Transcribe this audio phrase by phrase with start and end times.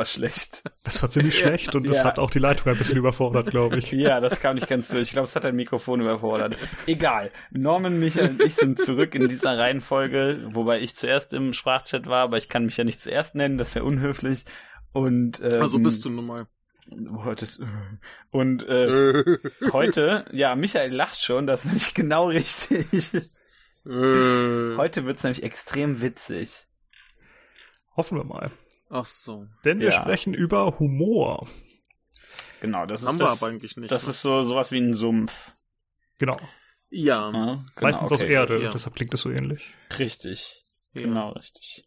[0.00, 0.62] War schlecht.
[0.82, 2.04] Das war ziemlich schlecht und das Ja.
[2.04, 3.90] hat auch die Leitung ein bisschen überfordert, glaube ich.
[3.92, 5.02] Ja, das kam nicht ganz durch.
[5.02, 6.56] Ich glaube, es hat dein Mikrofon überfordert.
[6.86, 7.30] Egal.
[7.50, 12.22] Norman, Michael und ich sind zurück in dieser Reihenfolge, wobei ich zuerst im Sprachchat war,
[12.22, 14.46] aber ich kann mich ja nicht zuerst nennen, das wäre unhöflich.
[14.92, 16.46] Und ähm, Also bist du nun mal.
[17.22, 17.62] Heute ist,
[18.30, 19.22] und äh,
[19.72, 22.86] heute, ja, Michael lacht schon, das ist nämlich genau richtig.
[23.86, 24.76] Äh.
[24.76, 26.66] Heute wird's nämlich extrem witzig.
[27.96, 28.50] Hoffen wir mal.
[28.90, 29.46] Ach so.
[29.64, 29.92] Denn wir Ja.
[29.92, 31.46] sprechen über Humor.
[32.60, 33.90] Genau, das Haben ist wir das, aber eigentlich nicht.
[33.90, 34.10] das ne?
[34.10, 35.52] ist so sowas wie ein Sumpf.
[36.18, 36.36] Genau.
[36.90, 38.32] ja, Ja, genau, Meistens aus okay.
[38.32, 38.70] Erde, ja.
[38.70, 39.72] deshalb klingt es so ähnlich.
[39.98, 40.62] Richtig,
[40.92, 41.02] ja.
[41.02, 41.84] genau, richtig.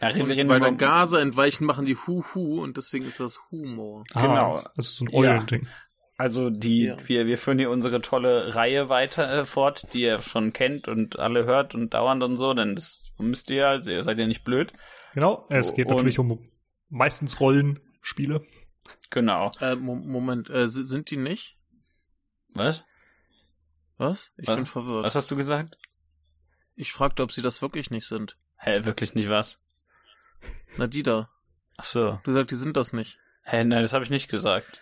[0.00, 3.38] Ja, reden, wir weil da über- Gase entweichen, machen die Hu-Hu und deswegen ist das
[3.50, 4.04] Humor.
[4.12, 4.56] Genau.
[4.56, 5.18] Ah, also so ein Ja.
[5.34, 5.68] Eulending.
[6.18, 6.96] Also die, Ja.
[7.08, 11.18] wir, wir führen hier unsere tolle Reihe weiter äh, fort, die ihr schon kennt und
[11.18, 14.26] alle hört und dauernd und so, denn das müsst ihr ja, also ihr seid ja
[14.26, 14.72] nicht blöd.
[15.14, 15.46] Genau.
[15.50, 16.48] Es geht Und- natürlich um
[16.88, 18.44] meistens Rollenspiele.
[19.10, 19.50] Genau.
[19.60, 21.56] Äh, Mo Moment, äh, si- sind die nicht?
[22.54, 22.84] Was?
[23.98, 24.32] Was?
[24.36, 24.56] Ich Was?
[24.56, 25.04] bin verwirrt.
[25.04, 25.76] Was hast du gesagt?
[26.74, 28.36] Ich fragte, ob sie das wirklich nicht sind.
[28.56, 29.60] Hä, wirklich nicht was?
[30.76, 31.30] Na, die da.
[31.76, 32.20] Ach so.
[32.24, 33.18] Du sagst, die sind das nicht.
[33.44, 34.80] Hä, nein, das habe ich nicht gesagt.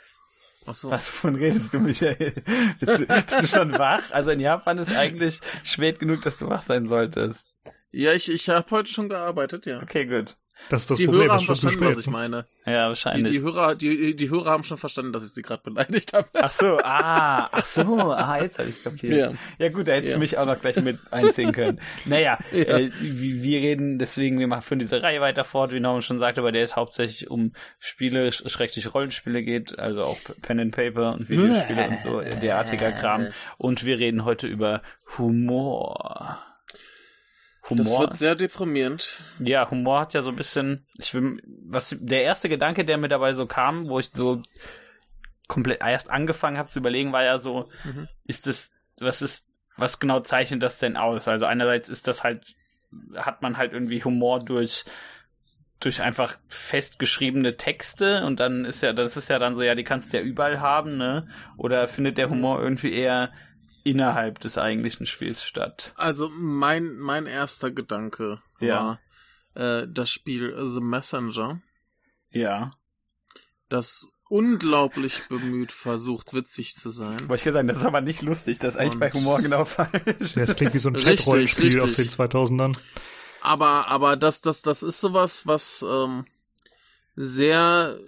[0.66, 0.90] Ach so.
[0.90, 2.32] Was von redest du, Michael?
[2.78, 4.10] Bist du, bist du schon wach?
[4.12, 7.44] Also in Japan ist eigentlich spät genug, dass du wach sein solltest.
[7.92, 9.82] Ja, ich, ich habe heute schon gearbeitet, ja.
[9.82, 10.36] Okay, gut.
[10.68, 11.22] Das ist das die Problem.
[11.22, 12.44] Hörer haben schon verstanden, was ich meine.
[12.66, 13.32] Ja, Die, wahrscheinlich.
[13.32, 16.28] die, Hörer, die, die Hörer haben schon verstanden, dass ich sie gerade beleidigt habe.
[16.34, 17.82] Ach so, ah, ach so,
[18.12, 19.32] ah, jetzt habe ich kapiert.
[19.32, 19.32] Ja.
[19.58, 20.16] Ja gut, da hättest Ja.
[20.16, 21.80] du mich auch noch gleich mit einziehen können.
[22.04, 22.58] Naja, Ja.
[22.58, 26.18] äh, wir wir reden deswegen, wir machen führen diese Reihe weiter fort, wie Norman schon
[26.18, 30.76] sagte, bei der es hauptsächlich um Spiele, sch- schrecklich Rollenspiele geht, also auch Pen and
[30.76, 33.28] Paper und Videospiele und so, derartiger Kram.
[33.56, 34.82] Und wir reden heute über
[35.16, 36.38] Humor.
[37.68, 38.00] Das Humor.
[38.00, 39.20] wird sehr deprimierend.
[39.38, 43.08] Ja, Humor hat ja so ein bisschen, ich will, was, der erste Gedanke, der mir
[43.08, 44.42] dabei so kam, wo ich so
[45.46, 48.08] komplett erst angefangen habe zu überlegen, war ja so, Mhm.
[48.24, 51.26] ist das, was ist, was genau zeichnet das denn aus?
[51.28, 52.44] Also einerseits ist das halt,
[53.16, 54.84] hat man halt irgendwie Humor durch,
[55.80, 59.84] durch einfach festgeschriebene Texte und dann ist ja, das ist ja dann so, ja, die
[59.84, 61.28] kannst du ja überall haben, ne?
[61.56, 63.32] Oder findet der Humor irgendwie eher
[63.84, 65.92] innerhalb des eigentlichen Spiels statt?
[65.96, 68.98] Also mein, mein erster Gedanke Ja.
[69.54, 71.60] war äh, das Spiel The Messenger,
[72.30, 72.70] Ja.
[73.68, 77.18] das unglaublich bemüht versucht, witzig zu sein.
[77.28, 79.64] Wollte ich gesagt, das ist aber nicht lustig, das ist eigentlich Und- bei Humor genau
[79.64, 80.34] falsch.
[80.34, 82.20] Das klingt wie so ein Chat-Rollenspiel aus den richtig.
[82.20, 82.78] 2000ern.
[83.42, 86.26] Aber, aber das, das, das ist sowas, was ähm,
[87.16, 87.98] sehr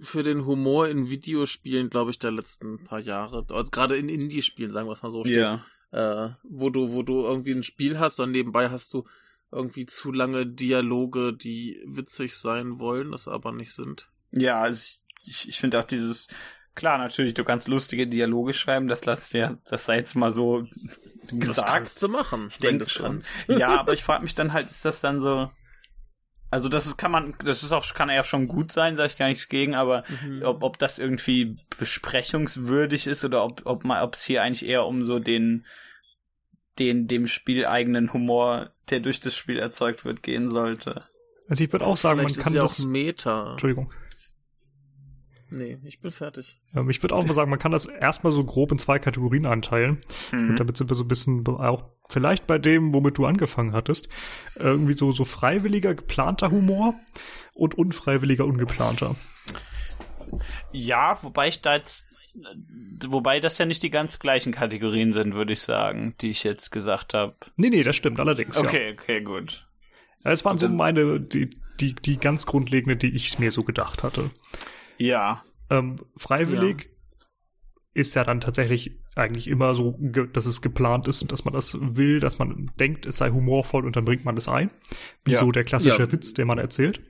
[0.00, 4.70] für den Humor in Videospielen, glaube ich, der letzten paar Jahre, also gerade in Indie-Spielen,
[4.70, 5.64] sagen wir es mal so, steht, Ja.
[5.90, 9.04] äh, wo du, wo du irgendwie ein Spiel hast und nebenbei hast du
[9.50, 14.08] irgendwie zu lange Dialoge, die witzig sein wollen, das aber nicht sind.
[14.30, 16.28] Ja, also ich, ich, finde auch dieses,
[16.74, 20.66] klar, natürlich, du kannst lustige Dialoge schreiben, das lass dir, das sei jetzt mal so
[21.30, 21.68] Das gesagt.
[21.68, 23.04] kannst du machen, Ich denke schon.
[23.06, 23.48] kannst.
[23.48, 25.50] Ja, aber ich frage mich dann halt, ist das dann so,
[26.50, 29.18] also das ist, kann man, das ist auch, kann ja schon gut sein, sage ich
[29.18, 30.42] gar nichts gegen, aber Mhm.
[30.44, 34.86] ob, ob das irgendwie besprechungswürdig ist oder ob, ob man, ob es hier eigentlich eher
[34.86, 35.66] um so den,
[36.78, 41.04] den, dem Spiel eigenen Humor, der durch das Spiel erzeugt wird, gehen sollte.
[41.48, 42.80] Also ich würde auch sagen, man Vielleicht kann ist ja das.
[42.80, 43.50] auch Meta.
[43.52, 43.92] Entschuldigung.
[45.50, 46.60] Nee, ich bin fertig.
[46.74, 49.46] Ähm, ich würde auch mal sagen, man kann das erstmal so grob in zwei Kategorien
[49.46, 49.98] einteilen.
[50.30, 50.50] Mhm.
[50.50, 54.08] Und damit sind wir so ein bisschen auch vielleicht bei dem, womit du angefangen hattest.
[54.56, 56.94] Irgendwie so, so freiwilliger, geplanter Humor
[57.54, 59.16] und unfreiwilliger, ungeplanter.
[60.72, 62.06] Ja, wobei ich da jetzt,
[63.06, 66.70] wobei das ja nicht die ganz gleichen Kategorien sind, würde ich sagen, die ich jetzt
[66.70, 67.36] gesagt habe.
[67.56, 68.56] Nee, nee, das stimmt allerdings.
[68.56, 68.64] Ja.
[68.64, 69.66] Okay, okay, gut.
[70.24, 71.48] Es waren so meine, die,
[71.80, 74.30] die, die ganz grundlegende, die ich mir so gedacht hatte.
[74.98, 76.90] Ja, Ähm, freiwillig
[77.94, 79.98] ist ja dann tatsächlich eigentlich immer so,
[80.32, 83.84] dass es geplant ist und dass man das will, dass man denkt, es sei humorvoll
[83.84, 84.70] und dann bringt man es ein.
[85.24, 85.38] Wie Ja.
[85.40, 86.12] so der klassische Ja.
[86.12, 87.00] Witz, den man erzählt.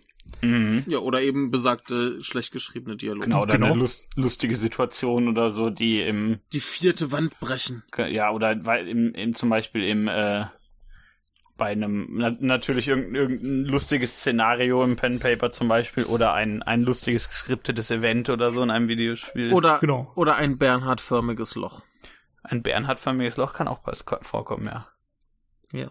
[0.43, 0.85] mhm.
[0.87, 3.27] Ja, oder eben besagte, schlecht geschriebene Dialoge.
[3.27, 3.67] genau, oder Genau.
[3.67, 7.83] eine lust, lustige Situation oder so, die im, Die vierte Wand brechen.
[8.11, 10.45] ja, oder weil im, im zum Beispiel im, äh,
[11.59, 16.63] bei einem, na, natürlich irgendein, irgendein lustiges Szenario im Pen Paper zum Beispiel oder ein,
[16.63, 19.53] ein lustiges geskriptetes Event oder so in einem Videospiel.
[19.53, 20.11] Oder, Genau.
[20.15, 21.83] oder ein Bernhard-förmiges Loch.
[22.43, 24.87] ein Bernhard-förmiges Loch kann auch pass- vorkommen, ja.
[25.75, 25.91] Ja.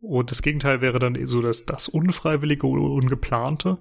[0.00, 3.78] Und das Gegenteil wäre dann so das, das Unfreiwillige oder Ungeplante.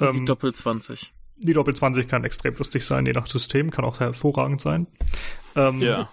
[0.00, 1.12] Die Ähm, Doppel 20.
[1.36, 4.86] die Doppel 20 kann extrem lustig sein, je nach System, kann auch hervorragend sein.
[5.56, 6.10] Ähm, Ja.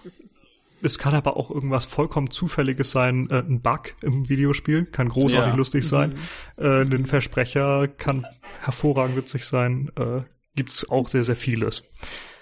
[0.82, 5.52] Es kann aber auch irgendwas vollkommen Zufälliges sein, äh, ein Bug im Videospiel, kann großartig
[5.52, 5.56] Ja.
[5.56, 6.18] lustig sein.
[6.56, 8.26] Äh, ein Versprecher kann
[8.60, 9.90] hervorragend witzig sein.
[9.96, 10.22] Äh,
[10.56, 11.84] gibt's auch sehr, sehr vieles.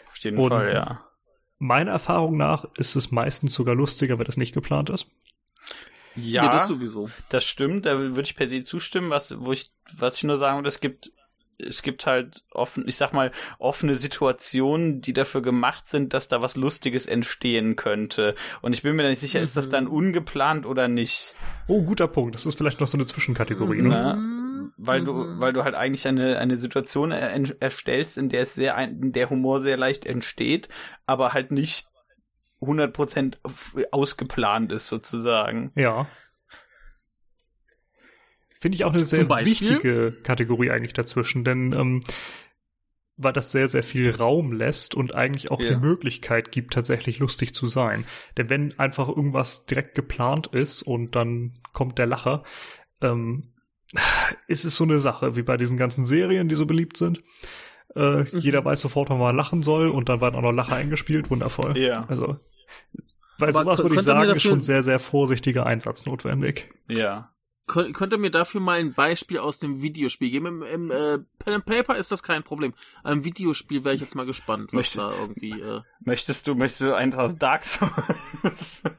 [0.09, 1.05] Auf jeden Und- Fall, ja.
[1.61, 5.09] Meiner Erfahrung nach ist es meistens sogar lustiger, wenn das nicht geplant ist.
[6.15, 7.11] Ja, Ja, das sowieso.
[7.31, 10.59] Das stimmt, da würde ich per se zustimmen, was, wo ich, was ich nur sagen
[10.59, 11.11] würde, es gibt,
[11.59, 16.41] es gibt halt offen, ich sag mal, offene Situationen, die dafür gemacht sind, dass da
[16.43, 18.35] was Lustiges entstehen könnte.
[18.63, 21.37] Und ich bin mir da nicht sicher, ist das dann ungeplant oder nicht?
[21.67, 22.35] Oh, guter Punkt.
[22.35, 23.89] Das ist vielleicht noch so eine Zwischenkategorie, ne?
[23.89, 24.73] Na, Mhm.
[24.77, 25.41] weil du, Mhm.
[25.41, 29.13] weil du halt eigentlich eine, eine Situation er, erstellst, in der es sehr, ein, in
[29.13, 30.69] der Humor sehr leicht entsteht,
[31.07, 31.89] aber halt nicht
[32.61, 35.71] 100% f- ausgeplant ist, sozusagen.
[35.75, 36.07] Ja.
[38.61, 42.01] Finde ich auch eine sehr wichtige Kategorie eigentlich dazwischen, denn ähm,
[43.17, 45.71] weil das sehr, sehr viel Raum lässt und eigentlich auch Ja.
[45.71, 48.05] die Möglichkeit gibt, tatsächlich lustig zu sein.
[48.37, 52.45] Denn wenn einfach irgendwas direkt geplant ist und dann kommt der Lacher,
[53.03, 53.49] ähm,
[54.47, 57.23] ist es so eine Sache, wie bei diesen ganzen Serien, die so beliebt sind.
[57.97, 61.31] Äh, Jeder weiß sofort, wann man lachen soll und dann werden auch noch Lacher eingespielt.
[61.31, 61.77] Wundervoll.
[61.79, 62.05] Ja.
[62.09, 62.39] Also,
[63.39, 66.71] bei sowas würde ich sagen, ist schon sehr, sehr vorsichtiger Einsatz notwendig.
[66.89, 67.33] Ja.
[67.69, 70.47] Kön könnt ihr mir dafür mal ein Beispiel aus dem Videospiel geben?
[70.47, 72.75] Im, im äh, Pen and Paper ist das kein Problem.
[73.05, 75.61] Am Videospiel wäre ich jetzt mal gespannt, was Möchte- da irgendwie.
[75.61, 75.83] Äh...
[76.01, 78.83] Möchtest du, möchtest du eins aus Dark Souls?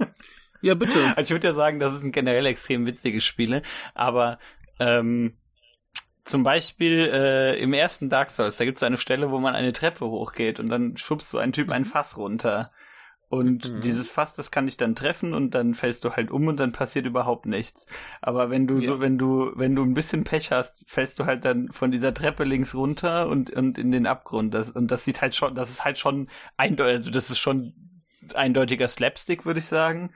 [0.62, 1.00] Ja, bitte.
[1.16, 3.62] Also ich würde ja sagen, das sind generell extrem witzige Spiele,
[3.94, 4.40] aber
[4.80, 5.38] ähm,
[6.26, 9.74] zum Beispiel äh, im ersten Dark Souls, da gibt es eine Stelle, wo man eine
[9.74, 12.72] Treppe hochgeht und dann schubst so ein Typ ein Fass runter.
[13.30, 13.82] Und Mhm.
[13.82, 16.72] dieses Fass, das kann dich dann treffen und dann fällst du halt um und dann
[16.72, 17.86] passiert überhaupt nichts.
[18.22, 19.02] Aber wenn du so, Ja.
[19.02, 22.44] wenn du, wenn du ein bisschen Pech hast, fällst du halt dann von dieser Treppe
[22.44, 24.54] links runter und, und in den Abgrund.
[24.56, 26.28] Das, und das sieht halt schon, das ist halt schon
[26.58, 27.74] eindeutig, also das ist schon
[28.34, 30.12] eindeutiger Slapstick, würde ich sagen.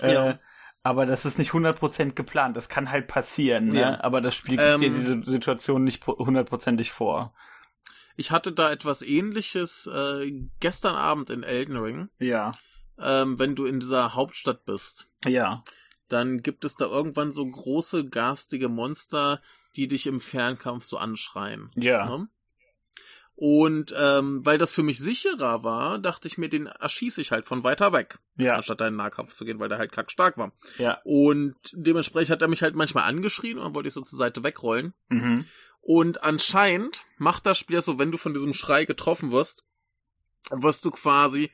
[0.00, 0.30] Ja.
[0.30, 0.38] Äh,
[0.82, 2.56] aber das ist nicht 100% geplant.
[2.56, 3.80] Das kann halt passieren, ne?
[3.80, 4.00] Ja.
[4.02, 7.34] Aber das Spiel Ähm, dir diese Situation nicht pro- hundertprozentig vor.
[8.18, 10.30] Ich hatte da etwas ähnliches äh,
[10.60, 12.08] gestern Abend in Elden Ring.
[12.18, 12.52] Ja.
[12.98, 15.62] Ähm, wenn du in dieser Hauptstadt bist, Ja.
[16.08, 19.40] dann gibt es da irgendwann so große, garstige Monster,
[19.76, 21.70] die dich im Fernkampf so anschreien.
[21.76, 22.06] Ja.
[22.06, 22.28] Ne?
[23.36, 27.44] Und ähm, weil das für mich sicherer war, dachte ich mir, den erschieße ich halt
[27.44, 28.56] von weiter weg, Ja.
[28.56, 30.50] anstatt da in den Nahkampf zu gehen, weil der halt kackstark war.
[30.78, 30.98] Ja.
[31.04, 34.42] Und dementsprechend hat er mich halt manchmal angeschrien und dann wollte ich so zur Seite
[34.42, 34.92] wegrollen.
[35.08, 35.44] Mhm.
[35.88, 39.64] Und anscheinend macht das Spiel so, wenn du von diesem Schrei getroffen wirst,
[40.50, 41.50] wirst du quasi,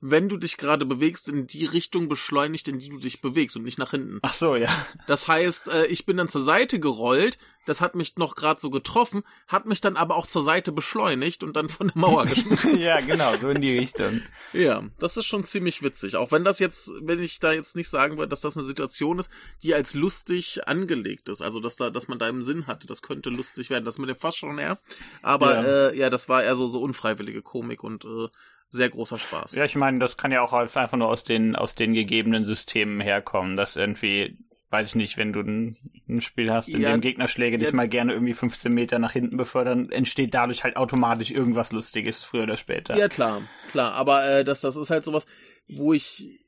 [0.00, 3.64] wenn du dich gerade bewegst, in die Richtung beschleunigt, in die du dich bewegst und
[3.64, 4.20] nicht nach hinten.
[4.22, 4.68] Ach so, ja.
[5.08, 8.70] Das heißt, äh, ich bin dann zur Seite gerollt, das hat mich noch gerade so
[8.70, 12.78] getroffen, hat mich dann aber auch zur Seite beschleunigt und dann von der Mauer geschmissen.
[12.78, 14.22] ja, genau, so in die Richtung.
[14.52, 16.14] ja, das ist schon ziemlich witzig.
[16.16, 19.18] Auch wenn das jetzt, wenn ich da jetzt nicht sagen würde, dass das eine Situation
[19.18, 19.30] ist,
[19.64, 21.42] die als lustig angelegt ist.
[21.42, 23.84] Also, dass da, dass man da im Sinn hatte, das könnte lustig werden.
[23.84, 24.78] Das mit dem Fass schon eher.
[25.22, 25.62] Aber Ja.
[25.62, 28.28] ja, äh, ja das war eher so, so unfreiwillige Komik und äh,
[28.70, 29.52] sehr großer Spaß.
[29.54, 33.00] Ja, ich meine, das kann ja auch einfach nur aus den, aus den gegebenen Systemen
[33.00, 34.38] herkommen, dass irgendwie,
[34.70, 35.76] weiß ich nicht, wenn du ein,
[36.08, 37.64] ein Spiel hast, in Ja, dem Gegnerschläge ja.
[37.64, 42.24] dich mal gerne irgendwie 15 Meter nach hinten befördern, entsteht dadurch halt automatisch irgendwas Lustiges,
[42.24, 42.96] früher oder später.
[42.96, 43.92] Ja, klar, klar.
[43.94, 45.26] Aber äh, das, das ist halt sowas,
[45.68, 46.40] wo ich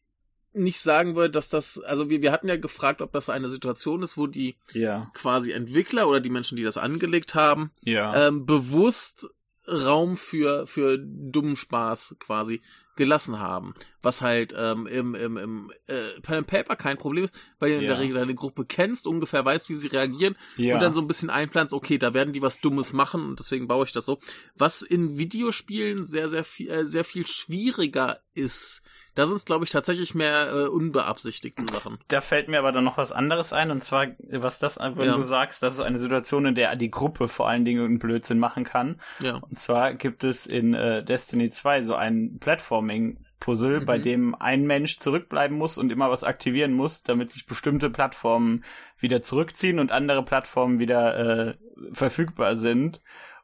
[0.53, 4.03] nicht sagen würde, dass das, also wir, wir hatten ja gefragt, ob das eine Situation
[4.03, 5.09] ist, wo die Ja.
[5.15, 9.29] quasi Entwickler oder die Menschen, die das angelegt haben, ähm, bewusst
[9.71, 12.61] Raum für, für dummen Spaß quasi
[12.97, 13.75] gelassen haben.
[14.03, 17.77] Was halt ähm, im, im, im äh, Pen and Paper kein Problem ist, weil du
[17.77, 17.89] in Ja.
[17.91, 20.75] der Regel deine Gruppe kennst, ungefähr weißt, wie sie reagieren ja.
[20.75, 23.69] und dann so ein bisschen einplanst, okay, da werden die was Dummes machen und deswegen
[23.69, 24.19] baue ich das so.
[24.55, 28.83] Was in Videospielen sehr, sehr viel, äh, sehr viel schwieriger ist.
[29.15, 31.99] Da sind es, glaube ich, tatsächlich mehr äh, unbeabsichtigte Sachen.
[32.09, 35.17] Da fällt mir aber dann noch was anderes ein, und zwar, was das, wenn Ja.
[35.17, 38.39] du sagst, das ist eine Situation, in der die Gruppe vor allen Dingen irgendeinen Blödsinn
[38.39, 39.01] machen kann.
[39.23, 39.35] Ja.
[39.37, 43.87] Und zwar gibt es in äh, Destiny 2 so ein Platforming-Puzzle, Mhm.
[43.87, 48.65] bei dem ein Mensch zurückbleiben muss und immer was aktivieren muss, damit sich bestimmte Plattformen
[48.99, 51.55] wieder zurückziehen und andere Plattformen wieder äh,
[51.93, 53.01] verfügbar sind.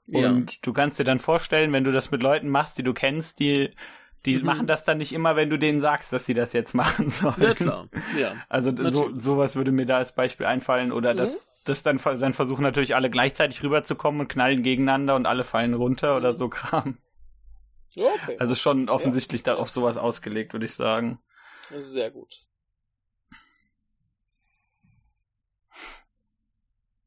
[0.06, 0.28] Ja.
[0.28, 3.40] Und du kannst dir dann vorstellen, wenn du das mit Leuten machst, die du kennst,
[3.40, 3.70] die
[4.26, 4.44] die Mhm.
[4.44, 7.40] machen das dann nicht immer, wenn du denen sagst, dass sie das jetzt machen sollen.
[7.40, 7.88] Ja, klar.
[8.18, 8.34] Ja.
[8.48, 10.92] Also so, sowas würde mir da als Beispiel einfallen.
[10.92, 11.18] Oder Mhm.
[11.18, 15.74] dass das dann, dann versuchen natürlich alle gleichzeitig rüberzukommen und knallen gegeneinander und alle fallen
[15.74, 16.98] runter oder so Kram.
[17.94, 18.36] Ja, okay.
[18.38, 19.54] Also schon offensichtlich Ja.
[19.54, 21.18] da auf sowas ausgelegt, würde ich sagen.
[21.74, 22.42] Sehr gut.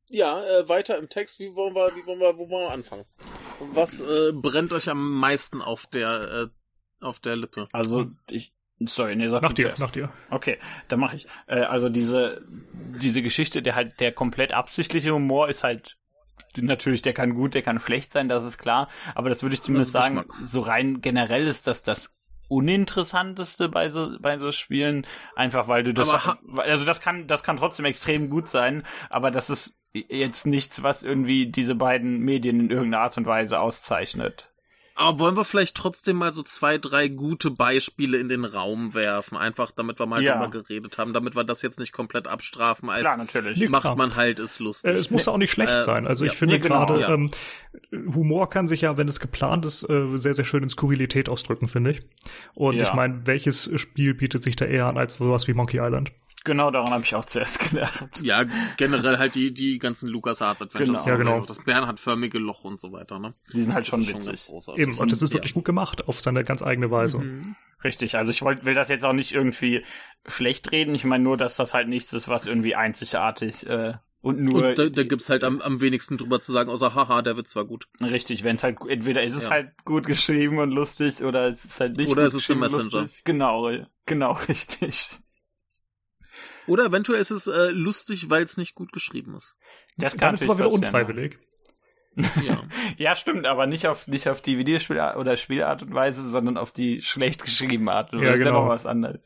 [0.09, 1.39] Ja, äh, weiter im Text.
[1.39, 3.05] Wie wollen wir, wie wollen wir, wo wollen wir anfangen?
[3.59, 6.47] Was äh, brennt euch am meisten auf der, äh,
[7.01, 7.67] auf der Lippe?
[7.71, 9.81] Also ich Sorry, nee, sag Nach dir, zuerst.
[9.81, 10.09] nach dir.
[10.29, 11.25] Okay, dann mache ich.
[11.47, 12.45] Äh, also diese
[12.97, 15.97] diese Geschichte, der halt der komplett absichtliche Humor ist halt
[16.55, 18.87] natürlich, der kann gut, der kann schlecht sein, das ist klar.
[19.15, 20.23] Aber das würde ich zumindest sagen.
[20.43, 22.13] So rein generell ist das das
[22.47, 27.43] uninteressanteste bei so bei so Spielen, einfach weil du das Aber also das kann das
[27.43, 32.59] kann trotzdem extrem gut sein, aber das ist jetzt nichts, was irgendwie diese beiden Medien
[32.61, 34.49] in irgendeiner Art und Weise auszeichnet.
[34.99, 39.37] Aber wollen wir vielleicht trotzdem mal so zwei, drei gute Beispiele in den Raum werfen?
[39.37, 40.33] Einfach, damit wir mal Ja.
[40.33, 43.69] drüber geredet haben, damit wir das jetzt nicht komplett abstrafen, als Klar, natürlich.
[43.69, 44.91] Macht man halt es lustig.
[44.91, 46.05] Äh, es muss auch nicht schlecht Äh, sein.
[46.05, 46.37] Also ich ja.
[46.37, 47.13] finde Nee, genau, gerade, ja.
[47.13, 47.31] ähm,
[48.13, 51.69] Humor kann sich ja, wenn es geplant ist, äh, sehr, sehr schön in Skurrilität ausdrücken,
[51.69, 52.01] finde ich.
[52.53, 52.83] Und Ja.
[52.83, 56.11] ich meine, welches Spiel bietet sich da eher an als sowas wie Monkey Island?
[56.49, 58.21] Genau daran habe ich auch zuerst gedacht.
[58.23, 58.43] Ja,
[58.77, 61.03] generell halt die, die ganzen LucasArts Adventures.
[61.05, 61.09] Genau.
[61.09, 61.45] Ja, genau.
[61.45, 63.35] Das Bernhard-förmige Loch und so weiter, ne?
[63.53, 64.45] Die sind halt Das schon witzig.
[64.47, 64.81] großartig.
[64.81, 65.35] Eben, und das ist Ja.
[65.35, 67.19] wirklich gut gemacht, auf seine ganz eigene Weise.
[67.19, 67.55] Mhm.
[67.83, 69.85] Richtig, also ich wollt, will das jetzt auch nicht irgendwie
[70.27, 70.95] schlecht reden.
[70.95, 74.77] Ich meine nur, dass das halt nichts ist, was irgendwie einzigartig äh, und nur Und
[74.79, 77.63] da, da gibt's halt am, am wenigsten drüber zu sagen, außer haha, der Witz war
[77.65, 77.87] gut.
[78.01, 79.51] richtig, wenn es halt entweder ist es Ja.
[79.51, 82.55] halt gut geschrieben und lustig oder es ist halt nicht Oder gut es ist im
[82.57, 83.01] und Messenger.
[83.03, 83.23] lustig.
[83.23, 83.71] Genau,
[84.05, 85.11] genau richtig.
[86.69, 89.55] Oder eventuell ist es äh, lustig, weil es nicht gut geschrieben ist.
[89.97, 91.37] Das Dann ist es aber wieder unfreiwillig.
[92.43, 92.61] Ja.
[92.97, 96.73] Ja, stimmt, aber nicht auf nicht auf die Videospiel oder Spielart und Weise, sondern auf
[96.73, 98.31] die schlecht geschriebene Art und Weise.
[98.31, 98.63] Ja, ja genau.
[98.63, 99.21] noch was anderes.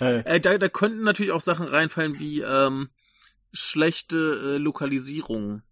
[0.00, 2.90] Äh, Äh, da, da könnten natürlich auch Sachen reinfallen wie ähm,
[3.52, 5.62] schlechte äh, Lokalisierung,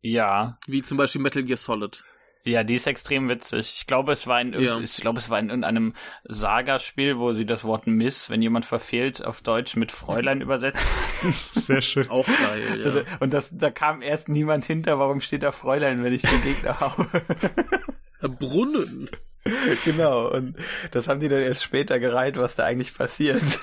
[0.00, 2.04] ja, wie zum Beispiel Metal Gear Solid.
[2.44, 3.72] Ja, die ist extrem witzig.
[3.76, 4.78] Ich glaube, es war in Ja.
[4.80, 5.94] ich glaube, es war in irgendeinem
[6.24, 10.82] Saga-Spiel, wo sie das Wort Miss, wenn jemand verfehlt, auf Deutsch mit Fräulein übersetzt.
[11.22, 12.10] Sehr schön.
[12.10, 13.16] Auch geil, ja.
[13.20, 16.80] Und das, da kam erst niemand hinter, warum steht da Fräulein, wenn ich den Gegner
[16.80, 17.06] haue.
[18.38, 19.08] Brunnen.
[19.84, 20.28] genau.
[20.30, 20.56] Und
[20.90, 23.60] das haben die dann erst später gereiht, was da eigentlich passiert.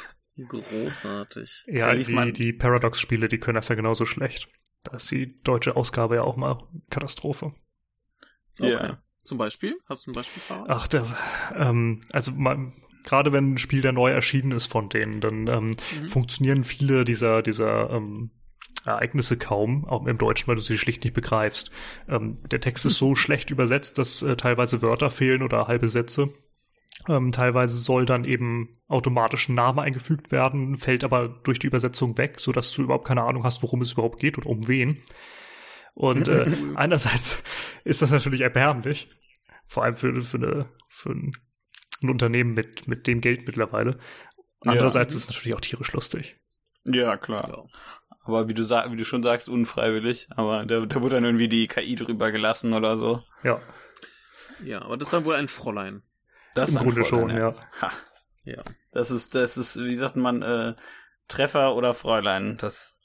[0.48, 1.64] Großartig.
[1.68, 4.48] Ja, die, die Paradox-Spiele, die können das ja genauso schlecht.
[4.84, 7.54] Da ist die deutsche Ausgabe ja auch mal Katastrophe.
[8.60, 8.72] Okay.
[8.72, 8.98] Ja.
[9.24, 9.78] Zum Beispiel?
[9.88, 10.42] Hast du ein Beispiel?
[10.42, 10.70] Fahrrad?
[10.70, 11.06] Ach, der,
[11.56, 12.74] ähm, also man,
[13.04, 15.68] gerade wenn ein Spiel der neu erschienen ist von denen, dann ähm,
[16.01, 16.08] Mhm.
[16.08, 18.32] funktionieren viele dieser, dieser ähm,
[18.86, 21.70] Ereignisse kaum, auch im Deutschen, weil du sie schlicht nicht begreifst.
[22.08, 26.30] Ähm, der Text ist so schlecht übersetzt, dass äh, teilweise Wörter fehlen oder halbe Sätze.
[27.08, 32.18] Ähm, teilweise soll dann eben automatisch ein Name eingefügt werden, fällt aber durch die Übersetzung
[32.18, 35.00] weg, so dass du überhaupt keine Ahnung hast, worum es überhaupt geht und um wen.
[35.96, 37.43] Und äh, einerseits
[37.84, 39.10] ist das natürlich erbärmlich,
[39.65, 41.31] vor allem für, für, eine, für ein,
[42.01, 43.98] ein Unternehmen mit, mit dem Geld mittlerweile.
[44.63, 44.72] Ja.
[44.72, 46.38] Andererseits ist es natürlich auch tierisch lustig.
[46.86, 47.50] Ja, klar.
[47.50, 47.63] Ja.
[48.24, 50.27] Aber wie du, wie du schon sagst, unfreiwillig.
[50.31, 53.24] Aber da, da wurde dann irgendwie die KI drüber gelassen oder so.
[53.43, 53.62] Ja,
[54.63, 56.03] ja, aber das ist dann wohl ein Fräulein.
[56.55, 57.55] Das im ist ein Grunde Fräulein, schon, ja.
[57.81, 57.91] Ha,
[58.43, 58.63] Ja.
[58.91, 60.75] das ist, das ist, wie sagt man, äh,
[61.27, 62.58] Treffer oder Fräulein.
[62.58, 62.96] Das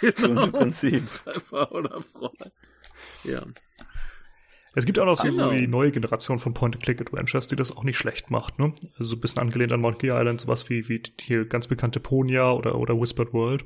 [0.00, 0.44] Genau.
[0.44, 1.06] im Prinzip.
[1.06, 2.52] Treffer oder Fräulein.
[3.24, 3.42] Ja.
[4.76, 5.50] Es gibt auch noch so, Genau.
[5.52, 8.74] die neue Generation von Point-and-Click-Adventures, die das auch nicht schlecht macht, ne?
[8.98, 12.50] Also so ein bisschen angelehnt an Monkey Island, sowas wie, wie hier ganz bekannte Ponia
[12.52, 13.64] oder, oder Whispered World.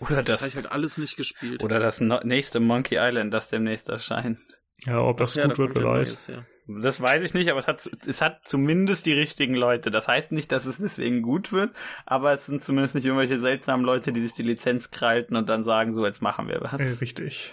[0.00, 1.62] Oder Das habe das, ich halt alles nicht gespielt.
[1.62, 4.38] oder das no nächste Monkey Island, das demnächst erscheint.
[4.86, 6.08] Ja, ob das Ach ja, gut da wird, wer ja weiß.
[6.08, 6.46] Neues, ja.
[6.68, 9.90] Das weiß ich nicht, aber es hat, es hat zumindest die richtigen Leute.
[9.90, 11.74] Das heißt nicht, dass es deswegen gut wird,
[12.06, 15.62] aber es sind zumindest nicht irgendwelche seltsamen Leute, die sich die Lizenz kralten und dann
[15.62, 16.80] sagen, so, jetzt machen wir was.
[16.80, 17.52] Äh, richtig.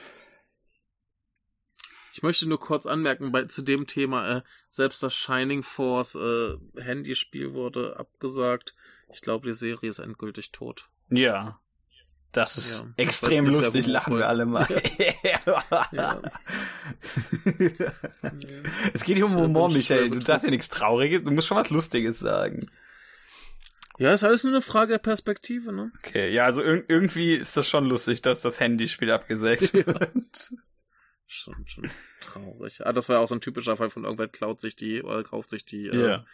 [2.14, 6.58] Ich möchte nur kurz anmerken, bei, zu dem Thema, äh, selbst das Shining Force äh,
[6.80, 8.76] Handyspiel wurde abgesagt.
[9.12, 10.90] Ich glaube, die Serie ist endgültig tot.
[11.10, 11.60] Ja.
[12.34, 14.68] Das ist Ja, extrem das lustig, lachen wir alle mal.
[15.24, 16.22] Ja.
[18.94, 20.10] es geht hier um Humor, Michael.
[20.10, 22.60] Du darfst ja nichts Trauriges, du musst schon was Lustiges sagen.
[24.00, 25.92] Ja, ist alles nur eine Frage der Perspektive, ne?
[26.00, 29.86] Okay, ja, also ir irgendwie ist das schon lustig, dass das Handyspiel abgesägt Ja.
[29.86, 30.52] wird.
[31.26, 31.90] Schon, schon
[32.22, 32.86] traurig.
[32.86, 35.50] Ah, das war auch so ein typischer Fall von irgendwer klaut sich die oder kauft
[35.50, 36.26] sich die äh, Ja.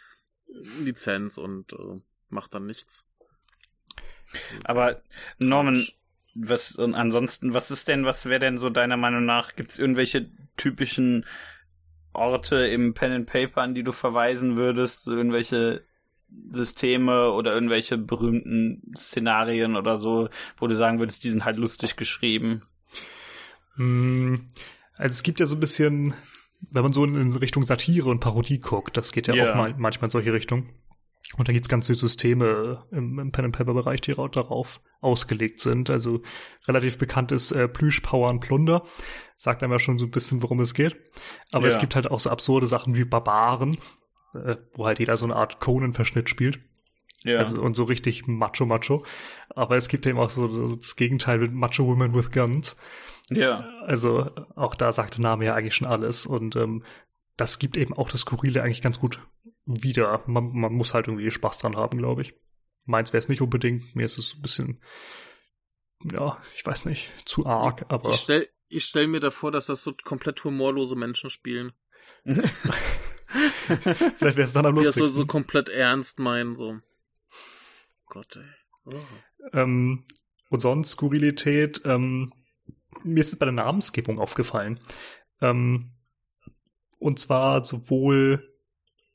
[0.80, 1.94] Lizenz und äh,
[2.28, 3.06] macht dann nichts.
[4.64, 5.02] Aber
[5.38, 5.86] Norman,
[6.34, 9.56] was und ansonsten, was ist denn, was wäre denn so deiner Meinung nach?
[9.56, 11.26] Gibt es irgendwelche typischen
[12.12, 15.02] Orte im Pen and Paper, an die du verweisen würdest?
[15.02, 15.84] So irgendwelche
[16.50, 21.96] Systeme oder irgendwelche berühmten Szenarien oder so, wo du sagen würdest, die sind halt lustig
[21.96, 22.62] geschrieben?
[23.76, 24.48] Hm,
[24.96, 26.14] Also es gibt ja so ein bisschen,
[26.72, 29.50] wenn man so in Richtung Satire und Parodie guckt, das geht ja, Ja.
[29.50, 30.68] auch mal, manchmal in solche Richtungen.
[31.36, 35.88] Und da gibt's ganze Systeme im, im Pen-and-Paper-Bereich, die ra- darauf ausgelegt sind.
[35.88, 36.22] Also
[36.66, 38.82] relativ bekannt ist äh, Plüsch, Power und Plunder.
[39.36, 40.96] Sagt einem ja schon so ein bisschen, worum es geht.
[41.52, 41.80] Aber es Ja.
[41.80, 43.78] gibt halt auch so absurde Sachen wie Barbaren,
[44.34, 46.58] äh, wo halt jeder so eine Art Conan-Verschnitt spielt.
[47.22, 47.38] Ja.
[47.38, 49.04] Also, und so richtig macho macho.
[49.50, 52.76] Aber es gibt eben auch so das Gegenteil mit Macho Women with Guns.
[53.28, 53.60] Ja.
[53.86, 56.26] Also auch da sagt der Name ja eigentlich schon alles.
[56.26, 56.82] Und ähm,
[57.36, 59.20] das gibt eben auch das Skurrile eigentlich ganz gut
[59.66, 60.22] wieder.
[60.26, 62.34] Man, man muss halt irgendwie Spaß dran haben, glaube ich.
[62.84, 63.94] Meins wäre es nicht unbedingt.
[63.94, 64.82] Mir ist es ein bisschen,
[66.04, 68.10] ja, ich weiß nicht, zu arg, aber.
[68.10, 71.72] Ich stell, ich stell mir davor, dass das so komplett humorlose Menschen spielen.
[72.24, 75.04] Vielleicht wäre es dann am lustigsten.
[75.04, 76.78] Die das so, so komplett ernst meinen, so.
[78.06, 78.46] Gott, ey.
[78.86, 79.00] Oh.
[79.52, 80.04] Ähm,
[80.48, 82.32] und sonst Skurrilität, ähm,
[83.04, 84.80] mir ist es bei der Namensgebung aufgefallen.
[85.40, 85.92] Ähm,
[86.98, 88.49] und zwar sowohl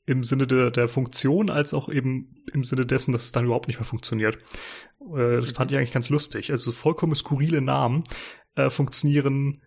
[0.06, 3.66] im Sinne der, der Funktion als auch eben im Sinne dessen, dass es dann überhaupt
[3.66, 4.38] nicht mehr funktioniert.
[5.00, 6.50] Äh, das fand ich eigentlich ganz lustig.
[6.50, 8.04] Also vollkommen skurrile Namen
[8.54, 9.62] äh, funktionieren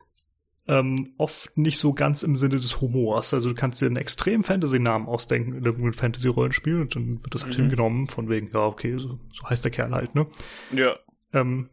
[0.70, 3.34] ähm, oft nicht so ganz im Sinne des Humors.
[3.34, 7.44] Also du kannst dir einen extrem Fantasy-Namen ausdenken in irgendeinem Fantasy-Rollenspiel und dann wird das
[7.44, 7.64] halt mhm.
[7.64, 10.28] hingenommen von wegen, ja, okay, so, so heißt der Kerl halt, ne?
[10.72, 10.96] Ja.
[11.34, 11.70] Ähm,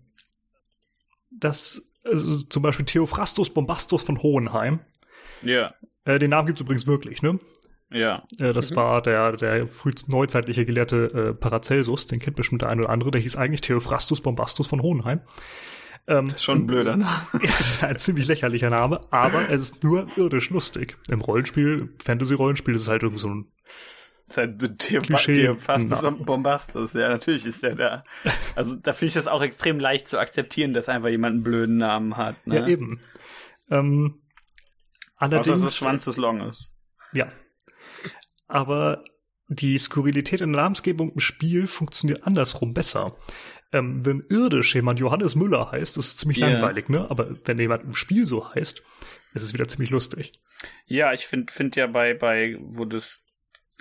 [1.31, 4.81] das, also zum Beispiel Theophrastus Bombastus von Hohenheim.
[5.43, 5.75] Ja.
[6.07, 7.39] Äh, den Namen gibt's übrigens wirklich, ne?
[7.91, 8.25] Ja.
[8.39, 8.77] Äh, das mhm.
[8.77, 13.11] war der, der früh neuzeitliche Gelehrte äh, Paracelsus, den kennt bestimmt der eine oder andere,
[13.11, 15.21] der hieß eigentlich Theophrastus Bombastus von Hohenheim.
[16.09, 17.23] Ähm, das ist schon ein blöder Name.
[17.43, 20.97] Ja, ist ein ziemlich lächerlicher Name, aber es ist nur irdisch lustig.
[21.09, 23.53] Im Rollenspiel, Fantasy-Rollenspiel ist es halt irgendwie so ein
[24.29, 28.05] das ist halt Theophastus und Bombastus, ja, natürlich ist der da.
[28.57, 31.77] Also da finde ich das auch extrem leicht zu akzeptieren, dass einfach jemand einen blöden
[31.77, 32.45] Namen hat.
[32.45, 32.57] Ne?
[32.57, 33.01] Ja, eben.
[33.71, 34.21] Ähm,
[35.17, 35.49] allerdings.
[35.49, 36.71] Außer, dass das Schwanz des Long ist.
[37.13, 37.29] Ja.
[38.49, 39.05] Aber
[39.49, 43.17] die Skurrilität in der Namensgebung im Spiel funktioniert andersrum besser.
[43.73, 46.51] Ähm, wenn irdisch jemand Johannes Müller heißt, ist es ziemlich yeah.
[46.51, 47.11] langweilig, ne?
[47.11, 48.83] Aber wenn jemand im Spiel so heißt,
[49.35, 50.33] ist es wieder ziemlich lustig.
[50.87, 53.25] Ja, ich finde find ja bei, bei, wo das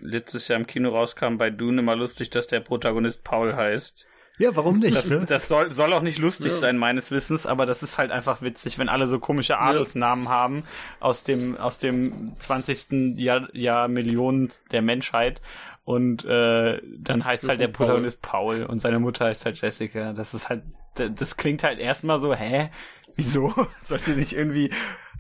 [0.02, 4.06] letztes Jahr im Kino rauskam, bei Dune immer lustig, dass der Protagonist Paul heißt.
[4.38, 4.95] Ja, warum nicht?
[4.95, 5.26] Das, ne?
[5.26, 6.58] das soll, soll auch nicht lustig ja.
[6.58, 10.32] sein, meines Wissens, aber das ist halt einfach witzig, wenn alle so komische Adelsnamen ja.
[10.32, 10.63] haben
[11.00, 13.17] aus dem, aus dem 20.
[13.17, 15.41] Jahr, Jahr Millionen der Menschheit
[15.86, 18.58] und äh, dann heißt halt der Protagonist Paul.
[18.58, 20.13] Paul und seine Mutter heißt halt Jessica.
[20.13, 20.63] Das ist halt,
[20.95, 22.71] das klingt halt erstmal so, hä?
[23.15, 23.54] Wieso?
[23.84, 24.71] Sollte nicht irgendwie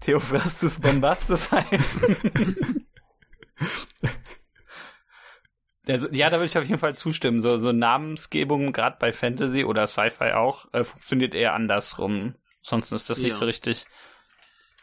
[0.01, 2.85] Theophrastus Bombastus heißen?
[5.87, 7.39] Also, ja, da würde ich auf jeden Fall zustimmen.
[7.41, 12.35] So, so Namensgebung, gerade bei Fantasy oder Sci-Fi auch, äh, funktioniert eher andersrum.
[12.61, 13.37] Sonst ist das nicht ja.
[13.37, 13.85] so richtig.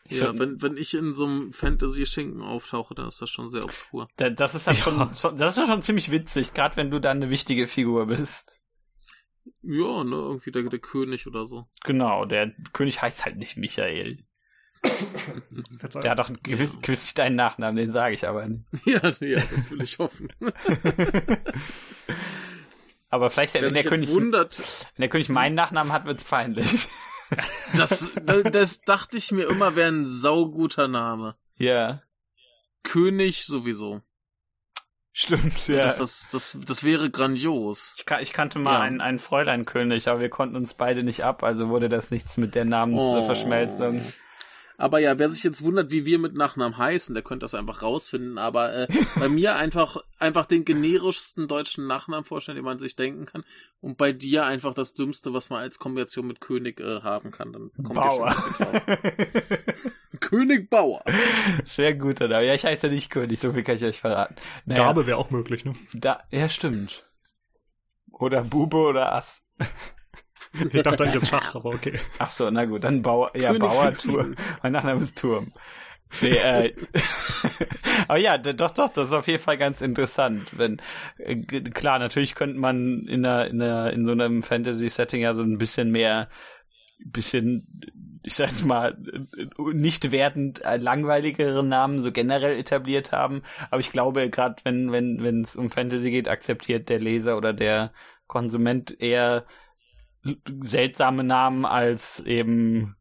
[0.09, 3.65] Ja, so, wenn, wenn ich in so einem Fantasy-Schinken auftauche, dann ist das schon sehr
[3.65, 4.09] obskur.
[4.17, 5.15] Da, das ist dann ja.
[5.15, 8.61] schon, das ist dann schon ziemlich witzig, gerade wenn du dann eine wichtige Figur bist.
[9.63, 11.67] Ja, ne, irgendwie der, der König oder so.
[11.85, 14.25] Genau, der König heißt halt nicht Michael.
[16.03, 18.65] Der hat doch gewiss, gewiss nicht deinen Nachnamen, den sage ich aber nicht.
[18.85, 20.29] Ja, ja, das will ich hoffen.
[23.11, 26.89] aber vielleicht, wenn der, König, wundert, wenn der König meinen Nachnamen hat, wird's peinlich.
[27.75, 31.35] Das, das, das dachte ich mir immer, wäre ein sauguter Name.
[31.57, 32.03] Ja.
[32.83, 34.03] König sowieso.
[35.15, 35.85] Stimmt, ja.
[35.85, 37.95] Das, das, das, das wäre grandios.
[37.97, 38.81] Ich, ich kannte mal ja.
[38.81, 42.55] einen, einen Fräulein-König, aber wir konnten uns beide nicht ab, also wurde das nichts mit
[42.55, 44.03] der Namensverschmelzung.
[44.07, 44.13] Oh.
[44.79, 47.83] Aber ja, wer sich jetzt wundert, wie wir mit Nachnamen heißen, der könnte das einfach
[47.83, 48.39] rausfinden.
[48.39, 53.27] Aber äh, bei mir einfach einfach den generischsten deutschen Nachnamen vorstellen, den man sich denken
[53.27, 53.45] kann.
[53.81, 57.53] Und bei dir einfach das Dümmste, was man als Kombination mit König äh, haben kann.
[57.53, 58.35] Dann kommt Bauer.
[60.21, 61.03] König Bauer.
[61.65, 62.47] Sehr guter Name.
[62.47, 64.37] Ja, ich heiße nicht König, so viel kann ich euch verraten.
[64.65, 65.75] Naja, Gabe wäre auch möglich, ne?
[65.93, 67.05] Da, ja, stimmt.
[68.13, 69.43] Oder Bube oder Ass.
[70.73, 71.95] Ich dachte eigentlich jetzt Schach, aber okay.
[72.19, 74.37] Ach so, na gut, dann Bauer, ja, König Bauer, Turm.
[74.63, 75.53] Mein Nachname ist Turm.
[76.21, 76.75] Nee, äh,
[78.09, 80.47] aber ja, doch, doch, das ist auf jeden Fall ganz interessant.
[80.59, 80.81] Wenn
[81.17, 85.43] äh, klar, natürlich könnte man in einer, in einer, in so einem Fantasy-Setting ja so
[85.43, 86.29] ein bisschen mehr,
[87.05, 87.67] bisschen,
[88.23, 88.97] ich sag jetzt mal,
[89.73, 93.43] nicht werdend äh, langweiligere Namen so generell etabliert haben.
[93.71, 97.55] Aber ich glaube, gerade wenn wenn wenn es um Fantasy geht, akzeptiert der Leser oder
[97.55, 97.93] der
[98.27, 99.47] Konsument eher
[100.63, 102.97] seltsame Namen als eben,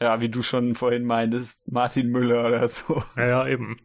[0.00, 3.02] ja, wie du schon vorhin meintest, Martin Müller oder so.
[3.16, 3.78] Ja, ja, eben.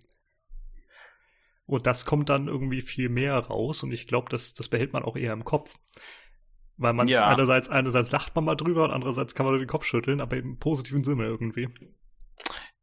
[1.66, 5.04] Und das kommt dann irgendwie viel mehr raus und ich glaube, das, das behält man
[5.04, 5.76] auch eher im Kopf.
[6.78, 7.28] Weil man ja.
[7.28, 10.58] einerseits, einerseits lacht man mal drüber und andererseits kann man den Kopf schütteln, aber im
[10.58, 11.70] positiven Sinne irgendwie.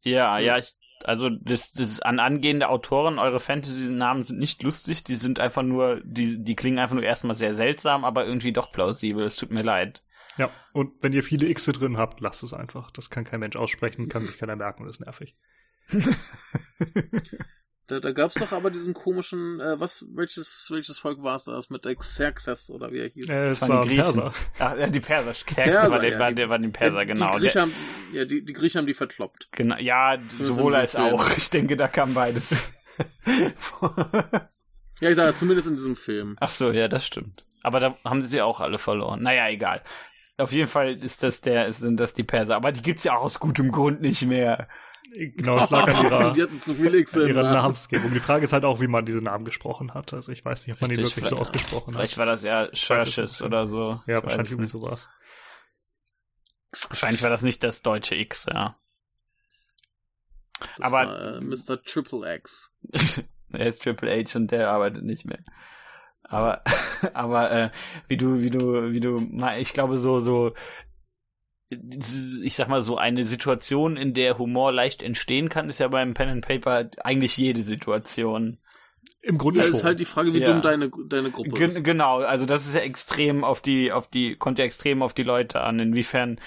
[0.03, 5.15] Ja, ja, ich also das, das an angehende Autoren, eure Fantasy-Namen sind nicht lustig, die
[5.15, 9.25] sind einfach nur, die, die klingen einfach nur erstmal sehr seltsam, aber irgendwie doch plausibel.
[9.25, 10.03] Es tut mir leid.
[10.37, 12.91] Ja, und wenn ihr viele Xe drin habt, lasst es einfach.
[12.93, 15.37] Das kann kein Mensch aussprechen, kann sich keiner merken und ist nervig.
[17.89, 21.71] Da, da gab's doch aber diesen komischen, äh, was, welches, welches Volk war es das
[21.71, 23.29] mit Xerxes oder wie er hieß?
[23.29, 24.15] Äh, es Das war waren die Griechen.
[24.15, 24.35] Perser.
[24.59, 25.31] Ach, ja, die Perser.
[25.33, 27.33] Xerxes Perser, war, der, ja, war, die- der, war die Perser, Ja, genau.
[27.33, 27.73] Die Griechen, Der, haben,
[28.13, 29.49] ja, die, die Griechen haben die verkloppt.
[29.53, 29.77] genau.
[29.79, 31.05] Ja, sowohl in als Film.
[31.15, 31.37] auch.
[31.37, 32.55] Ich denke, da kam beides.
[35.01, 36.37] Ja, ich sage zumindest in diesem Film.
[36.41, 37.45] Ach so, ja, das stimmt.
[37.63, 39.23] Aber da haben sie auch alle verloren.
[39.23, 39.83] Naja, egal.
[40.39, 42.57] Auf jeden Fall ist das der, sind das die Perser.
[42.57, 44.69] Aber die gibt's ja auch aus gutem Grund nicht mehr.
[45.15, 47.55] Genau, es lag an ihrer, die hatten zu viele X ihrer Namen.
[47.55, 48.13] Namensgebung.
[48.13, 50.13] Die Frage ist halt auch, wie man diese Namen gesprochen hat.
[50.13, 52.01] Also ich weiß nicht, ob man ihn Richtig, wirklich so vielleicht- ausgesprochen hat.
[52.01, 54.01] Vielleicht war das ja Churches oder so.
[54.07, 55.09] Ja, Ich wahrscheinlich irgendwie sowas.
[56.89, 58.77] Wahrscheinlich war das nicht das deutsche X, ja.
[60.77, 61.83] Das aber- war, äh, Mr.
[61.83, 62.75] Triple X.
[63.53, 65.39] er ist Triple H und der arbeitet nicht mehr.
[66.25, 66.63] Aber,
[67.15, 67.71] aber äh,
[68.09, 70.53] wie du, wie du, wie du, ich glaube so, so,
[71.71, 76.15] ich sag mal so eine Situation, in der Humor leicht entstehen kann, ist ja beim
[76.15, 78.59] Pen and Paper eigentlich jede Situation.
[79.23, 79.75] Im Grunde Ja, schon.
[79.75, 80.47] ist halt die Frage, wie Ja.
[80.47, 81.85] dumm deine, deine Gruppe Gen ist.
[81.85, 85.25] genau, also das ist ja extrem auf die, auf die, kommt ja extrem auf die
[85.25, 85.79] Leute an.
[85.79, 86.41] Inwiefern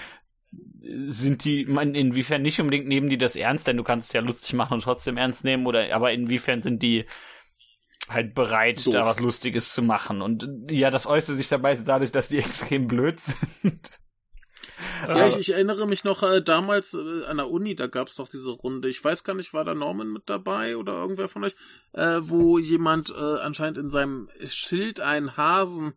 [1.06, 4.20] sind die, man, inwiefern nicht unbedingt nehmen die das ernst, denn du kannst es ja
[4.20, 7.04] lustig machen und trotzdem ernst nehmen, oder aber inwiefern sind die
[8.08, 8.92] halt bereit, Doof.
[8.94, 10.20] da was Lustiges zu machen.
[10.20, 13.90] Und ja, das äußert sich dabei dadurch, dass die extrem blöd sind.
[15.06, 18.28] Ja, ich, ich erinnere mich noch äh, damals äh, an der Uni, da gab's doch
[18.28, 18.88] diese Runde.
[18.88, 21.56] Ich weiß gar nicht, war da Norman mit dabei oder irgendwer von euch,
[21.92, 25.94] äh, wo jemand äh, anscheinend in seinem Schild einen Hasen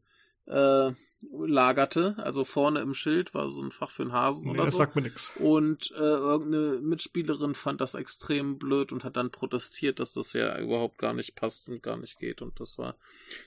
[0.47, 0.91] äh,
[1.31, 2.15] lagerte.
[2.17, 4.77] Also vorne im Schild war so ein Fach für einen Hasen nee, oder das so.
[4.79, 5.33] sagt mir nix.
[5.37, 10.57] Und äh, irgendeine Mitspielerin fand das extrem blöd und hat dann protestiert, dass das ja
[10.59, 12.41] überhaupt gar nicht passt und gar nicht geht.
[12.41, 12.95] Und das war,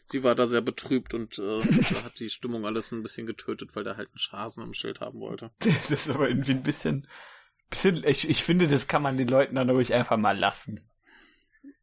[0.07, 1.61] sie war da sehr betrübt und äh,
[2.05, 5.21] hat die Stimmung alles ein bisschen getötet, weil der halt einen Schasen im Schild haben
[5.21, 5.51] wollte.
[5.65, 7.07] Das ist aber irgendwie ein bisschen,
[7.71, 10.81] bisschen ich, ich finde, das kann man den Leuten dann ruhig einfach mal lassen.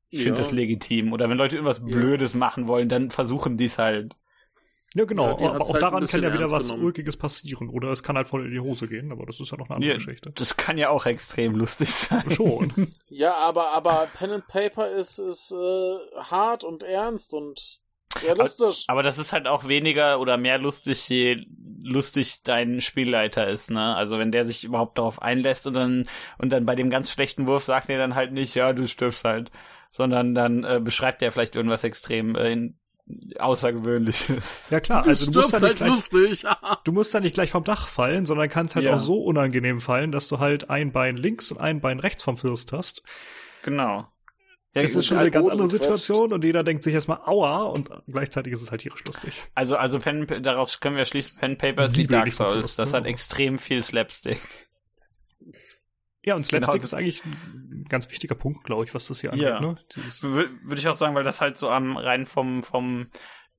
[0.09, 0.43] Ich finde Ja.
[0.43, 1.13] das legitim.
[1.13, 1.85] Oder wenn Leute irgendwas Ja.
[1.85, 4.15] Blödes machen wollen, dann versuchen die es halt.
[4.95, 5.37] Ja, genau.
[5.39, 6.85] Ja, aber auch halt daran kann ja wieder was genommen.
[6.85, 7.67] Ulkiges passieren.
[7.67, 9.75] Oder es kann halt voll in die Hose gehen, aber das ist ja noch eine
[9.75, 10.31] andere Ja, Geschichte.
[10.35, 12.31] Das kann ja auch extrem lustig sein.
[12.31, 12.71] Schon.
[13.09, 17.79] Ja, aber, aber Pen and Paper ist, ist äh, hart und ernst und
[18.23, 18.85] realistisch.
[18.87, 21.45] Aber das ist halt auch weniger oder mehr lustig, je
[21.81, 23.95] lustig dein Spielleiter ist, ne?
[23.95, 27.47] Also wenn der sich überhaupt darauf einlässt und dann und dann bei dem ganz schlechten
[27.47, 29.51] Wurf sagt er dann halt nicht, ja, du stirbst halt,
[29.91, 32.79] sondern dann äh, beschreibt er vielleicht irgendwas extrem äh, in,
[33.37, 34.61] außergewöhnliches.
[34.69, 36.43] Ja klar, du also du musst, stirbst da nicht halt gleich, lustig.
[36.83, 38.95] du musst da nicht gleich vom Dach fallen, sondern kannst halt Ja.
[38.95, 42.37] auch so unangenehm fallen, dass du halt ein Bein links und ein Bein rechts vom
[42.37, 43.03] Fürst hast.
[43.63, 44.07] Genau.
[44.73, 45.69] Ja, Das gut, ist schon eine ganz andere.
[45.69, 49.43] Situation und jeder denkt sich erstmal aua und gleichzeitig ist es halt tierisch lustig.
[49.53, 52.75] Also, also Pen, daraus können wir schließen, Pen Paper ist wie Dark Souls.
[52.75, 52.97] Das ne?
[52.97, 54.39] hat extrem viel Slapstick.
[56.25, 56.83] Ja, und Slapstick Genau.
[56.83, 57.21] ist eigentlich
[57.89, 59.57] ganz wichtiger Punkt, glaube ich, was das hier Ja.
[59.57, 59.77] angeht.
[59.77, 59.83] Ne?
[59.95, 63.09] Dieses, Würde würd ich auch sagen, weil das halt so am rein vom, vom,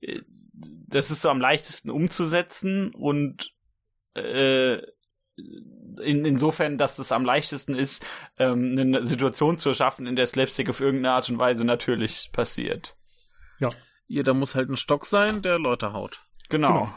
[0.01, 0.21] äh,
[0.53, 3.53] das ist so am leichtesten umzusetzen und
[4.15, 4.79] äh,
[5.37, 8.05] in, insofern, dass es am leichtesten ist,
[8.39, 12.97] ähm, eine Situation zu schaffen, in der Slapstick auf irgendeine Art und Weise natürlich passiert.
[14.09, 16.23] Ja, da muss halt ein Stock sein, der Leute haut.
[16.49, 16.73] Genau.
[16.85, 16.95] Genau.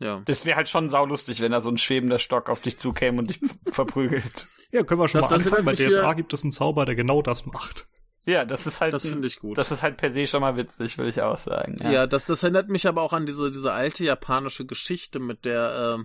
[0.00, 0.22] Ja.
[0.24, 3.28] Das wäre halt schon saulustig, wenn da so ein schwebender Stock auf dich zukäme und
[3.30, 3.40] dich
[3.72, 4.48] verprügelt.
[4.72, 5.64] ja, können wir schon Das- mal das anfangen.
[5.66, 7.86] Bei DSA hier- gibt es einen Zauber, der genau das macht.
[8.26, 9.56] Ja, das ist halt, Das finde ich gut.
[9.56, 11.76] das ist halt per se schon mal witzig, würde ich auch sagen.
[11.82, 15.98] Ja, das, das erinnert mich aber auch an diese, diese alte japanische Geschichte mit der,
[16.00, 16.04] äh,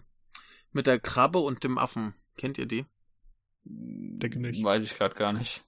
[0.72, 2.16] mit der Krabbe und dem Affen.
[2.38, 2.86] Kennt ihr die?
[3.66, 4.64] Denke nicht.
[4.64, 5.65] Weiß ich gerade gar nicht.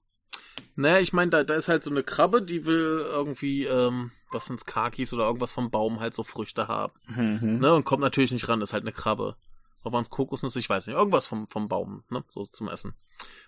[0.75, 4.45] Naja, ich meine, da, da ist halt so eine Krabbe, die will irgendwie, ähm, was
[4.45, 6.93] sind's, Kakis oder irgendwas vom Baum halt so Früchte haben.
[7.07, 7.59] Mhm.
[7.59, 7.73] Ne?
[7.73, 9.35] Und kommt natürlich nicht ran, ist halt eine Krabbe.
[9.83, 12.23] Oder waren's Kokosnüsse, ich weiß nicht, irgendwas vom, vom Baum, ne?
[12.29, 12.93] So zum Essen.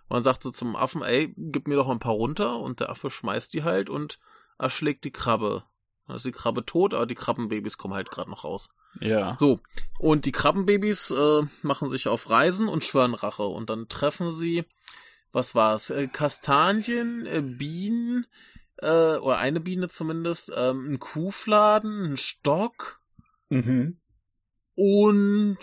[0.08, 2.80] Und dann sagt sie zum Affen, ey, gib mir doch mal ein paar runter und
[2.80, 4.20] der Affe schmeißt die halt und
[4.58, 5.64] erschlägt die Krabbe.
[6.08, 8.70] Dann ist die Krabbe tot, aber die Krabbenbabys kommen halt gerade noch raus.
[9.00, 9.36] Ja.
[9.40, 9.60] So,
[10.00, 13.44] und die Krabbenbabys äh, machen sich auf Reisen und schwören Rache.
[13.44, 14.66] Und dann treffen sie,
[15.32, 18.26] was war's, äh, Kastanien, äh, Bienen,
[18.78, 23.02] äh, oder eine Biene zumindest, ähm, einen Kuhfladen, einen Stock
[23.50, 24.00] Mhm.
[24.76, 25.58] und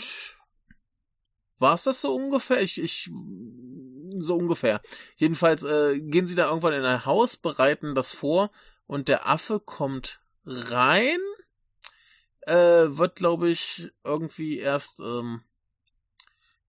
[1.58, 2.60] war's das so ungefähr?
[2.60, 3.10] Ich, ich,
[4.18, 4.80] so ungefähr.
[5.16, 8.50] Jedenfalls äh, gehen sie da irgendwann in ein Haus, bereiten das vor
[8.86, 11.18] und der Affe kommt rein,
[12.42, 12.54] äh,
[12.96, 15.42] wird, glaube ich, irgendwie erst, ähm,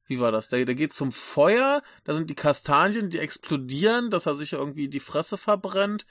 [0.08, 0.50] wie war das?
[0.50, 4.89] Der, der geht zum Feuer, da sind die Kastanien, die explodieren, dass er sich irgendwie
[4.89, 6.06] die Fresse verbrennt.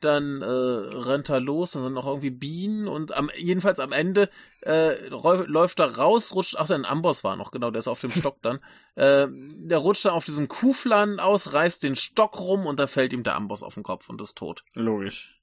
[0.00, 4.30] dann äh, rennt er los, dann sind noch irgendwie Bienen und am, jedenfalls am Ende
[4.62, 8.10] äh, läuft er raus, rutscht, ach, sein Amboss war noch, genau, der ist auf dem
[8.10, 8.60] Stock dann.
[8.94, 13.12] Äh, der rutscht dann auf diesem Kuhfladen aus, reißt den Stock rum und da fällt
[13.12, 14.64] ihm der Amboss auf den Kopf und ist tot.
[14.74, 15.38] Logisch.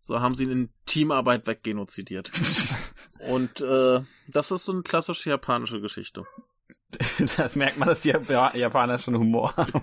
[0.00, 2.32] So haben sie ihn in Teamarbeit weggenozidiert.
[3.28, 6.24] und äh, das ist so eine klassische japanische Geschichte.
[7.36, 9.82] Das merkt man, dass die Japaner schon Humor haben.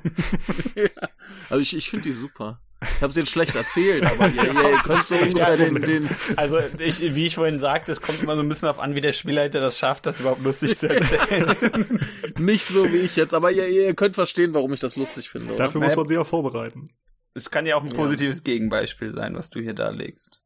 [0.76, 0.90] ja.
[1.50, 2.62] Also ich, ich finde die super.
[2.82, 6.10] Ich habe es jetzt schlecht erzählt, aber ihr, ihr könnt so ungefähr den, den...
[6.36, 9.02] Also ich, wie ich vorhin sagte, es kommt immer so ein bisschen darauf an, wie
[9.02, 12.00] der Spielleiter das schafft, das überhaupt lustig zu erzählen.
[12.38, 15.54] Nicht so wie ich jetzt, aber ihr, ihr könnt verstehen, warum ich das lustig finde.
[15.54, 15.66] Oder?
[15.66, 16.90] Dafür muss man sich auch vorbereiten.
[17.34, 18.44] Es kann ja auch ein positives ja.
[18.44, 20.42] Gegenbeispiel sein, was du hier darlegst.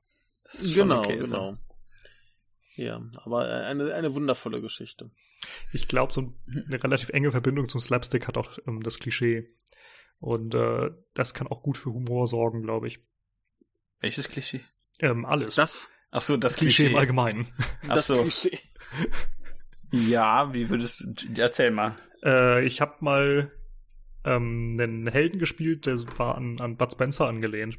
[0.74, 1.52] Genau, okay, genau.
[1.52, 1.58] So.
[2.76, 5.12] Ja, aber eine, eine wundervolle Geschichte.
[5.72, 9.48] Ich glaube, so eine relativ enge Verbindung zum Slapstick hat auch ähm, das Klischee.
[10.20, 13.00] Und äh, das kann auch gut für Humor sorgen, glaube ich.
[14.00, 14.62] Welches Klischee?
[15.00, 15.56] Ähm, alles.
[15.56, 15.92] Das?
[16.12, 17.48] Ach so, das Klischee, Klischee im Allgemeinen.
[17.88, 18.22] Ach das so.
[18.22, 18.60] Klischee.
[19.92, 21.96] Ja, wie würdest du, erzähl mal.
[22.24, 23.52] Äh, ich habe mal
[24.24, 27.78] ähm, einen Helden gespielt, der war an, an Bud Spencer angelehnt.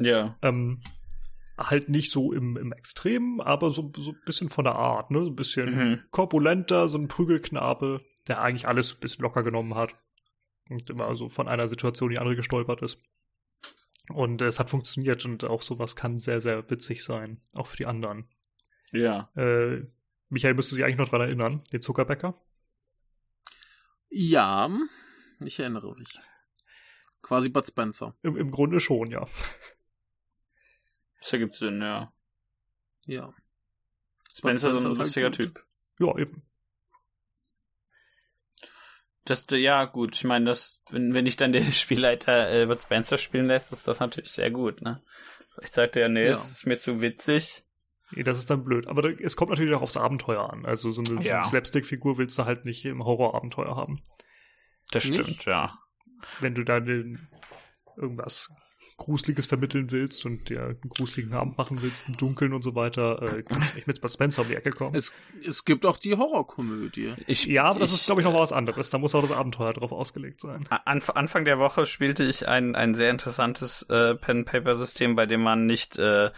[0.00, 0.36] Ja.
[0.42, 0.82] Ähm,
[1.56, 5.20] halt nicht so im, im Extremen, aber so, so ein bisschen von der Art, ne?
[5.20, 6.02] So ein bisschen mhm.
[6.10, 9.94] korpulenter, so ein Prügelknabe, der eigentlich alles ein bisschen locker genommen hat
[10.68, 13.00] und immer so von einer Situation in die andere gestolpert ist.
[14.08, 17.86] Und es hat funktioniert und auch sowas kann sehr, sehr witzig sein, auch für die
[17.86, 18.28] anderen.
[18.92, 19.30] Ja.
[19.34, 19.86] Äh,
[20.28, 22.40] Michael müsste sich eigentlich noch dran erinnern, den Zuckerbäcker.
[24.10, 24.70] Ja,
[25.40, 26.18] ich erinnere mich.
[27.22, 28.14] Quasi Bud Spencer.
[28.22, 29.26] Im, im Grunde schon, ja.
[31.24, 32.12] Das ergibt Sinn, ja.
[33.06, 33.32] Ja.
[34.30, 35.64] Spencer, ist so ein halt lustiger halt Typ.
[35.98, 36.42] Ja, eben.
[39.24, 40.16] Das, ja, gut.
[40.16, 43.88] Ich meine, das, wenn, wenn ich dann den Spielleiter äh, Bud Spencer spielen lässt, ist
[43.88, 45.02] das natürlich sehr gut, ne?
[45.62, 46.32] Ich sagte ja, nee, ja.
[46.32, 47.64] es ist mir zu witzig.
[48.10, 48.86] Nee, das ist dann blöd.
[48.88, 50.66] Aber da, es kommt natürlich auch aufs Abenteuer an.
[50.66, 51.24] Also so eine, ja.
[51.24, 54.02] so eine Slapstick-Figur willst du halt nicht im Horrorabenteuer haben.
[54.90, 55.46] Das stimmt, nicht?
[55.46, 55.78] ja.
[56.40, 57.18] Wenn du da den,
[57.96, 58.50] irgendwas
[58.96, 63.20] Gruseliges vermitteln willst und dir einen gruseligen Abend machen willst im Dunkeln und so weiter,
[63.22, 64.94] äh, kannst du nicht mit Bud Spencer um die Ecke kommen.
[64.94, 65.12] Es,
[65.46, 67.14] es gibt auch die Horrorkomödie.
[67.26, 68.90] Ich, ja, aber das ich, ist, glaube ich, noch was anderes.
[68.90, 70.66] Da muss auch das Abenteuer drauf ausgelegt sein.
[70.70, 75.66] An, Anfang der Woche spielte ich ein, ein sehr interessantes äh, Pen-Paper-System, bei dem man
[75.66, 76.30] nicht äh,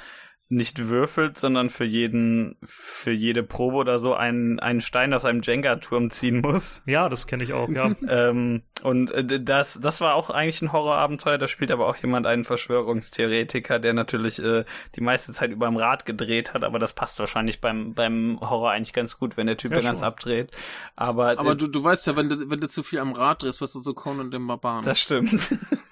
[0.48, 5.42] nicht würfelt, sondern für jeden, für jede Probe oder so einen, einen Stein aus einem
[5.42, 6.82] Jenga-Turm ziehen muss.
[6.96, 7.96] Ja, das kenne ich auch, ja.
[8.08, 11.36] ähm, und äh, das, das war auch eigentlich ein Horrorabenteuer.
[11.36, 15.76] Da spielt aber auch jemand einen Verschwörungstheoretiker, der natürlich äh, die meiste Zeit über dem
[15.76, 19.56] Rad gedreht hat, aber das passt wahrscheinlich beim, beim Horror eigentlich ganz gut, wenn der
[19.56, 20.52] Typ ja, ganz abdreht.
[20.94, 23.42] Aber, aber äh, du, du weißt ja, wenn du, wenn du zu viel am Rad
[23.42, 24.84] drehst, wirst du so Conan den Barbaren.
[24.84, 25.32] Das stimmt.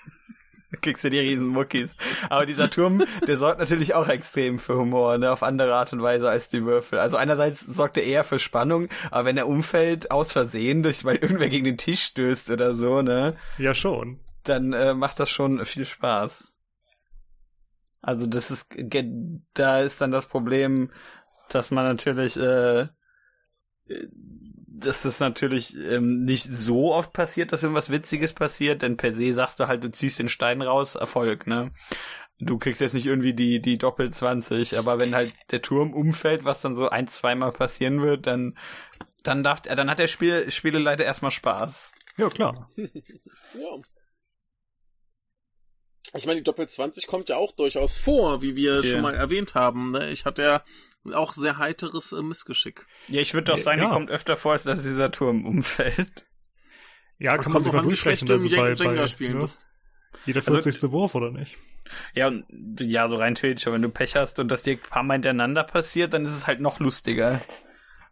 [0.83, 1.97] kriegst du die riesen Muckis.
[2.29, 6.03] Aber dieser Turm, der sorgt natürlich auch extrem für Humor, ne, auf andere Art und
[6.03, 6.99] Weise als die Würfel.
[6.99, 11.17] Also einerseits sorgt er eher für Spannung, aber wenn er umfällt, aus Versehen, durch, weil
[11.17, 13.35] irgendwer gegen den Tisch stößt oder so, ne?
[13.59, 14.21] Ja, schon.
[14.45, 16.55] Dann äh, macht das schon viel Spaß.
[18.03, 18.77] Also das ist,
[19.55, 20.91] da ist dann das Problem,
[21.49, 22.89] dass man natürlich, äh,
[24.77, 29.33] dass das natürlich ähm, nicht so oft passiert, dass irgendwas Witziges passiert, denn per se
[29.33, 31.71] sagst du halt, du ziehst den Stein raus, Erfolg, ne?
[32.41, 36.45] Du kriegst jetzt nicht irgendwie die, die Doppel 20, aber wenn halt der Turm umfällt,
[36.45, 38.59] was dann so ein, zweimal passieren wird, dann,
[39.23, 41.93] dann darf, dann hat der Spiel, Spieleleiter erstmal Spaß.
[42.17, 42.69] Ja, klar.
[42.77, 43.81] ja.
[46.17, 48.83] Ich meine, die Doppel 20 kommt ja auch durchaus vor, wie wir yeah.
[48.83, 49.93] schon mal erwähnt haben.
[49.93, 50.11] Ne?
[50.11, 50.63] Ich hatte ja
[51.13, 52.87] auch sehr heiteres äh, Missgeschick.
[53.09, 53.89] Ja, ich würde doch sagen, ja.
[53.89, 56.27] die kommt öfter vor, als dass dieser Turm umfällt.
[57.19, 59.49] Ja, kann man sogar durchsprechen, also bei, Jenga bei, spielen ne?
[60.27, 60.75] Jeder 40.
[60.75, 61.57] Also, Wurf, oder nicht?
[62.15, 62.33] Ja,
[62.81, 65.15] ja, so rein theoretisch, aber wenn du Pech hast und das dir ein paar Mal
[65.15, 67.43] hintereinander passiert, dann ist es halt noch lustiger.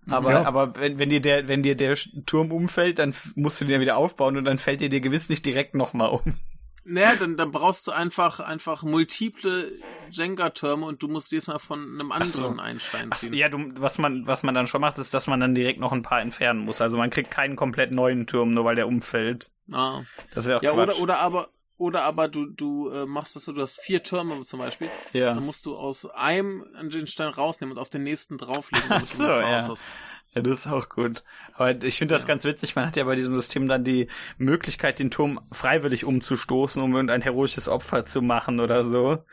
[0.09, 0.45] Aber, ja.
[0.45, 3.97] aber wenn, wenn dir der, wenn dir der Turm umfällt, dann musst du den wieder
[3.97, 6.39] aufbauen und dann fällt dir dir gewiss nicht direkt nochmal um.
[6.85, 9.71] Naja, dann, dann brauchst du einfach, einfach multiple
[10.11, 12.61] Jenga-Türme und du musst diesmal von einem anderen so.
[12.61, 13.31] einen Stein ziehen.
[13.33, 15.79] Ach, ja, du, was man, was man dann schon macht, ist, dass man dann direkt
[15.79, 16.81] noch ein paar entfernen muss.
[16.81, 19.51] Also man kriegt keinen komplett neuen Turm, nur weil der umfällt.
[19.71, 20.03] Ah.
[20.35, 20.97] Das wäre auch Ja, Quatsch.
[20.97, 24.43] oder, oder aber, oder aber du, du äh, machst das so, du hast vier Türme
[24.45, 24.91] zum Beispiel.
[25.13, 25.35] Ja.
[25.35, 29.15] Dann musst du aus einem den Stein rausnehmen und auf den nächsten drauflegen, damit Ach
[29.15, 29.69] so, du ja.
[29.69, 29.87] hast.
[30.35, 31.25] Ja, das ist auch gut.
[31.55, 32.29] Aber ich finde das ja.
[32.29, 32.75] ganz witzig.
[32.75, 37.21] Man hat ja bei diesem System dann die Möglichkeit, den Turm freiwillig umzustoßen, um irgendein
[37.21, 39.25] heroisches Opfer zu machen oder so.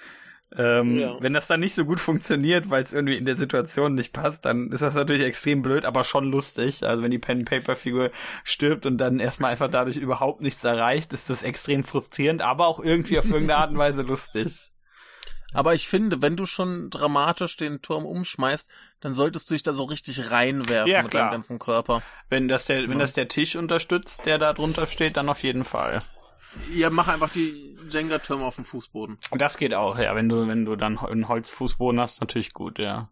[0.55, 1.15] Ähm, ja.
[1.21, 4.45] Wenn das dann nicht so gut funktioniert, weil es irgendwie in der Situation nicht passt,
[4.45, 6.83] dann ist das natürlich extrem blöd, aber schon lustig.
[6.83, 8.11] Also wenn die Pen-Paper-Figur
[8.43, 12.79] stirbt und dann erstmal einfach dadurch überhaupt nichts erreicht, ist das extrem frustrierend, aber auch
[12.79, 14.71] irgendwie auf irgendeine Art und Weise lustig.
[15.53, 19.73] Aber ich finde, wenn du schon dramatisch den Turm umschmeißt, dann solltest du dich da
[19.73, 22.03] so richtig reinwerfen Ja, mit deinem ganzen Körper.
[22.29, 22.97] Wenn das der, wenn Ja.
[22.99, 26.03] das der Tisch unterstützt, der da drunter steht, dann auf jeden Fall.
[26.73, 29.17] Ja, mach einfach die Jenga-Türme auf dem Fußboden.
[29.31, 30.15] Das geht auch, ja.
[30.15, 33.09] Wenn du, wenn du dann einen Holzfußboden hast, natürlich gut, ja.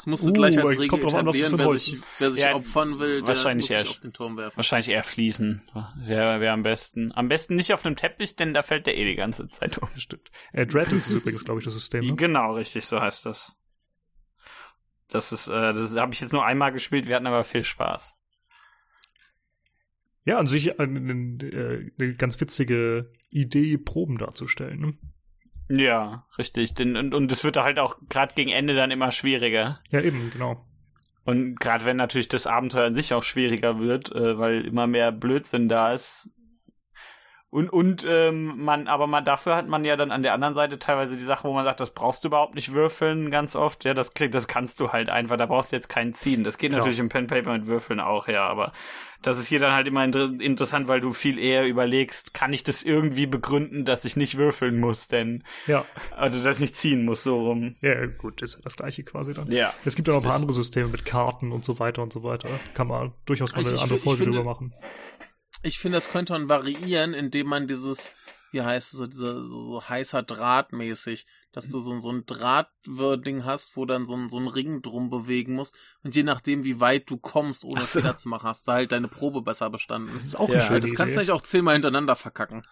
[0.00, 1.58] Das musst du Uh, gleich als es Regel an, es etablieren.
[1.58, 3.90] Wer sich, wer sich Ja, opfern will, der wahrscheinlich muss sich erst.
[3.90, 4.56] auf den Turm werfen.
[4.56, 5.60] Wahrscheinlich eher fließen.
[6.06, 7.12] Wäre wär am besten.
[7.12, 9.90] Am besten nicht auf einem Teppich, denn da fällt der eh die ganze Zeit um.
[9.98, 10.30] Stimmt.
[10.54, 12.06] Äh, Dread ist übrigens, glaube ich, das System.
[12.06, 12.16] Ne?
[12.16, 13.54] Genau, richtig, so heißt das.
[15.08, 18.14] Das ist, äh, das habe ich jetzt nur einmal gespielt, wir hatten aber viel Spaß.
[20.24, 24.80] Ja, an sich eine, eine, eine ganz witzige Idee, Proben darzustellen.
[24.80, 24.98] Ne?
[25.70, 26.74] Ja, richtig.
[26.74, 29.80] Denn, und, und es wird halt auch gerade gegen Ende dann immer schwieriger.
[29.90, 30.66] Ja, eben, genau.
[31.24, 35.12] Und gerade wenn natürlich das Abenteuer an sich auch schwieriger wird, äh, weil immer mehr
[35.12, 36.30] Blödsinn da ist.
[37.52, 40.78] Und, und ähm, man, aber man dafür hat man ja dann an der anderen Seite
[40.78, 43.84] teilweise die Sache, wo man sagt, das brauchst du überhaupt nicht würfeln, ganz oft.
[43.84, 46.44] Ja, das krieg, das kannst du halt einfach, da brauchst du jetzt keinen ziehen.
[46.44, 46.78] Das geht Klar.
[46.78, 48.72] natürlich im Pen Paper mit Würfeln auch, ja, aber
[49.22, 52.62] das ist hier dann halt immer inter interessant, weil du viel eher überlegst, kann ich
[52.62, 55.84] das irgendwie begründen, dass ich nicht würfeln muss, denn, Ja,
[56.16, 57.74] also dass ich nicht ziehen muss, so rum.
[57.80, 59.50] ja, gut, ist ja das gleiche quasi dann.
[59.50, 59.74] Ja.
[59.84, 62.22] Es gibt ja noch ein paar andere Systeme mit Karten und so weiter und so
[62.22, 62.48] weiter.
[62.74, 64.72] Kann man durchaus mal Also eine ich andere fi- ich Folge drüber machen.
[65.62, 68.10] Ich finde, das könnte man variieren, indem man dieses,
[68.50, 72.24] wie heißt es, so, diese, so, so heißer Draht mäßig, dass du so, so ein
[72.26, 75.76] Drahtding hast, wo dann so ein, so ein Ring drum bewegen musst.
[76.02, 78.00] Und je nachdem, wie weit du kommst, ohne so.
[78.00, 80.14] Fehler zu machen, hast du halt deine Probe besser bestanden.
[80.14, 82.62] Das ist auch Ja, eine schöne das kannst du nicht auch zehnmal hintereinander verkacken.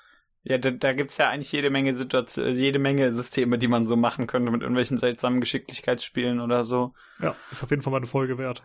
[0.44, 3.96] Ja, da, da gibt's ja eigentlich jede Menge Situationen, jede Menge Systeme, die man so
[3.96, 6.94] machen könnte mit irgendwelchen seltsamen Geschicklichkeitsspielen oder so.
[7.20, 8.62] Ja, ist auf jeden Fall mal eine Folge wert.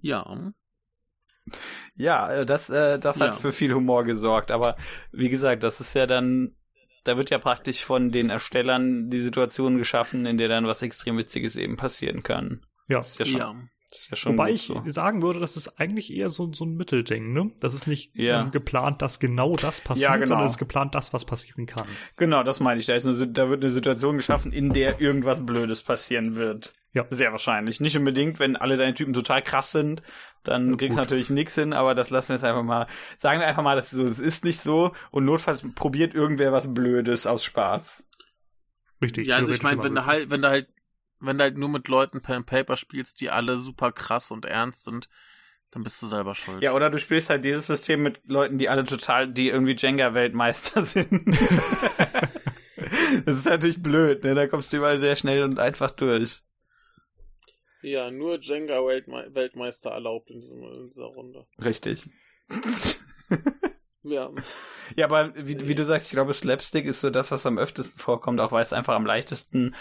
[0.00, 0.52] Ja.
[1.94, 3.40] Ja, äh, das, äh, das hat Ja.
[3.40, 4.50] für viel Humor gesorgt.
[4.50, 4.76] Aber
[5.12, 6.54] wie gesagt, das ist ja dann,
[7.04, 11.16] da wird ja praktisch von den Erstellern die Situation geschaffen, in der dann was extrem
[11.18, 12.66] Witziges eben passieren kann.
[12.88, 12.98] Ja.
[12.98, 13.54] Das ist ja schon, Ja.
[14.10, 14.82] Ja schon Wobei ich so.
[14.86, 17.50] sagen würde, das ist eigentlich eher so, so ein Mittelding, ne?
[17.60, 18.42] Das ist nicht Ja.
[18.42, 20.26] ähm, geplant, dass genau das passiert, Ja, genau.
[20.28, 21.86] sondern es ist geplant, das, was passieren kann.
[22.16, 22.86] Genau, das meine ich.
[22.86, 26.72] Da, ist eine, da wird eine Situation geschaffen, in der irgendwas Blödes passieren wird.
[26.92, 27.04] Ja.
[27.10, 27.80] Sehr wahrscheinlich.
[27.80, 30.02] Nicht unbedingt, wenn alle deine Typen total krass sind,
[30.44, 32.86] dann Ja, kriegst du natürlich nichts hin, aber das lassen wir jetzt einfach mal.
[33.18, 36.52] Sagen wir einfach mal, das, ist so, das ist nicht so und notfalls probiert irgendwer
[36.52, 38.04] was Blödes aus Spaß.
[39.02, 39.26] Richtig.
[39.26, 40.68] Ja, also ich meine, wenn halt, wenn du halt,
[41.20, 44.44] wenn du halt nur mit Leuten Pen and Paper spielst, die alle super krass und
[44.44, 45.08] ernst sind,
[45.70, 46.62] dann bist du selber schuld.
[46.62, 50.84] Ja, oder du spielst halt dieses System mit Leuten, die alle total, die irgendwie Jenga-Weltmeister
[50.86, 51.10] sind.
[53.26, 54.34] das ist natürlich blöd, ne?
[54.34, 56.42] Da kommst du überall sehr schnell und einfach durch.
[57.82, 61.46] Ja, nur Jenga Weltmeister erlaubt in, diesem, in dieser Runde.
[61.62, 62.08] Richtig.
[64.06, 64.30] Ja.
[64.94, 67.98] Ja, aber wie, wie du sagst, ich glaube, Slapstick ist so das, was am öftesten
[67.98, 69.74] vorkommt, auch weil es einfach am leichtesten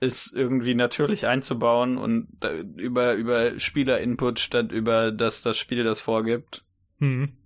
[0.00, 2.28] ist, irgendwie natürlich einzubauen und
[2.76, 6.64] über, über Spieler-Input statt über das, das Spiel das vorgibt.
[6.98, 7.36] Mhm.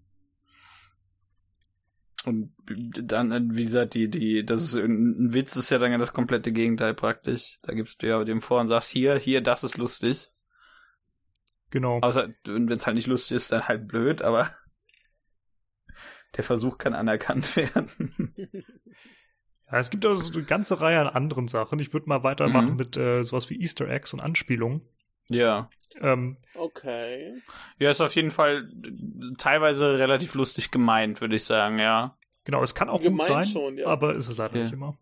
[2.25, 6.15] Und dann, wie gesagt, die, die, das ist ein Witz, ist ja dann ja das
[6.15, 7.59] komplette Gegenteil praktisch.
[7.63, 10.31] Da gibst du ja dem vor und sagst, hier, hier, das ist lustig.
[11.71, 11.99] Genau.
[12.01, 14.51] Außer, wenn es halt nicht lustig ist, dann halt blöd, aber
[16.37, 18.24] der Versuch kann anerkannt werden.
[19.71, 21.79] Ja, es gibt also so eine ganze Reihe an anderen Sachen.
[21.79, 22.77] Ich würde mal weitermachen Mhm.
[22.77, 24.83] mit äh, sowas wie Easter Eggs und Anspielungen.
[25.29, 25.69] ja.
[26.01, 27.41] Ähm, Okay.
[27.79, 28.69] Ja, ist auf jeden Fall
[29.39, 32.17] teilweise relativ lustig gemeint, würde ich sagen, ja.
[32.45, 33.87] genau, es kann auch Gemeint gut sein, schon, ja.
[33.87, 34.63] aber ist es leider Ja.
[34.65, 34.99] nicht immer.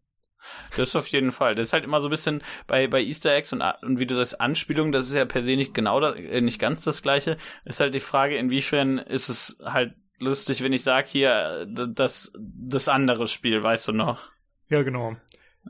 [0.77, 1.55] Das ist auf jeden Fall.
[1.55, 4.15] Das ist halt immer so ein bisschen bei, bei Easter Eggs und, und wie du
[4.15, 7.37] sagst, Anspielungen, das ist ja per se nicht genau, da, äh, nicht ganz das gleiche.
[7.65, 12.33] Ist halt die Frage, inwiefern ist es halt lustig, wenn ich sage, hier, äh, das,
[12.39, 14.31] das andere Spiel, weißt du noch?
[14.73, 15.17] Ja, genau.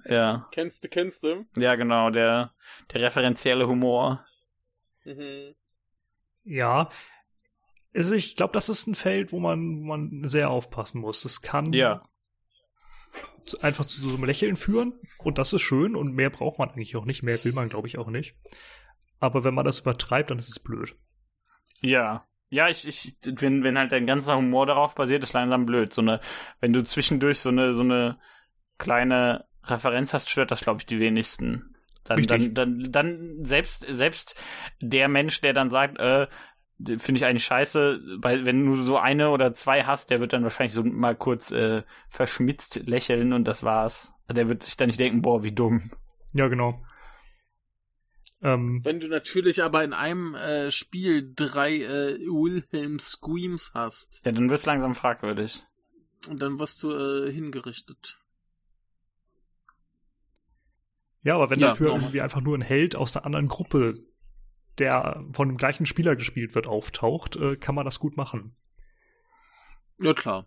[0.05, 0.47] Ja.
[0.53, 1.45] Kennst du, kennst du?
[1.57, 2.53] Ja, genau, der,
[2.93, 4.25] der referenzielle Humor.
[5.05, 5.57] Mhm.
[6.45, 6.89] Ja.
[7.93, 11.25] Also ich glaube, das ist ein Feld, wo man, wo man sehr aufpassen muss.
[11.25, 12.09] Es kann Ja.
[13.61, 16.95] einfach zu so einem Lächeln führen und das ist schön und mehr braucht man eigentlich
[16.95, 17.25] auch nicht.
[17.25, 18.37] Mehr will man, glaube ich, auch nicht.
[19.19, 20.95] Aber wenn man das übertreibt, dann ist es blöd.
[21.81, 22.25] Ja.
[22.51, 25.93] Ja, ich, ich, wenn, wenn halt dein ganzer Humor darauf basiert, ist langsam blöd.
[25.93, 26.21] So eine,
[26.61, 28.21] wenn du zwischendurch so eine, so eine
[28.79, 31.75] kleine Referenz hast, stört das, glaube ich, die wenigsten.
[32.05, 34.41] Dann, dann, dann, dann selbst, selbst
[34.81, 36.27] der Mensch, der dann sagt, äh,
[36.99, 40.43] finde ich eigentlich scheiße, weil wenn du so eine oder zwei hast, der wird dann
[40.43, 44.13] wahrscheinlich so mal kurz äh, verschmitzt lächeln und das war's.
[44.29, 45.93] Der wird sich dann nicht denken, boah, wie dumm.
[46.33, 46.83] Ja, genau.
[48.43, 54.33] Ähm, Wenn du natürlich aber in einem äh, Spiel drei äh, Wilhelm Screams hast, Ja,
[54.33, 55.63] dann wird's langsam fragwürdig.
[56.29, 58.19] und dann wirst du äh, hingerichtet.
[61.23, 63.95] Ja, aber wenn Ja, dafür irgendwie einfach nur ein Held aus einer anderen Gruppe,
[64.79, 68.57] der von dem gleichen Spieler gespielt wird, auftaucht, äh, kann man das gut machen.
[69.99, 70.45] Ja, klar.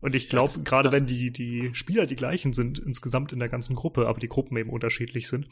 [0.00, 3.76] Und ich glaube, gerade wenn die, die Spieler die gleichen sind insgesamt in der ganzen
[3.76, 5.48] Gruppe, aber die Gruppen eben unterschiedlich sind,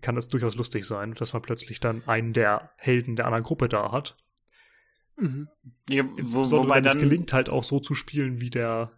[0.00, 3.68] kann das durchaus lustig sein, dass man plötzlich dann einen der Helden der anderen Gruppe
[3.68, 4.16] da hat.
[5.18, 5.48] Mhm.
[5.90, 8.92] Ja, wo, wobei wenn es dann, gelingt, halt auch so zu spielen, wie der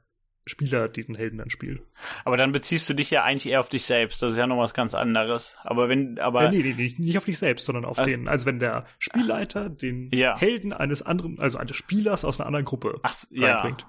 [0.47, 1.81] Spieler diesen Helden dann spielt.
[2.25, 4.21] aber dann beziehst du dich ja eigentlich eher auf dich selbst.
[4.21, 5.57] Das ist ja noch was ganz anderes.
[5.63, 8.05] Aber wenn, aber äh, nee, nee, nee, nicht auf dich selbst, sondern auf Ach.
[8.05, 8.29] den.
[8.29, 10.39] Also wenn der Spielleiter den Ja.
[10.39, 13.55] Helden eines anderen, also eines Spielers aus einer anderen Gruppe ach, ja.
[13.55, 13.87] reinbringt.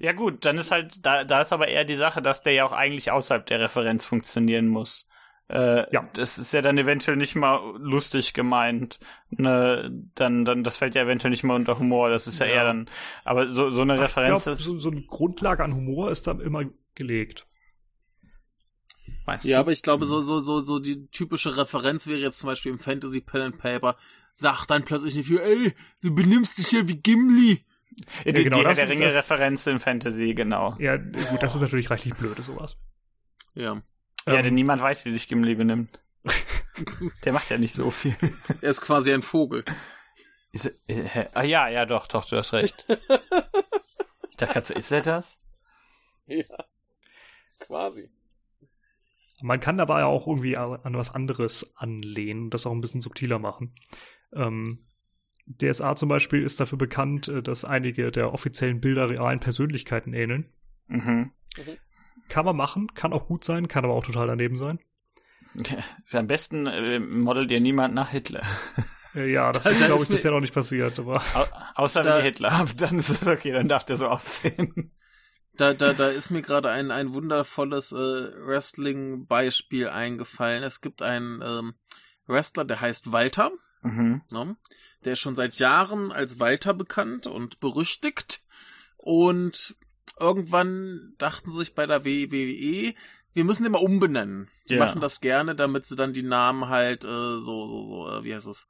[0.00, 2.64] Ja gut, dann ist halt, da, da ist aber eher die Sache, dass der ja
[2.64, 5.06] auch eigentlich außerhalb der Referenz funktionieren muss.
[5.48, 6.08] Äh, Ja.
[6.14, 8.98] Das ist ja dann eventuell nicht mal lustig gemeint.
[9.30, 12.10] Ne, dann, dann, das fällt ja eventuell nicht mal unter Humor.
[12.10, 12.52] Das ist ja, Ja.
[12.54, 12.88] eher dann,
[13.24, 16.40] aber so, so eine Referenz glaub, ist, so, so eine Grundlage an Humor ist dann
[16.40, 17.46] immer gelegt.
[19.26, 19.60] weißt Ja, du?
[19.60, 22.78] aber ich glaube, so, so, so, so die typische Referenz wäre jetzt zum Beispiel im
[22.78, 23.96] Fantasy Pen and Paper,
[24.34, 25.72] sagt dann plötzlich nicht wie, ey,
[26.02, 27.64] du benimmst dich ja wie Gimli.
[28.24, 30.76] Ja, die, genau, die das- der Ringe das- Referenz in Fantasy, genau.
[30.78, 32.78] Ja, gut, das ist natürlich reichlich blöde, sowas.
[33.54, 33.80] Ja.
[34.26, 36.00] Ja, Ähm, denn niemand weiß, wie sich Gimli benimmt.
[37.24, 38.16] der macht ja nicht so viel.
[38.60, 39.64] Er ist quasi ein Vogel.
[40.52, 42.74] Ist, äh, ah ja, ja, doch, doch, du hast recht.
[44.30, 45.38] ich dachte ist er das?
[46.26, 46.44] Ja.
[47.60, 48.10] Quasi.
[49.42, 53.38] Man kann dabei auch irgendwie an was anderes anlehnen und das auch ein bisschen subtiler
[53.38, 53.74] machen.
[54.32, 54.86] Ähm,
[55.46, 60.52] DSA zum Beispiel ist dafür bekannt, äh, dass einige der offiziellen Bilder realen Persönlichkeiten ähneln.
[60.88, 61.32] Mhm.
[62.28, 64.78] Kann man machen, kann auch gut sein, kann aber auch total daneben sein.
[66.12, 68.42] Am besten äh, modelt ihr niemand nach Hitler.
[69.14, 71.46] Äh, ja, das Das ist, glaube ich, bisher noch nicht passiert, aber Au
[71.84, 74.92] außer Da- wenn ihr Hitler habt, dann ist es okay, dann darf der so aussehen.
[75.56, 80.62] Da, da, da ist mir gerade ein, ein wundervolles äh, Wrestling-Beispiel eingefallen.
[80.62, 81.74] Es gibt einen ähm,
[82.26, 83.52] Wrestler, der heißt Walter.
[83.82, 84.20] Mhm.
[84.30, 84.56] Ne?
[85.04, 88.42] Der ist schon seit Jahren als Walter bekannt und berüchtigt.
[88.98, 89.76] Und
[90.18, 92.94] irgendwann dachten sie sich bei der WWE,
[93.32, 94.48] wir müssen den mal umbenennen.
[94.68, 94.84] Die Ja.
[94.84, 98.34] machen das gerne, damit sie dann die Namen halt äh, so, so, so, äh, wie
[98.34, 98.66] heißt es?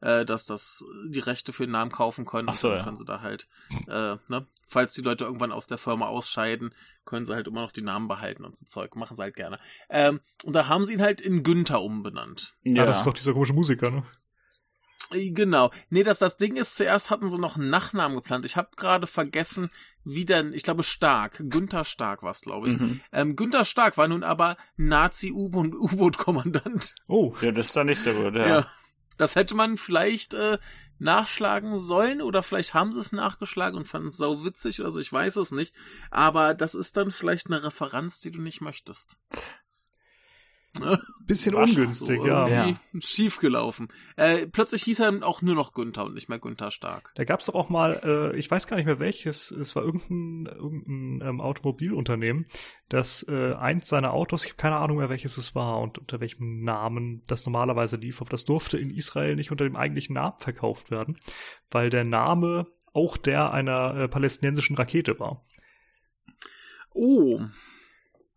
[0.00, 2.48] Äh, dass das die Rechte für den Namen kaufen können.
[2.50, 2.84] Ach so, dann ja.
[2.84, 3.48] können sie da halt,
[3.88, 4.46] äh, ne?
[4.68, 6.74] Falls die Leute irgendwann aus der Firma ausscheiden,
[7.04, 8.94] können sie halt immer noch die Namen behalten und so Zeug.
[8.96, 9.58] Machen sie halt gerne.
[9.88, 12.54] Ähm, und da haben sie ihn halt in Günther umbenannt.
[12.62, 12.84] ja.
[12.84, 14.04] das ist doch dieser komische Musiker, ne?
[15.10, 15.70] Genau.
[15.90, 18.44] Nee, das, das Ding ist, zuerst hatten sie noch einen Nachnamen geplant.
[18.44, 19.70] Ich habe gerade vergessen,
[20.04, 22.78] wie denn, ich glaube Stark, Günther Stark war es, glaube ich.
[22.78, 23.00] Mhm.
[23.12, 26.94] Ähm, Günther Stark war nun aber Nazi-U-Boot-Kommandant.
[27.08, 28.46] Oh, Ja, das ist doch nicht so gut, ja.
[28.46, 28.66] Ja.
[29.16, 30.58] Das hätte man vielleicht äh,
[30.98, 35.00] nachschlagen sollen oder vielleicht haben sie es nachgeschlagen und fanden es sau witzig oder so,
[35.00, 35.74] ich weiß es nicht.
[36.10, 39.18] Aber das ist dann vielleicht eine Referenz, die du nicht möchtest.
[41.26, 42.46] Bisschen ungünstig, so ja.
[42.48, 43.88] irgendwie schief gelaufen.
[44.16, 47.12] Äh, plötzlich hieß er dann auch nur noch Günther und nicht mehr Günther Stark.
[47.16, 50.46] Da gab's doch auch mal, äh, ich weiß gar nicht mehr welches, es war irgendein,
[50.54, 52.46] irgendein ähm, Automobilunternehmen,
[52.88, 56.20] das äh, eins seiner Autos, ich habe keine Ahnung mehr welches es war und unter
[56.20, 60.38] welchem Namen das normalerweise lief, aber das durfte in Israel nicht unter dem eigentlichen Namen
[60.38, 61.18] verkauft werden,
[61.70, 65.44] weil der Name auch der einer äh, palästinensischen Rakete war.
[66.94, 67.40] Oh.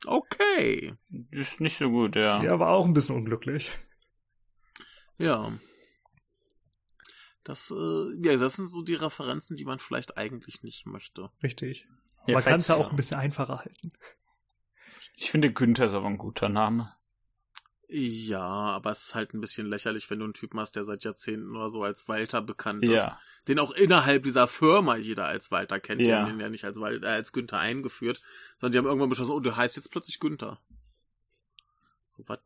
[0.05, 0.93] Okay.
[1.31, 2.41] Ist nicht so gut, ja.
[2.43, 3.71] Ja, war auch ein bisschen unglücklich.
[5.17, 5.51] Ja.
[7.43, 11.31] Das, äh, ja, das sind so die Referenzen, die man vielleicht eigentlich nicht möchte.
[11.43, 11.87] Richtig.
[12.27, 13.91] Ja, Man kann es ja auch ein bisschen einfacher halten.
[15.15, 16.93] Ich finde Günther ist aber ein guter Name.
[17.91, 21.03] Ja, aber es ist halt ein bisschen lächerlich, wenn du einen Typen hast, der seit
[21.03, 22.91] Jahrzehnten oder so als Walter bekannt ist.
[22.91, 23.19] Ja.
[23.47, 26.01] Den auch innerhalb dieser Firma jeder als Walter kennt.
[26.01, 26.19] Die Ja.
[26.21, 28.21] haben den ja nicht als, Wal- äh, als Günther eingeführt,
[28.59, 30.59] sondern die haben irgendwann beschlossen, oh, du heißt jetzt plötzlich Günther.
[32.09, 32.39] So was.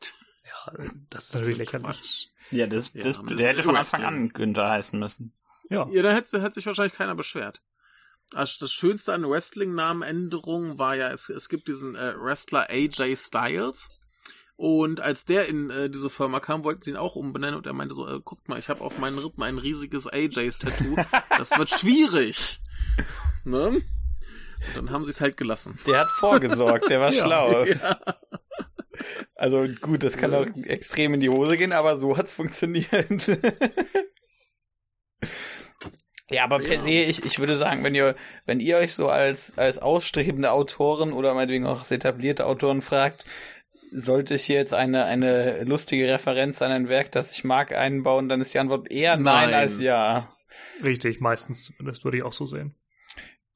[0.45, 0.73] Ja,
[1.09, 1.87] das ist natürlich lächerlich.
[1.87, 2.27] Quatsch.
[2.51, 5.33] Ja, das, Ja, das, das der hätte ist von Anfang an Günther heißen müssen.
[5.69, 5.89] Ja.
[5.89, 7.61] Ja, da hätte, hätte sich wahrscheinlich keiner beschwert.
[8.33, 13.89] Also Das Schönste an Wrestling-Namenänderungen war ja, es, es gibt diesen äh, Wrestler AJ Styles.
[14.55, 17.73] Und als der in äh, diese Firma kam, wollten sie ihn auch umbenennen und er
[17.73, 20.95] meinte so, äh, guckt mal, ich habe auf meinen Rippen ein riesiges AJs-Tattoo.
[21.37, 22.59] Das wird schwierig.
[23.45, 23.67] Ne?
[24.67, 25.77] Und dann haben sie es halt gelassen.
[25.87, 27.21] Der hat vorgesorgt, der war Ja.
[27.25, 27.63] schlau.
[27.65, 27.99] Ja.
[29.35, 30.41] Also gut, das kann Ja.
[30.41, 33.27] auch extrem in die Hose gehen, aber so hat's funktioniert.
[36.29, 36.81] ja, aber per Ja.
[36.81, 41.11] se, ich, ich würde sagen, wenn ihr, wenn ihr euch so als, als ausstrebende Autoren
[41.11, 43.25] oder meinetwegen auch als etablierte Autoren fragt,
[43.93, 48.29] sollte ich hier jetzt eine, eine lustige Referenz an ein Werk, das ich mag, einbauen,
[48.29, 49.53] dann ist die Antwort eher nein, Nein.
[49.53, 50.33] als ja.
[50.83, 52.75] Richtig, meistens zumindest würde ich auch so sehen.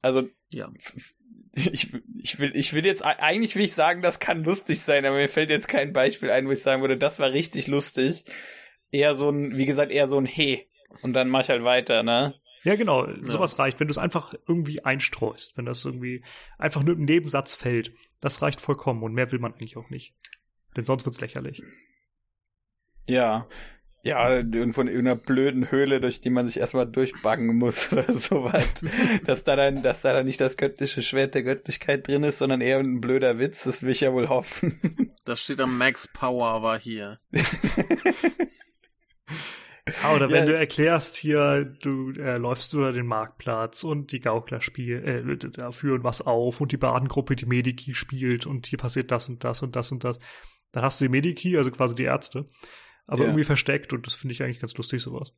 [0.02, 0.70] Also Ja.
[1.54, 5.16] ich, ich will, ich will jetzt, eigentlich will ich sagen, das kann lustig sein, aber
[5.16, 8.24] mir fällt jetzt kein Beispiel ein, wo ich sagen würde, das war richtig lustig.
[8.90, 10.66] Eher so ein, wie gesagt, eher so ein He.
[11.02, 12.34] Und dann mach ich halt weiter, ne?
[12.64, 13.08] Ja, genau.
[13.22, 16.24] Sowas reicht, wenn du es einfach irgendwie einstreust, wenn das irgendwie
[16.58, 17.92] einfach nur im Nebensatz fällt.
[18.20, 20.14] Das reicht vollkommen und mehr will man eigentlich auch nicht.
[20.76, 21.62] Denn sonst wird's lächerlich.
[23.06, 23.46] Ja.
[24.04, 28.64] Ja, irgendwo in irgendeiner blöden Höhle, durch die man sich erstmal durchbaggen muss oder sowas.
[29.26, 32.60] dass da dann, dass da dann nicht das göttliche Schwert der Göttlichkeit drin ist, sondern
[32.60, 35.12] eher ein blöder Witz, das will ich ja wohl hoffen.
[35.24, 37.18] Da steht am Max Power war hier.
[40.02, 40.46] Ja, oder wenn ja.
[40.46, 45.70] du erklärst hier, du äh, läufst über den Marktplatz und die Gaukler spielen, äh, da
[45.70, 49.62] führen was auf und die Badengruppe, die Mediki spielt und hier passiert das und das
[49.62, 50.18] und das und das.
[50.72, 52.48] Dann hast du die Mediki, also quasi die Ärzte,
[53.06, 53.26] aber ja.
[53.26, 55.34] irgendwie versteckt und das finde ich eigentlich ganz lustig, sowas.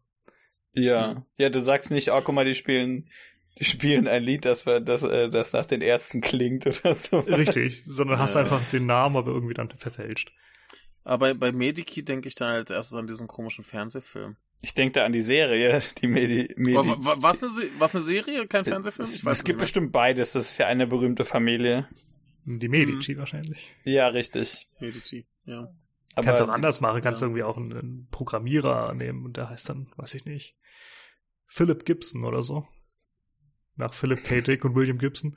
[0.73, 3.11] Ja, ja, du sagst nicht, oh, guck mal, die spielen,
[3.59, 7.19] die spielen ein Lied, das, das, äh, das nach den Ärzten klingt oder so.
[7.21, 8.23] Richtig, sondern ja.
[8.23, 10.33] hast einfach den Namen aber irgendwie dann verfälscht.
[11.05, 14.37] Aber bei Mediki denke ich dann als erstes an diesen komischen Fernsehfilm.
[14.63, 16.53] Ich denke da an die Serie, die Medi.
[16.57, 19.09] Medi was, eine, was eine Serie, kein Fernsehfilm?
[19.09, 20.33] Es, es gibt bestimmt beides.
[20.33, 21.89] Das ist ja eine berühmte Familie.
[22.45, 23.19] Die Medici mhm.
[23.19, 23.71] wahrscheinlich.
[23.85, 24.69] Ja, richtig.
[24.81, 25.73] Medici, ja.
[26.17, 27.27] Aber kannst auch anders machen, kannst ja.
[27.27, 30.57] irgendwie auch einen, einen, Programmierer nehmen und der heißt dann, weiß ich nicht,
[31.47, 32.67] Philip Gibson oder so.
[33.77, 34.41] Nach Philip K.
[34.41, 35.37] Dick und William Gibson.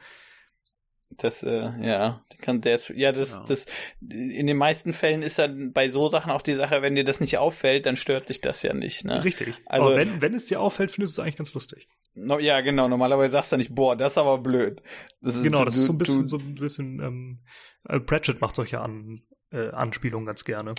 [1.17, 3.45] Das, äh, ja, kann der ist, ja, das, genau.
[3.45, 3.65] das,
[4.01, 7.19] in den meisten Fällen ist dann bei so Sachen auch die Sache, wenn dir das
[7.19, 9.23] nicht auffällt, dann stört dich das ja nicht, ne?
[9.23, 9.61] Richtig.
[9.65, 11.87] Also, aber wenn, wenn es dir auffällt, findest du es eigentlich ganz lustig.
[12.15, 12.87] No, ja, genau.
[12.87, 14.81] Normalerweise sagst du nicht, boah, das ist aber blöd.
[15.21, 17.39] Das ist, genau, das du, ist so ein bisschen, du, so ein bisschen, ähm,
[17.87, 20.73] äh, Pratchett macht solche An, äh, Anspielungen ganz gerne.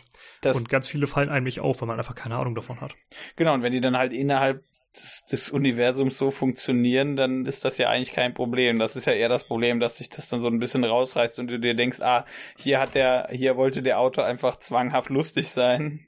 [0.44, 2.94] Und ganz viele fallen einem nicht auf, weil man einfach keine Ahnung davon hat.
[3.36, 4.64] Genau, und wenn die dann halt innerhalb
[4.96, 8.78] des, des Universums so funktionieren, dann ist das ja eigentlich kein Problem.
[8.78, 11.48] Das ist ja eher das Problem, dass sich das dann so ein bisschen rausreißt und
[11.48, 12.24] du dir denkst, ah,
[12.56, 16.06] hier hat der, hier wollte der Autor einfach zwanghaft lustig sein.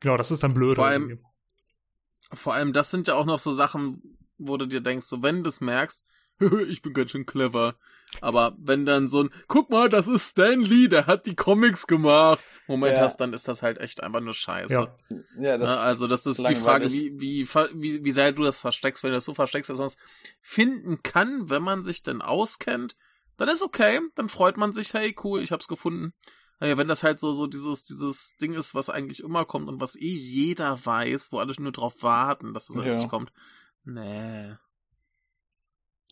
[0.00, 0.76] Genau, das ist dann blöd.
[0.76, 1.18] Vor allem,
[2.32, 5.36] vor allem, das sind ja auch noch so Sachen, wo du dir denkst, so wenn
[5.36, 6.04] du das merkst,
[6.68, 7.76] ich bin ganz schön clever.
[8.20, 11.86] Aber wenn dann so ein, guck mal, das ist Stan Lee, der hat die Comics
[11.86, 12.42] gemacht.
[12.68, 13.04] Moment ja.
[13.04, 14.72] hast, dann ist das halt echt einfach nur Scheiße.
[14.72, 14.96] Ja,
[15.38, 16.58] ja das Also das ist langweilig.
[16.58, 19.02] die Frage, wie, wie, wie, wie sehr du das versteckst.
[19.02, 19.98] Wenn du das so versteckst, dass man es
[20.40, 22.96] finden kann, wenn man sich denn auskennt,
[23.36, 24.00] dann ist okay.
[24.14, 26.12] Dann freut man sich, hey, cool, ich hab's gefunden.
[26.58, 29.80] Naja, wenn das halt so, so dieses, dieses Ding ist, was eigentlich immer kommt und
[29.80, 33.08] was eh jeder weiß, wo alle nur drauf warten, dass es das ja.
[33.08, 33.30] kommt.
[33.84, 34.56] Nee.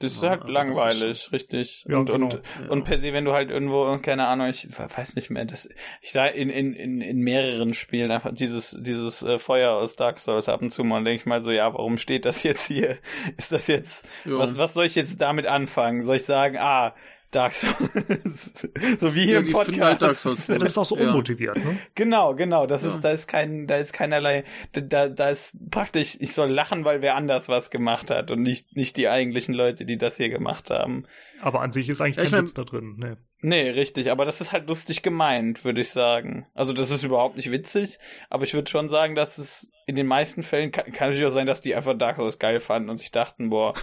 [0.00, 1.84] Das ist halt also langweilig, ist richtig.
[1.88, 2.24] Ja, und, genau.
[2.26, 2.68] und, ja.
[2.68, 5.68] und per se, wenn du halt irgendwo, keine Ahnung, ich weiß nicht mehr, das,
[6.00, 10.18] ich sah in, in, in, in mehreren Spielen einfach dieses, dieses äh, Feuer aus Dark
[10.18, 12.66] Souls ab und zu mal und denke ich mal so, ja, warum steht das jetzt
[12.66, 12.98] hier?
[13.36, 16.04] Ist das jetzt, was, was soll ich jetzt damit anfangen?
[16.04, 16.94] Soll ich sagen, ah,
[17.34, 18.52] Dark Souls.
[18.98, 19.80] so wie hier ja, im Podcast.
[19.80, 21.78] Halt Dark Souls ja, das ist auch so unmotiviert, ne?
[21.94, 22.66] Genau, genau.
[22.66, 22.90] Das ja.
[22.90, 27.02] ist, da ist kein, da ist keinerlei, da, da ist praktisch, ich soll lachen, weil
[27.02, 30.70] wer anders was gemacht hat und nicht, nicht die eigentlichen Leute, die das hier gemacht
[30.70, 31.04] haben.
[31.40, 33.18] Aber an sich ist eigentlich kein mein, Witz da drin, ne.
[33.40, 36.46] Nee, richtig, aber das ist halt lustig gemeint, würde ich sagen.
[36.54, 37.98] Also das ist überhaupt nicht witzig,
[38.30, 41.34] aber ich würde schon sagen, dass es in den meisten Fällen kann, kann natürlich auch
[41.34, 43.74] sein, dass die einfach Dark Souls geil fanden und sich dachten, boah,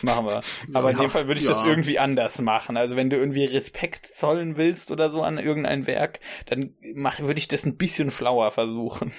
[0.00, 0.40] machen wir.
[0.72, 1.52] Aber ja, in dem Fall würde ich ja.
[1.52, 2.76] das irgendwie anders machen.
[2.78, 7.38] Also wenn du irgendwie Respekt zollen willst oder so an irgendein Werk, dann mach, würde
[7.38, 9.12] ich das ein bisschen schlauer versuchen.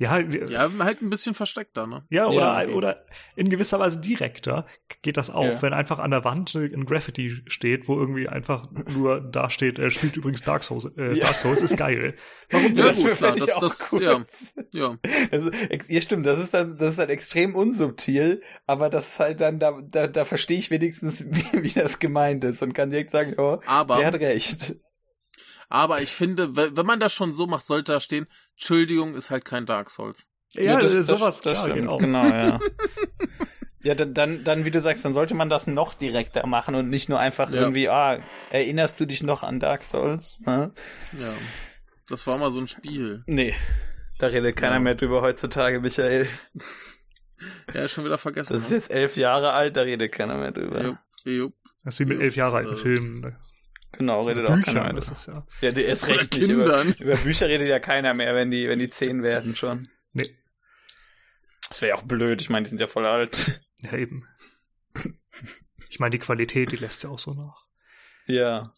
[0.00, 2.04] Ja, ja, halt ein bisschen versteckter, ne?
[2.08, 2.72] Ja, oder, ja, okay.
[2.72, 4.64] oder in gewisser Weise direkter
[5.02, 5.60] geht das auch, ja.
[5.60, 9.90] wenn einfach an der Wand ein Graffiti steht, wo irgendwie einfach nur da steht, er
[9.90, 11.24] spielt übrigens Dark Souls, äh, ja.
[11.24, 12.14] Dark Souls ist geil.
[12.50, 14.02] Warum ja, gut, klar, das, das, gut.
[14.02, 14.24] ja,
[14.72, 14.96] ja.
[15.32, 15.50] Also,
[15.88, 19.58] ja, stimmt, das ist dann, das ist dann extrem unsubtil, aber das ist halt dann,
[19.58, 23.34] da, da, da verstehe ich wenigstens, wie, wie das gemeint ist und kann direkt sagen,
[23.36, 24.76] oh, aber, der hat recht.
[25.68, 29.44] Aber ich finde, wenn man das schon so macht, sollte da stehen, Entschuldigung, ist halt
[29.44, 30.26] kein Dark Souls.
[30.52, 31.98] Ja, ja das, sowas, das, das klar, genau.
[31.98, 32.58] genau, ja.
[33.80, 37.08] Ja, dann, dann, wie du sagst, dann sollte man das noch direkter machen und nicht
[37.08, 37.60] nur einfach ja.
[37.60, 38.18] irgendwie, ah,
[38.50, 40.40] erinnerst du dich noch an Dark Souls?
[40.44, 40.72] Ja.
[41.18, 41.32] ja.
[42.08, 43.22] Das war mal so ein Spiel.
[43.26, 43.54] Nee.
[44.18, 44.80] Da redet keiner ja.
[44.80, 46.28] mehr drüber heutzutage, Michael.
[47.72, 48.54] Ja, schon wieder vergessen.
[48.54, 48.76] Das ist ne?
[48.78, 50.82] jetzt elf Jahre alt, da redet keiner mehr drüber.
[50.82, 51.54] Jupp, jupp.
[51.84, 53.36] Das ist wie mit elf Jahre alten Filmen.
[53.92, 54.92] Genau, redet Büchern, auch keiner mehr.
[54.92, 55.46] Das ist ja.
[55.60, 56.48] Ja, der ist recht nicht.
[56.48, 59.88] Über, über, Bücher redet ja keiner mehr, wenn die, wenn die zehn werden schon.
[60.12, 60.36] Nee.
[61.68, 62.40] Das wäre ja auch blöd.
[62.40, 63.60] Ich meine, die sind ja voll alt.
[63.80, 64.26] Ja, eben.
[65.88, 67.64] Ich meine, die Qualität, die lässt ja auch so nach.
[68.26, 68.72] Ja.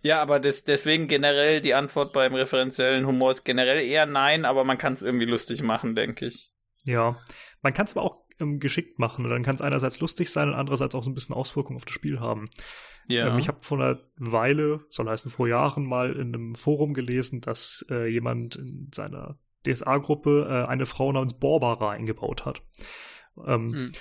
[0.00, 4.62] Ja, aber des, deswegen generell die Antwort beim referenziellen Humor ist generell eher nein, aber
[4.62, 6.52] man kann es irgendwie lustig machen, denke ich.
[6.84, 7.18] Ja,
[7.62, 9.24] man kann es aber auch ähm, geschickt machen.
[9.24, 11.84] Und dann kann es einerseits lustig sein und andererseits auch so ein bisschen Auswirkungen auf
[11.84, 12.48] das Spiel haben.
[13.08, 13.28] Ja.
[13.28, 17.40] Ähm, ich habe vor einer Weile, soll heißen vor Jahren, mal in einem Forum gelesen,
[17.40, 22.62] dass äh, jemand in seiner DSA-Gruppe äh, eine Frau namens Borbara eingebaut hat.
[23.46, 23.92] Ähm, Hm.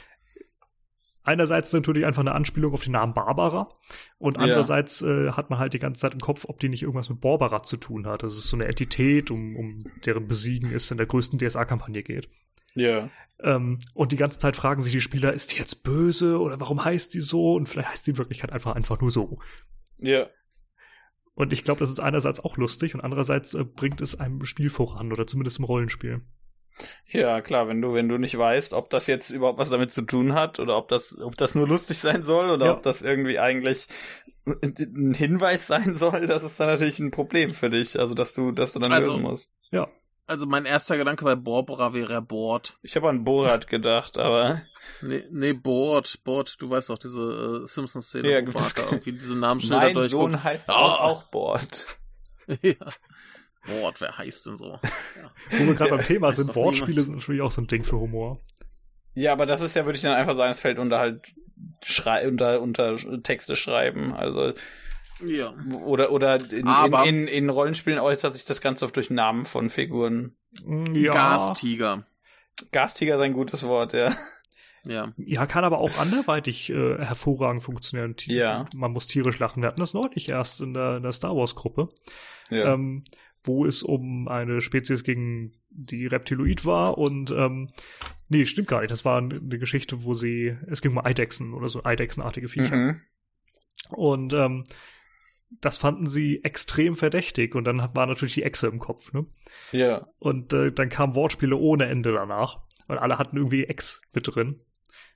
[1.25, 3.69] Einerseits natürlich einfach eine Anspielung auf den Namen Barbara
[4.17, 4.43] und Ja.
[4.43, 7.21] andererseits äh, hat man halt die ganze Zeit im Kopf, ob die nicht irgendwas mit
[7.21, 8.23] Borbara zu tun hat.
[8.23, 12.27] Das ist so eine Entität, um, um deren Besiegen es in der größten DSA-Kampagne geht.
[12.75, 13.09] Ja.
[13.39, 16.85] Ähm, und die ganze Zeit fragen sich die Spieler, ist die jetzt böse oder warum
[16.85, 17.55] heißt die so?
[17.55, 19.39] Und vielleicht heißt die in Wirklichkeit einfach einfach nur so.
[19.99, 20.27] Ja.
[21.35, 24.69] Und ich glaube, das ist einerseits auch lustig und andererseits äh, bringt es einem Spiel
[24.69, 26.21] voran oder zumindest im Rollenspiel.
[27.07, 30.03] Ja, klar, wenn du, wenn du nicht weißt, ob das jetzt überhaupt was damit zu
[30.03, 32.73] tun hat oder ob das, ob das nur lustig sein soll oder Ja.
[32.73, 33.87] ob das irgendwie eigentlich
[34.45, 37.99] ein Hinweis sein soll, das ist dann natürlich ein Problem für dich.
[37.99, 39.51] Also, dass du, dass du dann Also- lösen musst.
[39.71, 39.87] Ja,
[40.25, 42.77] Also mein erster Gedanke bei Borbra wäre Bord.
[42.81, 44.61] Ich habe an Borat gedacht, aber
[45.01, 49.13] Nee, nee, Bord, Bord, du weißt doch, diese äh, Simpsons-Szene, Ja, wo Bart da irgendwie
[49.13, 50.31] diese Namensschilder mein durchguckt.
[50.31, 50.71] Sohn heißt Oh.
[50.73, 51.87] auch, Bord.
[52.61, 52.73] ja.
[53.65, 54.79] Bord, wer heißt denn so?
[55.51, 58.39] wo wir gerade beim Thema sind, Wortspiele sind natürlich auch so ein Ding für Humor.
[59.13, 61.33] Ja, aber das ist ja, würde ich dann einfach sagen, es fällt unter halt
[61.81, 64.13] schrei unter, unter Texte schreiben.
[64.13, 64.53] Also,
[65.25, 65.53] Ja.
[65.85, 69.45] oder, oder in, Aber- in, in, in Rollenspielen äußert sich das Ganze oft durch Namen
[69.45, 70.35] von Figuren.
[70.65, 72.05] Mm, Ja, Gastiger.
[72.71, 74.15] Gastiger ist ein gutes Wort, ja.
[74.85, 75.13] Ja.
[75.15, 78.17] ja, kann aber auch anderweitig äh, hervorragend funktionieren.
[78.17, 78.65] Ti- Ja.
[78.75, 79.61] Man muss tierisch lachen.
[79.61, 81.89] Wir hatten das neulich erst in der, in der Star Wars-Gruppe.
[82.49, 82.73] ja.
[82.73, 83.03] ähm,
[83.45, 87.69] wo es um eine Spezies ging, die Reptiloid war und ähm,
[88.29, 88.91] nee, stimmt gar nicht.
[88.91, 92.73] Das war eine Geschichte, wo sie, es ging um Eidechsen oder so Eidechsenartige Viecher.
[92.75, 93.01] Mhm.
[93.89, 94.63] Und ähm,
[95.61, 99.25] das fanden sie extrem verdächtig und dann war natürlich die Echse im Kopf, ne?
[99.71, 100.07] Ja.
[100.19, 102.59] Und äh, dann kamen Wortspiele ohne Ende danach.
[102.87, 104.59] Und alle hatten irgendwie Ex mit drin.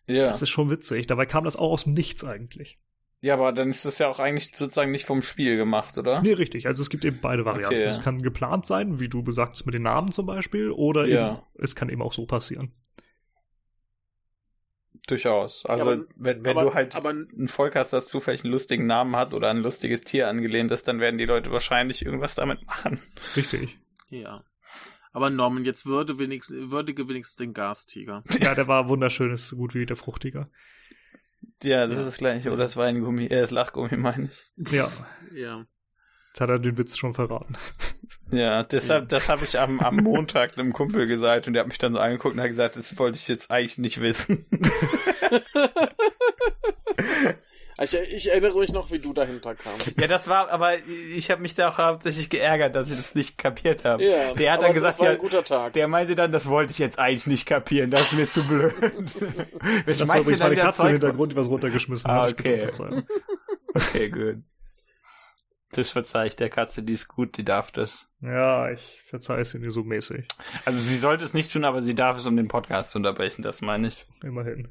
[0.06, 0.26] Ja.
[0.26, 1.06] Das ist schon witzig.
[1.08, 2.80] Dabei kam das auch aus dem Nichts eigentlich.
[3.20, 6.22] ja, aber dann ist das ja auch eigentlich sozusagen nicht vom Spiel gemacht, oder?
[6.22, 6.66] Nee, richtig.
[6.68, 7.76] Also es gibt eben beide Varianten.
[7.76, 7.90] Okay, ja.
[7.90, 11.30] Es kann geplant sein, wie du besagtest mit den Namen zum Beispiel, oder Ja.
[11.34, 12.72] eben, es kann eben auch so passieren.
[15.08, 15.66] Durchaus.
[15.66, 18.52] Also, Ja, aber- wenn, wenn aber- du halt aber- ein Volk hast, das zufällig einen
[18.52, 22.36] lustigen Namen hat oder ein lustiges Tier angelehnt ist, dann werden die Leute wahrscheinlich irgendwas
[22.36, 23.02] damit machen.
[23.36, 23.80] Richtig.
[24.10, 24.44] Ja.
[25.14, 28.24] Aber Norman, jetzt würde wenigstens, würdige wenigstens den Gastiger.
[28.42, 30.50] Ja, der war wunderschön, ist so gut wie der Fruchtiger.
[31.64, 32.00] Ja, das Ja.
[32.02, 32.50] ist das gleiche.
[32.50, 34.72] Oder das Weingummi, äh, das Lachgummi meine ich.
[34.74, 34.92] Ja,
[35.34, 35.66] Ja.
[36.38, 37.54] Jetzt hat er den Witz schon verraten.
[38.32, 39.08] Ja, deshalb, Ja.
[39.08, 42.00] das habe ich am, am Montag einem Kumpel gesagt und der hat mich dann so
[42.00, 44.46] angeguckt und hat gesagt, das wollte ich jetzt eigentlich nicht wissen.
[47.80, 50.02] Ich, ich erinnere mich noch, wie du dahinter kamst.
[50.02, 50.80] ja, das war, aber
[51.16, 54.04] ich habe mich da auch hauptsächlich geärgert, dass ich das nicht kapiert habe.
[54.04, 55.74] Ja, der hat aber dann es- gesagt, es war ein guter Tag.
[55.74, 58.74] der meinte dann, das wollte ich jetzt eigentlich nicht kapieren, das ist mir zu blöd.
[58.82, 60.92] Wer Das war übrigens meine Katze im Zeug?
[60.94, 62.30] Hintergrund, die was runtergeschmissen Ah, hat.
[62.32, 62.68] Ich okay.
[63.76, 64.38] Okay, gut.
[65.72, 68.08] Das verzeih ich der Katze, die ist gut, die darf das.
[68.22, 70.26] Ja, ich verzeihe es Ihnen so mäßig.
[70.66, 73.42] Also sie sollte es nicht tun, aber sie darf es, um den Podcast zu unterbrechen,
[73.42, 74.06] das meine ich.
[74.24, 74.70] Immerhin.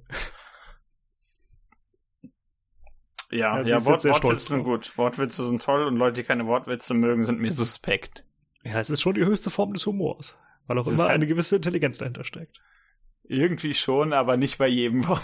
[3.31, 4.97] Ja, Ja, ja, Wort, Wortwitze sind gut.
[4.97, 8.25] Wortwitze sind toll und Leute, die keine Wortwitze mögen, sind mir suspekt.
[8.65, 10.37] Ja, es ist schon die höchste Form des Humors.
[10.67, 12.61] Weil auch ist immer halt- eine gewisse Intelligenz dahinter steckt.
[13.29, 15.23] Irgendwie schon, aber nicht bei jedem Wort.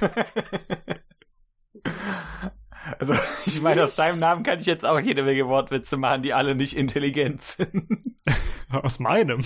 [2.98, 3.14] also,
[3.46, 6.54] ich meine, aus deinem Namen kann ich jetzt auch jede Menge Wortwitze machen, die alle
[6.54, 8.16] nicht intelligent sind.
[8.68, 9.44] Aus meinem.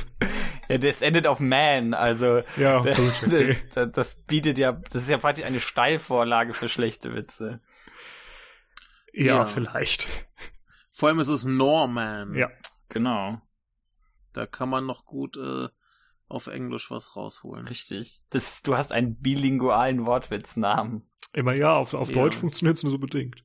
[0.68, 3.56] ja, das endet auf man, also Ja, das, gut, okay.
[3.74, 7.60] das, das bietet ja, das ist ja praktisch eine Steilvorlage für schlechte Witze.
[9.12, 9.44] Ja, Ja.
[9.44, 10.08] vielleicht.
[10.90, 12.34] Vor allem ist es Norman.
[12.34, 12.48] Ja.
[12.88, 13.40] Genau,
[14.32, 15.68] Da kann man noch gut äh,
[16.28, 17.68] auf Englisch was rausholen.
[17.68, 18.20] richtig.
[18.30, 21.06] Das, du hast einen bilingualen Wortwitznamen.
[21.32, 22.14] Immer ja, auf, auf Ja.
[22.14, 23.44] Deutsch funktioniert es nur so bedingt.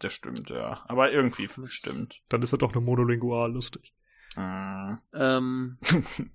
[0.00, 0.84] Das stimmt, ja.
[0.88, 2.20] Aber irgendwie stimmt.
[2.28, 3.94] Dann ist er doch nur monolingual lustig.
[4.36, 5.78] Äh, Ähm,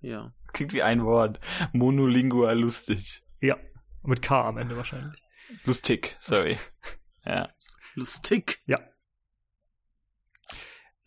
[0.00, 0.32] ja.
[0.52, 1.40] Klingt wie ein Wort.
[1.72, 3.22] Monolingual lustig.
[3.40, 3.56] Ja.
[4.02, 5.22] Mit K am Ende wahrscheinlich.
[5.64, 6.58] Lustig, sorry.
[7.24, 7.48] Ja.
[7.94, 8.62] Lustig.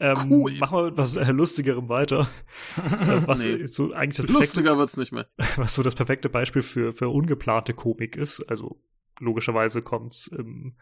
[0.02, 0.58] Ähm, Cool.
[0.58, 2.28] Machen wir mit was äh, Lustigerem weiter.
[2.76, 3.68] Äh, was Nee.
[3.68, 5.28] so eigentlich das Lustiger wird's nicht mehr.
[5.58, 8.42] was so das perfekte Beispiel für, für ungeplante Komik ist.
[8.50, 8.82] Also
[9.20, 10.76] logischerweise kommt's im,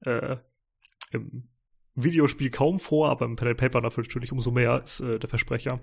[0.00, 0.36] äh,
[1.10, 1.48] im
[1.94, 5.80] Videospiel kaum vor, aber im Pen and Paper natürlich umso mehr ist äh, der Versprecher.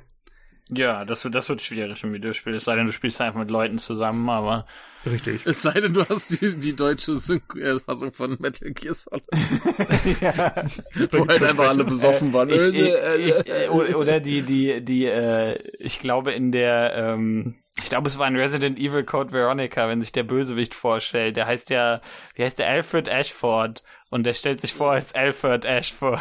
[0.69, 2.55] Ja, das, wird- das wird schwierig im Videospiel.
[2.55, 4.65] Es sei denn, du spielst einfach mit Leuten zusammen, aber.
[5.05, 5.45] Richtig.
[5.45, 9.23] Es sei denn, du hast die, die deutsche äh, Fassung von Metal Gear Solid,
[10.21, 10.65] ja.
[11.11, 12.49] wo halt einfach alle besoffen waren.
[12.49, 17.55] Ich, Äh, ich, ich, äh, oder die, die, die, äh, ich glaube in der, ähm,
[17.87, 21.37] Ich glaube, es war ein Resident Evil Code Veronica, wenn sich der Bösewicht vorstellt.
[21.37, 22.01] Der heißt ja,
[22.35, 22.67] wie heißt der?
[22.67, 23.81] Alfred Ashford.
[24.09, 26.19] Und der stellt sich vor als Alfred Ashford.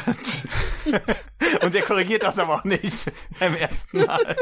[1.62, 3.10] und der korrigiert das aber auch nicht
[3.40, 4.36] beim ersten Mal.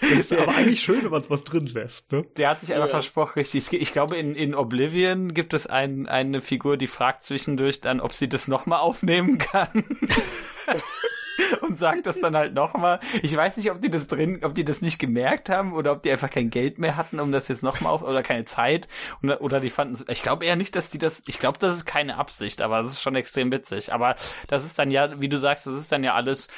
[0.00, 2.22] Das ist aber eigentlich schön, wenn man was drin lässt, ne?
[2.36, 3.72] Der hat sich einfach versprochen, richtig.
[3.72, 8.14] Ich glaube, in, in Oblivion gibt es ein, eine Figur, die fragt zwischendurch dann, ob
[8.14, 9.84] sie das nochmal aufnehmen kann.
[11.62, 13.00] und sagt das dann halt nochmal.
[13.22, 16.02] Ich weiß nicht, ob die das drin, ob die das nicht gemerkt haben oder ob
[16.02, 18.88] die einfach kein Geld mehr hatten, um das jetzt nochmal auf, oder keine Zeit.
[19.22, 21.76] Oder, oder die fanden es, ich glaube eher nicht, dass die das, ich glaube, das
[21.76, 23.92] ist keine Absicht, aber es ist schon extrem witzig.
[23.92, 24.16] Aber
[24.48, 26.48] das ist dann ja, wie du sagst, das ist dann ja alles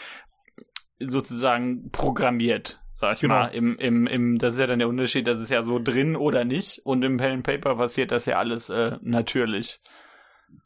[0.99, 2.81] sozusagen programmiert.
[2.97, 3.35] Sag ich Genau.
[3.35, 6.15] mal, im, im, im, das ist ja dann der Unterschied, das ist ja so drin
[6.17, 6.81] oder nicht.
[6.85, 9.81] Und im Pen and Paper passiert das ja alles äh, natürlich.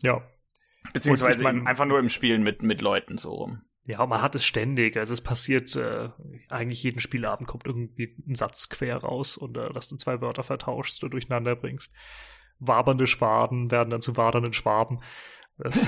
[0.02, 0.20] Ja.
[0.92, 3.62] Beziehungsweise ich mein- einfach nur im Spielen mit, mit Leuten so rum.
[3.88, 4.98] Ja, man hat es ständig.
[4.98, 6.10] Also es passiert äh,
[6.50, 10.42] eigentlich jeden Spielabend kommt irgendwie ein Satz quer raus und äh, dass du zwei Wörter
[10.42, 11.90] vertauschst und durcheinander bringst.
[12.58, 15.00] Wabernde Schwaden werden dann zu wadernden Schwaben.
[15.56, 15.74] Das,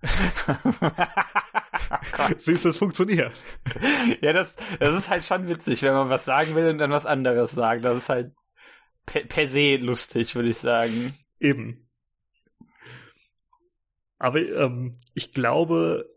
[2.38, 3.34] siehst du, es funktioniert.
[4.22, 7.04] ja, das, das ist halt schon witzig, wenn man was sagen will und dann was
[7.04, 7.84] anderes sagt.
[7.84, 8.32] Das ist halt
[9.04, 11.12] per, per se lustig, würde ich sagen.
[11.40, 11.74] Eben.
[14.18, 16.13] Aber ähm, ich glaube,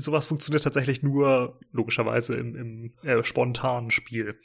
[0.00, 4.38] sowas funktioniert tatsächlich nur logischerweise im, im äh, spontanen Spiel.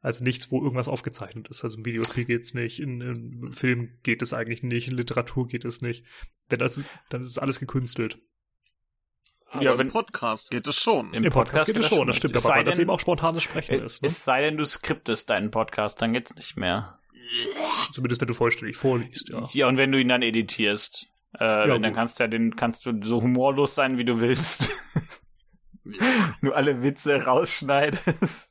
[0.00, 1.64] Also nichts, wo irgendwas aufgezeichnet ist.
[1.64, 5.64] Also im Videospiel geht's nicht, in, in Film geht es eigentlich nicht, in Literatur geht
[5.64, 6.04] es nicht.
[6.48, 8.18] Wenn das ist, dann ist es alles gekünstelt.
[9.50, 11.12] Aber Ja, im wenn- Podcast geht es schon.
[11.14, 12.90] Im Im Podcast, geht es schon, das stimmt, Es aber sei weil das denn- eben
[12.90, 14.02] auch spontanes Sprechen Es, ist.
[14.02, 14.08] Ne?
[14.08, 17.00] es sei denn, du skriptest deinen Podcast, dann geht's nicht mehr.
[17.92, 19.42] Zumindest wenn du vollständig vorliest, ja.
[19.52, 21.08] Ja, und wenn du ihn dann editierst.
[21.34, 21.94] Äh, dann gut.
[21.94, 24.70] kannst du ja den, kannst du so humorlos sein, wie du willst.
[26.40, 28.48] Nur alle Witze rausschneidest.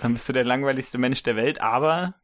[0.00, 2.14] dann bist du der langweiligste Mensch der Welt, aber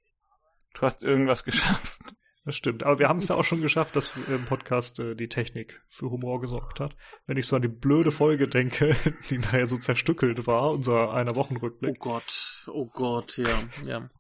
[0.75, 2.01] du hast irgendwas geschafft.
[2.47, 2.85] Das stimmt.
[2.85, 6.11] Aber wir haben es ja auch schon geschafft, dass im Podcast äh, die Technik für
[6.11, 6.97] Humor gesorgt hat.
[7.27, 8.95] Wenn ich so an die blöde Folge denke,
[9.31, 11.99] die nachher so zerstückelt war, unser einer Oh Wochenrückblick.
[11.99, 14.11] Gott, oh Gott, ja, ja.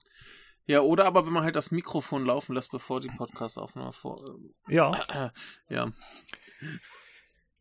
[0.67, 4.21] Ja, oder aber wenn man halt das Mikrofon laufen lässt, bevor die Podcast-Aufnahme vor.
[4.69, 5.31] Ja, Äh,
[5.75, 5.93] ja,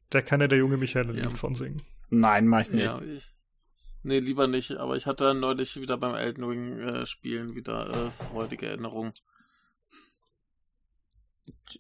[0.10, 1.24] da kann ja der junge Michael ein Ja.
[1.26, 1.82] Lied von singen.
[2.10, 2.84] Nein, mach ich nicht.
[2.84, 3.32] ja, ich.
[4.04, 8.12] Nee, lieber nicht, aber ich hatte neulich wieder beim Elden Ring äh, Spielen wieder äh,
[8.12, 9.14] freudige Erinnerungen.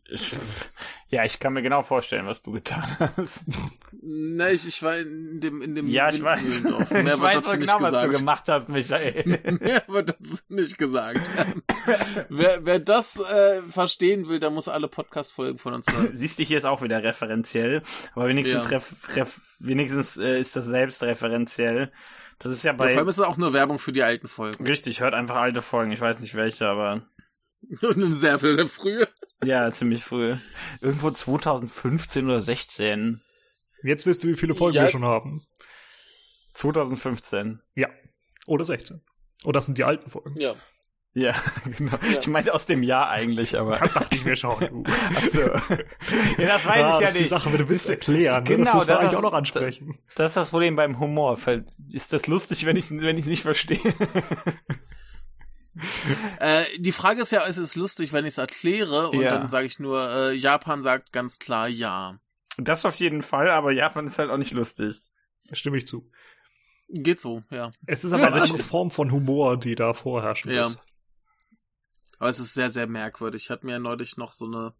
[0.09, 0.31] Ich,
[1.09, 3.43] ja, ich kann mir genau vorstellen, was du getan hast.
[4.01, 6.41] Ne, ich, ich war in dem, in dem Ja, ich weiß.
[6.43, 6.81] Windmühlendorf.
[6.91, 9.25] Ich Mehr wird weiß dazu genau, was du gemacht hast, Michael.
[9.61, 11.21] Mehr wird dazu nicht gesagt.
[12.29, 16.09] wer, wer das äh, verstehen will, der muss alle Podcast-Folgen von uns hören.
[16.13, 17.81] Siehst du, hier ist auch wieder referenziell,
[18.13, 18.69] aber wenigstens, Ja.
[18.69, 21.91] ref, ref, wenigstens äh, ist das selbstreferenziell.
[22.39, 22.89] Das ist ja Ja, bei.
[22.89, 24.65] vor allem ist es auch nur Werbung für die alten Folgen.
[24.67, 25.91] richtig, hört einfach alte Folgen.
[25.91, 27.03] Ich weiß nicht welche, aber
[27.69, 29.05] sehr, sehr früh.
[29.43, 30.35] ja, ziemlich früh.
[30.81, 33.21] Irgendwo 2015 oder 16.
[33.83, 35.45] Jetzt weißt du, wie viele Folgen Ja, wir schon haben.
[36.53, 37.61] 2015.
[37.75, 37.89] Ja.
[38.47, 39.01] Oder 16.
[39.43, 40.33] Oh, das sind die alten Folgen.
[40.39, 40.55] Ja.
[41.17, 41.33] Ja,
[41.77, 41.97] genau.
[42.11, 42.19] Ja.
[42.19, 43.73] Ich meinte aus dem Jahr eigentlich, aber.
[43.73, 44.59] Das dachte ich mir schon.
[44.59, 44.83] Du.
[45.33, 45.39] So.
[46.41, 47.29] ja, das weiß Ah, ich das ja ist die nicht.
[47.29, 48.43] Sache, wenn du willst erklären.
[48.43, 48.49] ne?
[48.49, 49.97] Genau, das muss man eigentlich ist- auch noch ansprechen.
[50.15, 51.37] Das ist das Problem beim Humor.
[51.93, 53.79] Ist das lustig, wenn ich wenn ich nicht verstehe?
[56.39, 59.37] Äh, die Frage ist ja, es ist lustig, wenn ich es erkläre und Ja.
[59.37, 62.19] dann sage ich nur, äh, Japan sagt ganz klar ja.
[62.57, 64.97] Das auf jeden Fall, aber Japan ist halt auch nicht lustig.
[65.49, 66.09] Da stimme ich zu.
[66.87, 67.71] Geht so, ja.
[67.87, 70.67] Es ist aber Also eine andere Form von Humor, die da vorherrschend Ja.
[70.67, 70.77] ist.
[72.19, 73.43] Aber es ist sehr, sehr merkwürdig.
[73.43, 74.73] Ich hatte mir neulich noch so eine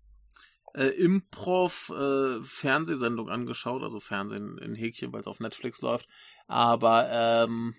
[0.76, 6.08] äh, Improv-Fernsehsendung angeschaut, also Fernsehen in Häkchen, weil es auf Netflix läuft.
[6.48, 7.76] Aber ähm,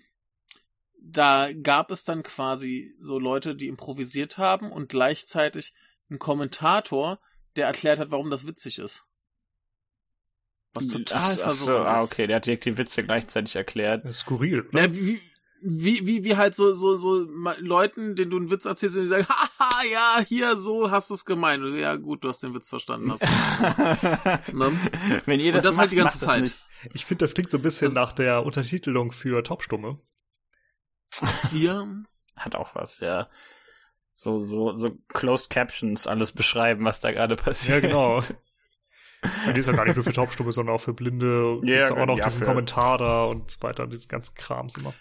[1.09, 5.73] da gab es dann quasi so Leute, die improvisiert haben und gleichzeitig
[6.09, 7.19] einen Kommentator,
[7.55, 9.05] der erklärt hat, warum das witzig ist.
[10.73, 14.03] Was total Ach so, verwirrend ah, okay, der hat direkt die Witze gleichzeitig erklärt.
[14.03, 14.67] Das ist skurril.
[14.71, 14.81] Ne?
[14.81, 15.21] Ja, wie,
[15.61, 17.25] wie, wie, wie halt so, so, so
[17.59, 19.27] Leuten, denen du einen Witz erzählst und die sagen,
[19.59, 21.63] haha, ja, hier, so hast du es gemeint.
[21.63, 23.11] Und, Ja, gut, du hast den Witz verstanden.
[23.11, 23.21] Hast.
[24.53, 25.21] ne?
[25.25, 26.41] Wenn ihr Und das, das macht, halt die ganze das Zeit.
[26.43, 26.55] nicht.
[26.93, 29.99] Ich finde, das klingt so ein bisschen Das- nach der Untertitelung für Taubstumme.
[31.51, 31.85] Ja,
[32.35, 33.27] Hat auch was, ja.
[34.13, 37.83] So, so, so Closed Captions, alles beschreiben, was da gerade passiert.
[37.83, 38.17] Ja, genau.
[39.47, 41.51] Und die ist ja gar nicht nur für Taubstumme, sondern auch für Blinde.
[41.57, 44.35] Und Ja, gibt's auch noch ja, diesen für- Kommentar da und so weiter, diesen ganzen
[44.35, 44.93] Krams immer.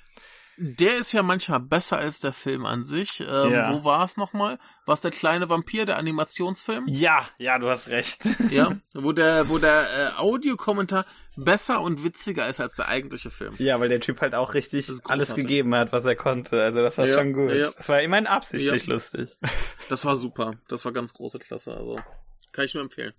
[0.59, 3.21] Der ist ja manchmal besser als der Film an sich.
[3.21, 3.73] Ähm, Ja.
[3.73, 4.59] Wo war es nochmal?
[4.87, 6.85] War es der kleine Vampir, der Animationsfilm?
[6.89, 8.21] Ja, ja, du hast recht.
[8.51, 11.05] Ja, wo der, wo der äh, Audiokommentar
[11.37, 13.55] besser und witziger ist als der eigentliche Film.
[13.59, 16.63] Ja, weil der Typ halt auch richtig alles gegeben hat, was er konnte.
[16.63, 17.51] Also das war Ja, schon gut.
[17.53, 17.71] ja.
[17.77, 19.37] Das war immerhin absichtlich lustig.
[19.89, 20.55] Das war super.
[20.69, 21.77] Das war ganz große Klasse.
[21.77, 22.01] Also
[22.53, 23.13] kann ich nur empfehlen.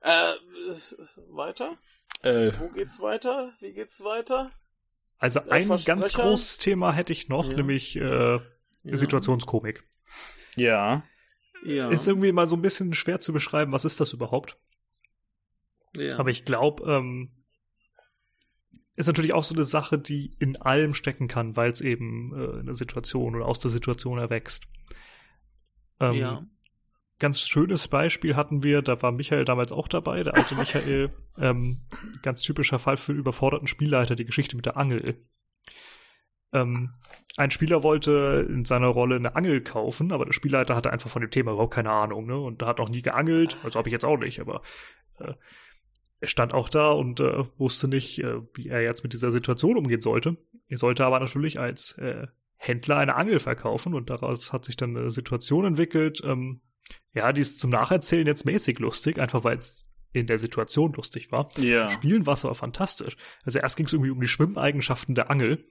[0.00, 0.32] Äh,
[1.28, 1.76] weiter?
[2.22, 3.52] Äh, Wo geht's weiter?
[3.60, 4.50] Wie geht's weiter?
[5.18, 7.56] Also Der ein ganz großes Thema hätte ich noch, Ja.
[7.56, 8.00] nämlich äh,
[8.82, 8.96] Ja.
[8.96, 9.84] Situationskomik.
[10.56, 11.02] ja.
[11.62, 11.90] Ja.
[11.90, 14.56] Ist irgendwie mal so ein bisschen schwer zu beschreiben, was ist das überhaupt?
[15.94, 16.18] ja.
[16.18, 17.44] Aber ich glaube, ähm,
[18.96, 22.58] ist natürlich auch so eine Sache, die in allem stecken kann, weil es eben äh,
[22.60, 24.64] eine Situation oder aus der Situation erwächst.
[26.00, 26.46] Ähm, ja.
[27.20, 31.82] Ganz schönes Beispiel hatten wir, da war Michael damals auch dabei, der alte Michael, ähm,
[32.22, 35.22] ganz typischer Fall für einen überforderten Spielleiter, die Geschichte mit der Angel.
[36.54, 36.94] Ähm,
[37.36, 41.20] ein Spieler wollte in seiner Rolle eine Angel kaufen, aber der Spielleiter hatte einfach von
[41.20, 42.38] dem Thema überhaupt keine Ahnung, ne?
[42.38, 44.62] Und hat auch nie geangelt, also habe ich jetzt auch nicht, aber
[45.18, 45.34] äh,
[46.20, 49.76] er stand auch da und äh, wusste nicht, äh, wie er jetzt mit dieser Situation
[49.76, 50.38] umgehen sollte.
[50.68, 54.96] Er sollte aber natürlich als äh, Händler eine Angel verkaufen und daraus hat sich dann
[54.96, 56.62] eine Situation entwickelt, ähm,
[57.14, 61.30] ja, die ist zum Nacherzählen jetzt mäßig lustig, einfach weil es in der Situation lustig
[61.30, 61.48] war.
[61.56, 61.88] Ja.
[61.88, 63.16] Spielen war es aber fantastisch.
[63.44, 65.64] Also erst ging es irgendwie um die Schwimmeigenschaften der Angel.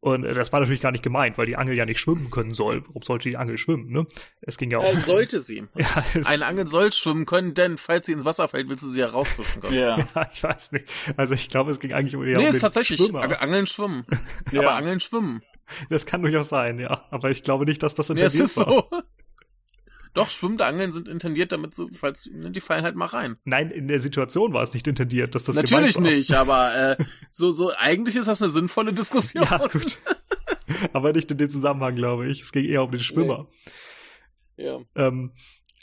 [0.00, 2.54] Und äh, das war natürlich gar nicht gemeint, weil die Angel ja nicht schwimmen können
[2.54, 2.84] soll.
[2.86, 4.06] Warum sollte die Angel schwimmen, ne?
[4.40, 4.84] Es ging ja auch.
[4.84, 5.64] Äh, sollte sie.
[5.74, 8.88] ja, es, Eine Angel soll schwimmen können, denn falls sie ins Wasser fällt, willst du
[8.88, 9.74] sie ja rausfischen können.
[9.74, 9.98] Ja.
[10.14, 10.84] ja, ich weiß nicht.
[11.16, 13.00] Also ich glaube, es ging eigentlich eher nee, um ist tatsächlich.
[13.00, 13.42] Schwimmer.
[13.42, 14.06] Angeln schwimmen.
[14.52, 14.60] Ja.
[14.60, 15.42] Aber Angeln schwimmen.
[15.90, 17.06] Das kann durchaus sein, ja.
[17.10, 18.70] Aber ich glaube nicht, dass das Nee, es intendiert ist war.
[18.70, 19.02] so.
[20.14, 23.36] Doch, schwimmende Angeln sind intendiert, damit so, falls, ne, die fallen halt mal rein.
[23.44, 27.50] Nein, in der Situation war es nicht intendiert, dass das Natürlich nicht, aber äh, so,
[27.50, 29.44] so, eigentlich ist das eine sinnvolle Diskussion.
[29.44, 29.98] Ja, gut.
[30.92, 32.42] Aber nicht in dem Zusammenhang, glaube ich.
[32.42, 33.46] Es ging eher um den Schwimmer.
[34.56, 34.80] Ja.
[34.96, 35.32] Ähm,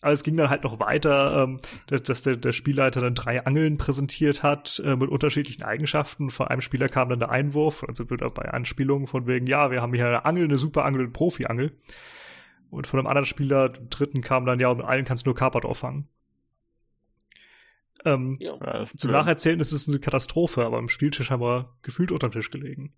[0.01, 1.57] aber es ging dann halt noch weiter, ähm,
[1.87, 6.29] dass, der, der Spielleiter dann drei Angeln präsentiert hat äh, mit unterschiedlichen Eigenschaften.
[6.29, 9.95] Von einem Spieler kam dann der Einwurf, da bei Anspielungen von wegen, ja, wir haben
[9.95, 11.75] hier eine Angel, eine Superangel, eine Profi-Angel.
[12.75, 15.35] Und von einem anderen Spieler, dem dritten, kam dann, ja, mit allen kannst du nur
[15.35, 16.07] Carpador fangen.
[18.03, 18.55] Ähm, ja.
[18.63, 19.11] Ja, zum.
[19.11, 22.93] Nacherzählen ist es eine Katastrophe, aber im Spieltisch haben wir gefühlt unterm Tisch gelegen.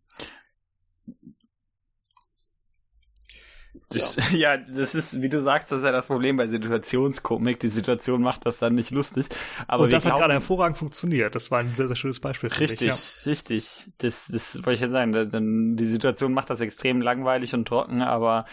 [3.89, 4.57] Das, ja.
[4.57, 7.59] das ist, wie du sagst, das ist ja das Problem bei Situationskomik.
[7.59, 9.27] Die Situation macht das dann nicht lustig.
[9.67, 11.35] Aber Und das hat glauben- gerade hervorragend funktioniert.
[11.35, 12.49] Das war ein sehr, sehr schönes Beispiel.
[12.49, 13.29] Richtig, Ich, ja.
[13.31, 13.89] richtig.
[13.99, 15.13] Das, das wollte ich ja sagen.
[15.13, 18.45] Dann, die Situation macht das extrem langweilig und trocken, aber,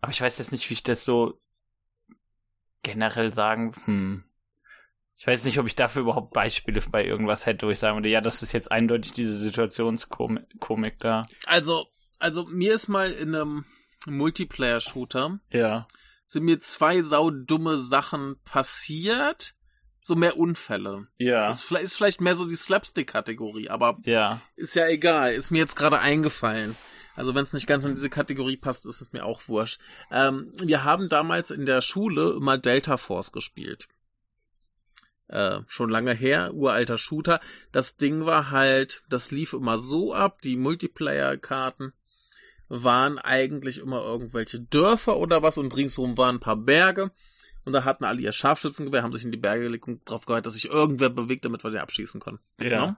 [0.00, 1.40] aber ich weiß jetzt nicht, wie ich das so
[2.82, 4.24] generell sagen, hm.
[5.16, 8.08] Ich weiß nicht, ob ich dafür überhaupt Beispiele bei irgendwas hätte, wo ich sagen würde,
[8.08, 11.26] ja, das ist jetzt eindeutig diese Situationskomik Komik da.
[11.44, 11.88] Also,
[12.18, 13.66] also mir ist mal in einem
[14.06, 15.86] Multiplayer-Shooter Ja.
[16.24, 19.54] sind mir zwei saudumme Sachen passiert.
[20.00, 21.08] So mehr Unfälle.
[21.18, 21.48] Ja.
[21.48, 24.40] Das ist vielleicht- ist vielleicht mehr so die Slapstick-Kategorie, aber Ja.
[24.56, 25.34] ist ja egal.
[25.34, 26.74] Ist mir jetzt gerade eingefallen.
[27.16, 29.80] Also wenn es nicht ganz in diese Kategorie passt, ist es mir auch wurscht.
[30.10, 33.88] Ähm, wir haben damals in der Schule immer Delta Force gespielt.
[35.28, 37.40] Äh, schon lange her, uralter Shooter.
[37.72, 41.92] Das Ding war halt, das lief immer so ab, die Multiplayer-Karten
[42.68, 47.10] waren eigentlich immer irgendwelche Dörfer oder was und ringsherum waren ein paar Berge.
[47.64, 50.46] Und da hatten alle ihr Scharfschützengewehr, haben sich in die Berge gelegt und darauf gehört,
[50.46, 52.38] dass sich irgendwer bewegt, damit wir den abschießen können.
[52.60, 52.86] Ja.
[52.86, 52.96] Ne?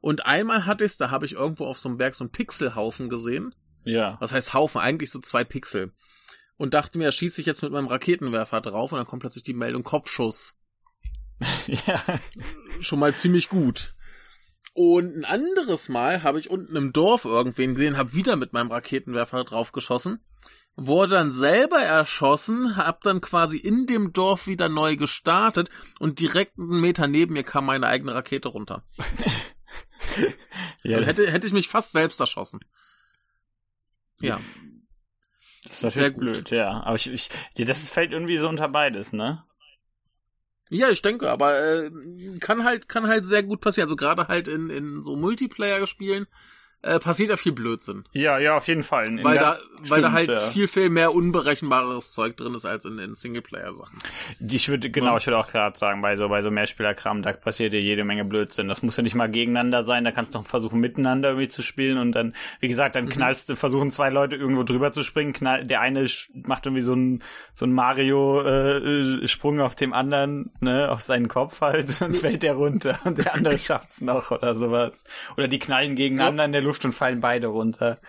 [0.00, 3.08] Und einmal hatte ich's, da habe ich irgendwo auf so einem Berg so einen Pixelhaufen
[3.08, 3.54] gesehen.
[3.84, 4.16] Ja.
[4.20, 4.80] Was heißt Haufen?
[4.80, 5.92] Eigentlich so zwei Pixel.
[6.56, 9.54] Und dachte mir, schieße ich jetzt mit meinem Raketenwerfer drauf und dann kommt plötzlich die
[9.54, 10.56] Meldung Kopfschuss.
[11.66, 12.02] ja.
[12.80, 13.94] Schon mal ziemlich gut.
[14.72, 18.70] Und ein anderes Mal habe ich unten im Dorf irgendwen gesehen, habe wieder mit meinem
[18.70, 20.20] Raketenwerfer draufgeschossen,
[20.76, 26.58] wurde dann selber erschossen, hab dann quasi in dem Dorf wieder neu gestartet und direkt
[26.58, 28.84] einen Meter neben mir kam meine eigene Rakete runter.
[30.82, 32.60] ja Also hätte, hätte ich mich fast selbst erschossen.
[34.20, 34.40] Ja.
[35.64, 36.20] das ist sehr sehr gut.
[36.20, 36.82] blöd, ja.
[36.82, 39.44] Aber ich, ich, das fällt irgendwie so unter beides, ne?
[40.70, 41.90] Ja, ich denke, aber äh,
[42.38, 43.86] kann halt kann halt sehr gut passieren.
[43.86, 46.26] Also gerade halt in, in so Multiplayer-Spielen
[46.82, 48.04] äh, passiert ja viel Blödsinn.
[48.12, 49.06] Ja, ja, auf jeden Fall.
[49.06, 49.58] In Weil da,
[49.88, 50.38] weil da halt ja.
[50.38, 53.98] viel, viel mehr unberechenbares Zeug drin ist als in den Singleplayer-Sachen.
[54.40, 57.74] Ich würde, genau, ich würde auch gerade sagen, bei so, bei so Mehrspielerkram, da passiert
[57.74, 58.66] ja jede Menge Blödsinn.
[58.66, 61.62] Das muss ja nicht mal gegeneinander sein, da kannst du noch versuchen, miteinander irgendwie zu
[61.62, 63.10] spielen und dann, wie gesagt, dann mhm.
[63.10, 66.94] knallst du, versuchen zwei Leute irgendwo drüber zu springen, knall, der eine macht irgendwie so
[66.94, 67.22] ein,
[67.54, 72.54] so ein Mario-Sprung äh, auf dem anderen, ne, auf seinen Kopf halt, und fällt der
[72.54, 75.04] runter und der andere schafft's noch oder sowas.
[75.36, 76.46] Oder die knallen gegeneinander ja.
[76.46, 78.00] in der Luft und fallen beide runter.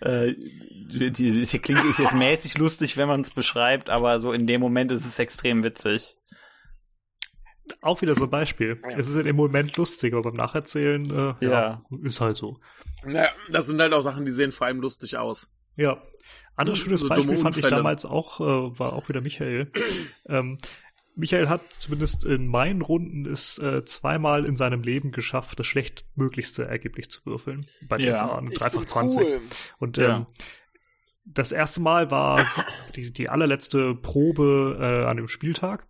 [0.00, 4.46] Äh, die, die klingt ist jetzt mäßig lustig, wenn man es beschreibt, aber so in
[4.46, 6.16] dem Moment ist es extrem witzig.
[7.80, 8.80] Auch wieder so ein Beispiel.
[8.88, 8.98] Ja.
[8.98, 11.50] Es ist in dem Moment lustig, aber beim Nacherzählen, äh, ja.
[11.50, 12.58] ja, ist halt so.
[13.04, 15.50] Naja, das sind halt auch Sachen, die sehen vor allem lustig aus.
[15.76, 16.02] Ja.
[16.56, 19.72] Anderes schönes so Beispiel fand ich damals auch, äh, war auch wieder Michael.
[20.28, 20.58] ähm,
[21.16, 26.64] Michael hat zumindest in meinen Runden es äh, zweimal in seinem Leben geschafft, das schlechtmöglichste
[26.66, 27.64] Ergebnis zu würfeln.
[27.88, 28.12] Bei ja.
[28.12, 29.20] DSA dreifach 20.
[29.20, 29.40] Cool.
[29.78, 30.16] Und ja.
[30.16, 30.26] ähm,
[31.24, 32.46] das erste Mal war
[32.96, 35.86] die, die allerletzte Probe äh, an dem Spieltag.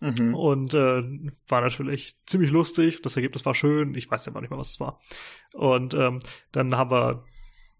[0.00, 0.34] Mhm.
[0.34, 1.02] Und äh,
[1.48, 3.02] war natürlich ziemlich lustig.
[3.02, 3.94] Das Ergebnis war schön.
[3.94, 5.00] Ich weiß ja noch nicht mal, was es war.
[5.54, 6.20] Und ähm,
[6.52, 7.24] dann haben wir,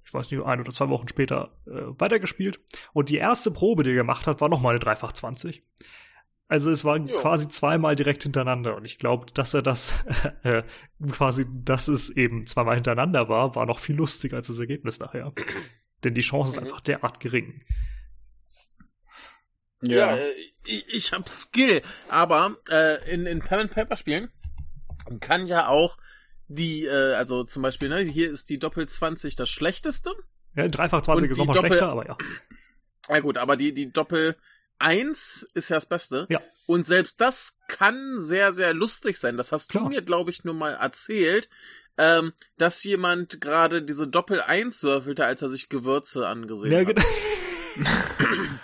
[0.04, 2.60] ich weiß nicht, ein oder zwei Wochen später äh, weitergespielt.
[2.92, 5.62] Und die erste Probe, die er gemacht hat, war nochmal eine Dreifach 20.
[6.48, 7.20] Also es war jo.
[7.20, 9.92] quasi zweimal direkt hintereinander und ich glaube, dass er das
[10.42, 10.62] äh,
[11.12, 15.32] quasi, dass es eben zweimal hintereinander war, war noch viel lustiger als das Ergebnis nachher.
[16.04, 16.66] Denn die Chance ist mhm.
[16.66, 17.62] einfach derart gering.
[19.82, 20.34] Ja, ja äh,
[20.64, 24.30] ich, ich habe Skill, aber äh, in, in Pen and Paper Spielen
[25.20, 25.98] kann ja auch
[26.48, 30.12] die, äh, also zum Beispiel, ne, hier ist die Doppel 20 das schlechteste.
[30.56, 32.16] Ja, dreifach 20 ist nochmal schlechter, aber ja.
[33.10, 34.36] Ja gut, aber die, die Doppel
[34.78, 36.26] Eins ist ja das Beste.
[36.28, 36.40] Ja.
[36.66, 39.36] Und selbst das kann sehr, sehr lustig sein.
[39.36, 39.84] Das hast Klar.
[39.84, 41.48] du mir, glaube ich, nur mal erzählt,
[41.96, 46.86] ähm, dass jemand gerade diese Doppel-Eins würfelte, als er sich Gewürze angesehen ja, hat.
[46.86, 47.88] Genau.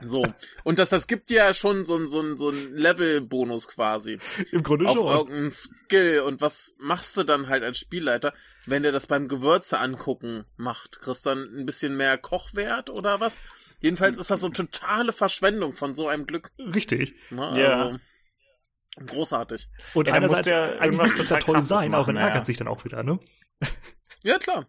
[0.04, 0.24] So.
[0.64, 4.18] Und das, das gibt ja schon so ein, so ein, so ein Level-Bonus quasi.
[4.50, 5.06] Im Grunde auf schon.
[5.06, 6.20] Auf irgendeinen Skill.
[6.20, 8.32] Und was machst du dann halt als Spielleiter,
[8.66, 11.00] wenn der das beim Gewürze angucken macht?
[11.00, 13.40] Kriegst du dann ein bisschen mehr Kochwert oder was?
[13.80, 16.52] Jedenfalls ist das so totale Verschwendung von so einem Glück.
[16.58, 17.14] Richtig.
[17.30, 18.00] Na, ne, also, ja.
[19.06, 19.68] Großartig.
[19.94, 22.28] Und ja, einerseits, der eigentlich muss das ja toll sein, aber man ja.
[22.28, 23.18] ärgert sich dann auch wieder, ne?
[24.22, 24.66] Ja, klar.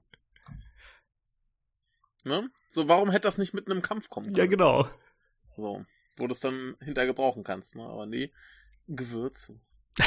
[2.23, 2.49] Ne?
[2.67, 4.37] So, warum hätte das nicht mit einem Kampf kommen können?
[4.37, 4.87] Ja, genau.
[5.57, 5.85] So,
[6.17, 7.83] wo du es dann hinter gebrauchen kannst, ne?
[7.83, 8.31] Aber nee,
[8.87, 9.59] Gewürze.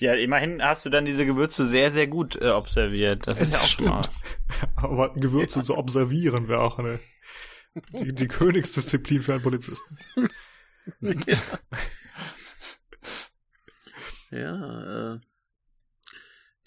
[0.00, 3.26] Ja, immerhin hast du dann diese Gewürze sehr, sehr gut äh, observiert.
[3.26, 4.22] Das ist ja auch schon was.
[4.76, 5.64] Aber Gewürze ja.
[5.64, 7.00] zu observieren wäre auch eine
[7.92, 9.98] die, die Königsdisziplin für einen Polizisten.
[11.00, 11.14] ja,
[14.30, 15.20] ja äh,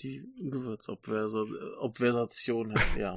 [0.01, 3.15] die Gewürzobversation, ja.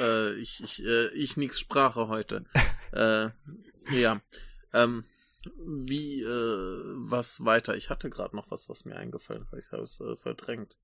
[0.00, 2.44] äh, ich, ich, äh, ich nix Sprache heute.
[2.92, 3.28] äh,
[3.90, 4.20] ja.
[4.72, 5.04] Ähm,
[5.56, 7.76] wie, äh, was weiter?
[7.76, 9.66] Ich hatte gerade noch was, was mir eingefallen ist.
[9.66, 10.76] Ich habe es äh, verdrängt.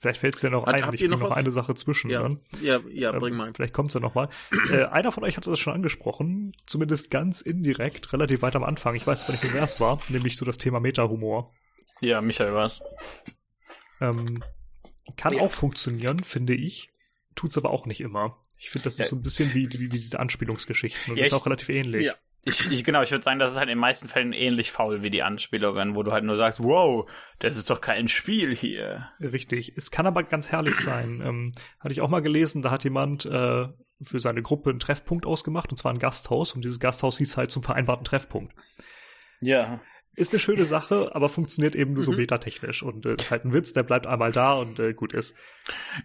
[0.00, 2.10] Vielleicht fällt es dir noch Hat, ein, ich noch, noch eine Sache zwischen.
[2.10, 2.40] Ja, dann.
[2.60, 3.48] ja, ja bring mal.
[3.48, 4.28] Ähm, vielleicht kommt es ja noch mal.
[4.70, 8.94] äh, einer von euch hatte das schon angesprochen, zumindest ganz indirekt, relativ weit am Anfang.
[8.94, 11.52] Ich weiß aber nicht, wer es war, nämlich so das Thema Meta-Humor.
[12.00, 12.80] Ja, Michael war's.
[14.00, 14.44] Ähm,
[15.16, 15.42] kann ja.
[15.42, 16.90] auch funktionieren, finde ich.
[17.34, 18.40] Tut's aber auch nicht immer.
[18.58, 21.32] Ich finde, das ist so ein bisschen wie, wie, wie diese Anspielungsgeschichten und ja, ist
[21.32, 22.06] auch relativ ähnlich.
[22.06, 22.14] Ja.
[22.44, 25.02] Ich, ich, genau, ich würde sagen, das ist halt in den meisten Fällen ähnlich faul
[25.02, 27.08] wie die Anspielungen, wo du halt nur sagst, wow,
[27.40, 29.10] das ist doch kein Spiel hier.
[29.20, 29.74] Richtig.
[29.76, 31.22] Es kann aber ganz herrlich sein.
[31.28, 33.66] Ähm, hatte ich auch mal gelesen, da hat jemand äh,
[34.00, 37.50] für seine Gruppe einen Treffpunkt ausgemacht, und zwar ein Gasthaus, und dieses Gasthaus hieß halt
[37.50, 38.54] zum vereinbarten Treffpunkt.
[39.40, 39.80] Ja.
[40.14, 42.18] Ist eine schöne Sache, aber funktioniert eben nur so mhm.
[42.18, 42.82] metatechnisch.
[42.82, 45.34] Und äh, ist halt ein Witz, der bleibt einmal da und äh, gut ist.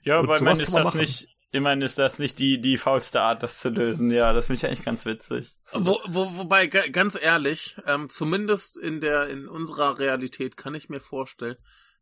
[0.04, 1.00] Ja, und aber man ist das machen.
[1.00, 4.10] nicht Immerhin ist das nicht die, die faulste Art, das zu lösen.
[4.10, 5.52] Ja, das finde ich eigentlich ganz witzig.
[5.72, 11.00] Wo, wo, wobei, ganz ehrlich, ähm, zumindest in der, in unserer Realität kann ich mir
[11.00, 11.58] vorstellen,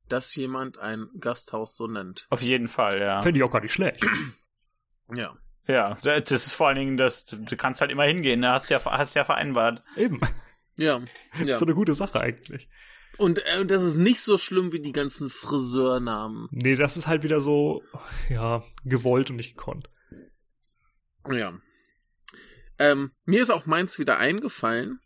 [0.08, 2.28] dass jemand ein Gasthaus so nennt.
[2.30, 3.22] Auf jeden Fall, ja.
[3.22, 4.06] Finde ich auch gar nicht schlecht.
[5.14, 5.36] ja.
[5.68, 8.52] Ja, das ist vor allen Dingen, dass du kannst halt immer hingehen, ne?
[8.52, 9.84] hast ja, hast ja vereinbart.
[9.98, 10.22] Eben.
[10.78, 11.00] Ja.
[11.34, 11.40] ja.
[11.40, 12.70] Das ist so eine gute Sache eigentlich.
[13.22, 16.48] Und, äh, und das ist nicht so schlimm wie die ganzen Friseurnamen.
[16.50, 17.84] Nee, das ist halt wieder so,
[18.30, 19.90] ja, gewollt und nicht gekonnt.
[21.32, 21.54] Ja.
[22.80, 25.02] Ähm, mir ist auch meins wieder eingefallen.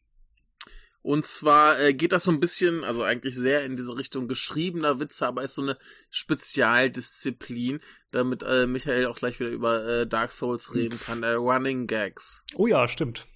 [1.01, 5.01] Und zwar äh, geht das so ein bisschen, also eigentlich sehr in diese Richtung geschriebener
[5.01, 5.77] Witze, aber ist so eine
[6.09, 11.21] Spezialdisziplin, damit äh, Michael auch gleich wieder über äh, Dark Souls reden kann.
[11.23, 12.45] Äh, Running Gags.
[12.55, 13.27] Oh ja, stimmt.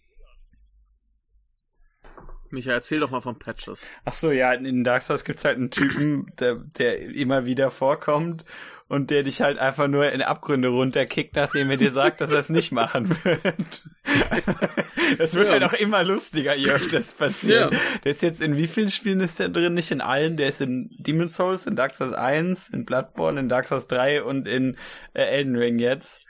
[2.52, 3.88] Michael, erzähl doch mal von Patches.
[4.06, 8.44] Ach so, ja, in Dark Souls gibt's halt einen Typen, der, der immer wieder vorkommt
[8.90, 12.40] und der dich halt einfach nur in Abgründe runterkickt, nachdem er dir sagt, dass er
[12.40, 13.86] es nicht machen wird.
[15.20, 15.54] das wird ja.
[15.54, 17.72] halt auch immer lustiger, je öfter das passiert.
[17.72, 17.80] Ja.
[18.04, 19.76] Der ist jetzt in wie vielen Spielen ist der drin?
[19.76, 20.38] Nicht in allen.
[20.38, 24.24] Der ist in Demon's Souls, in Dark Souls 1, in Bloodborne, in Dark Souls 3
[24.24, 24.76] und in
[25.14, 26.24] äh, Elden Ring jetzt.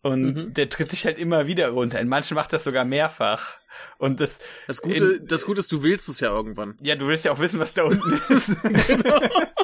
[0.00, 0.54] Und mhm.
[0.54, 2.00] der tritt sich halt immer wieder runter.
[2.00, 3.58] In manchen macht das sogar mehrfach.
[3.98, 6.76] Und das, das Gute, in, das Gute ist, du willst es ja irgendwann.
[6.80, 8.56] Ja, du willst ja auch wissen, was da unten ist.
[8.86, 9.20] genau.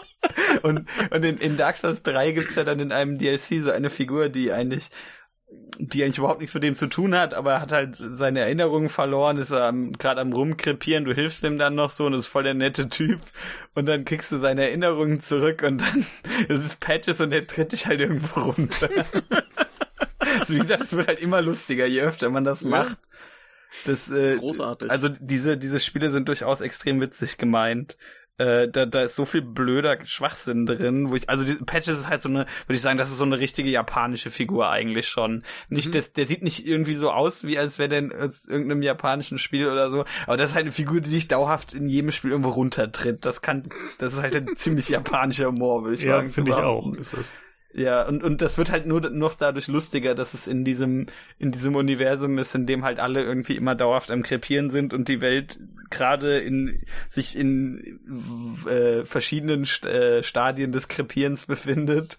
[0.62, 3.90] und und in, in Dark Souls 3 gibt's ja dann in einem DLC so eine
[3.90, 4.90] Figur, die eigentlich
[5.78, 9.38] die eigentlich überhaupt nichts mit dem zu tun hat, aber hat halt seine Erinnerungen verloren,
[9.38, 12.54] ist er gerade am rumkrepieren, du hilfst ihm dann noch so und ist voll der
[12.54, 13.20] nette Typ
[13.74, 16.06] und dann kriegst du seine Erinnerungen zurück und dann
[16.48, 18.88] ist es Patches und der tritt dich halt irgendwo runter.
[20.38, 22.98] also wie gesagt, es wird halt immer lustiger, je öfter man das macht.
[23.84, 24.90] Das, äh, das ist großartig.
[24.90, 27.96] Also diese, diese Spiele sind durchaus extrem witzig gemeint.
[28.36, 32.08] Äh, da, da ist so viel blöder Schwachsinn drin, wo ich, also die Patches ist
[32.08, 35.44] halt so eine, würde ich sagen, das ist so eine richtige japanische Figur eigentlich schon.
[35.68, 35.92] Nicht, mhm.
[35.92, 39.68] das, der sieht nicht irgendwie so aus, wie als wäre der in irgendeinem japanischen Spiel
[39.68, 42.50] oder so, aber das ist halt eine Figur, die dich dauerhaft in jedem Spiel irgendwo
[42.50, 43.24] runtertritt.
[43.24, 43.68] Das kann,
[43.98, 46.26] das ist halt ein ziemlich japanischer Humor, würde ich ja, sagen.
[46.26, 47.34] Ja, finde ich auch, ist es.
[47.76, 51.06] Ja, und, und das wird halt nur noch dadurch lustiger, dass es in diesem,
[51.38, 55.08] in diesem Universum ist, in dem halt alle irgendwie immer dauerhaft am Krepieren sind und
[55.08, 55.58] die Welt
[55.90, 58.00] gerade in, sich in
[58.68, 62.16] äh, verschiedenen St äh, Stadien des Krepierens befindet.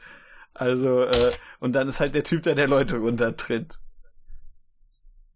[0.53, 3.79] Also, äh, und dann ist halt der Typ da, der Leute runtertritt.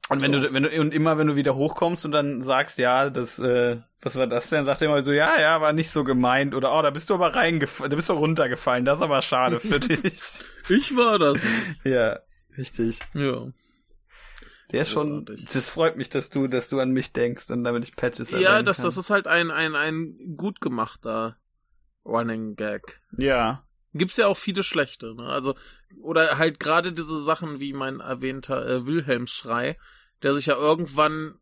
[0.09, 3.09] Und wenn du, wenn du, und immer wenn du wieder hochkommst und dann sagst, ja,
[3.11, 4.65] das, äh, was war das denn?
[4.65, 6.55] Sagt er immer so, ja, ja, war nicht so gemeint.
[6.55, 8.85] Oder, oh, da bist du aber reingefallen, da bist du runtergefallen.
[8.85, 10.19] Das ist aber schade für dich.
[10.67, 11.41] ich war das.
[11.83, 12.19] Ja,
[12.57, 12.99] richtig.
[13.13, 13.47] Ja.
[14.71, 17.83] Der ist schon, das freut mich, dass du, dass du an mich denkst und damit
[17.83, 18.85] ich Patches Ja, das, kann.
[18.85, 21.37] das ist halt ein, ein, ein gut gemachter
[22.05, 22.99] Running Gag.
[23.17, 23.63] Ja.
[23.93, 25.23] Gibt's ja auch viele schlechte, ne?
[25.23, 25.55] Also,
[26.01, 29.77] oder halt gerade diese Sachen wie mein erwähnter äh, Wilhelmsschrei,
[30.21, 31.39] der sich ja irgendwann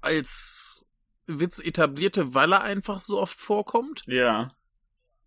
[0.00, 0.86] als
[1.26, 4.04] Witz etablierte, weil er einfach so oft vorkommt.
[4.06, 4.54] Ja.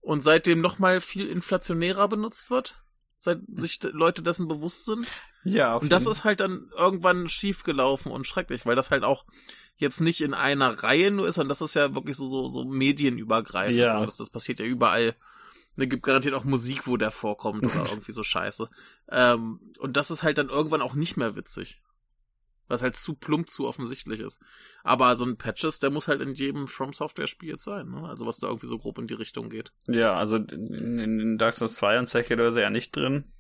[0.01, 2.75] Und seitdem nochmal viel inflationärer benutzt wird,
[3.17, 5.07] seit sich Leute dessen bewusst sind.
[5.43, 5.75] Ja.
[5.75, 9.25] Auf und das ist halt dann irgendwann schief gelaufen und schrecklich, weil das halt auch
[9.77, 12.65] jetzt nicht in einer Reihe nur ist, und das ist ja wirklich so so, so
[12.65, 13.77] medienübergreifend.
[13.77, 13.99] Ja.
[13.99, 14.05] So.
[14.05, 15.15] Das, das passiert ja überall.
[15.75, 18.69] Ne, gibt garantiert auch Musik, wo der vorkommt oder irgendwie so Scheiße.
[19.09, 21.81] Ähm, und das ist halt dann irgendwann auch nicht mehr witzig.
[22.67, 24.41] Was halt zu plump, zu offensichtlich ist.
[24.83, 28.07] Aber so ein Patches, der muss halt in jedem From Software Spiel jetzt sein, ne?
[28.07, 29.71] Also was da irgendwie so grob in die Richtung geht.
[29.87, 33.31] Ja, also in, in Dark Souls 2 und Sekiro ist er ja nicht drin.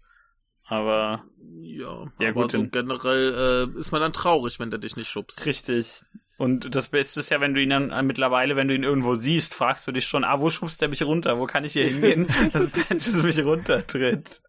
[0.65, 1.25] Aber.
[1.57, 5.09] Ja, ja aber gut, so generell äh, ist man dann traurig, wenn der dich nicht
[5.09, 5.45] schubst.
[5.45, 6.03] Richtig.
[6.37, 9.15] Und das Beste ist ja, wenn du ihn dann äh, mittlerweile, wenn du ihn irgendwo
[9.15, 11.39] siehst, fragst du dich schon, ah, wo schubst der mich runter?
[11.39, 14.41] Wo kann ich hier hingehen, dass Patches mich runtertritt?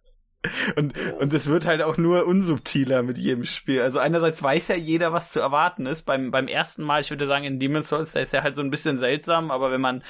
[0.76, 3.80] Und, und es wird halt auch nur unsubtiler mit jedem Spiel.
[3.80, 6.02] Also einerseits weiß ja jeder, was zu erwarten ist.
[6.02, 8.62] Beim, beim ersten Mal, ich würde sagen, in Demon's Souls, da ist er halt so
[8.62, 10.02] ein bisschen seltsam, aber wenn man,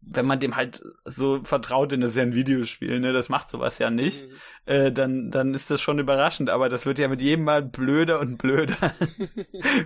[0.00, 3.50] wenn man dem halt so vertraut, denn das ist ja ein Videospiel, ne, das macht
[3.50, 4.36] sowas ja nicht, mhm.
[4.64, 8.20] Äh, dann, dann ist das schon überraschend, aber das wird ja mit jedem Mal blöder
[8.20, 8.76] und blöder.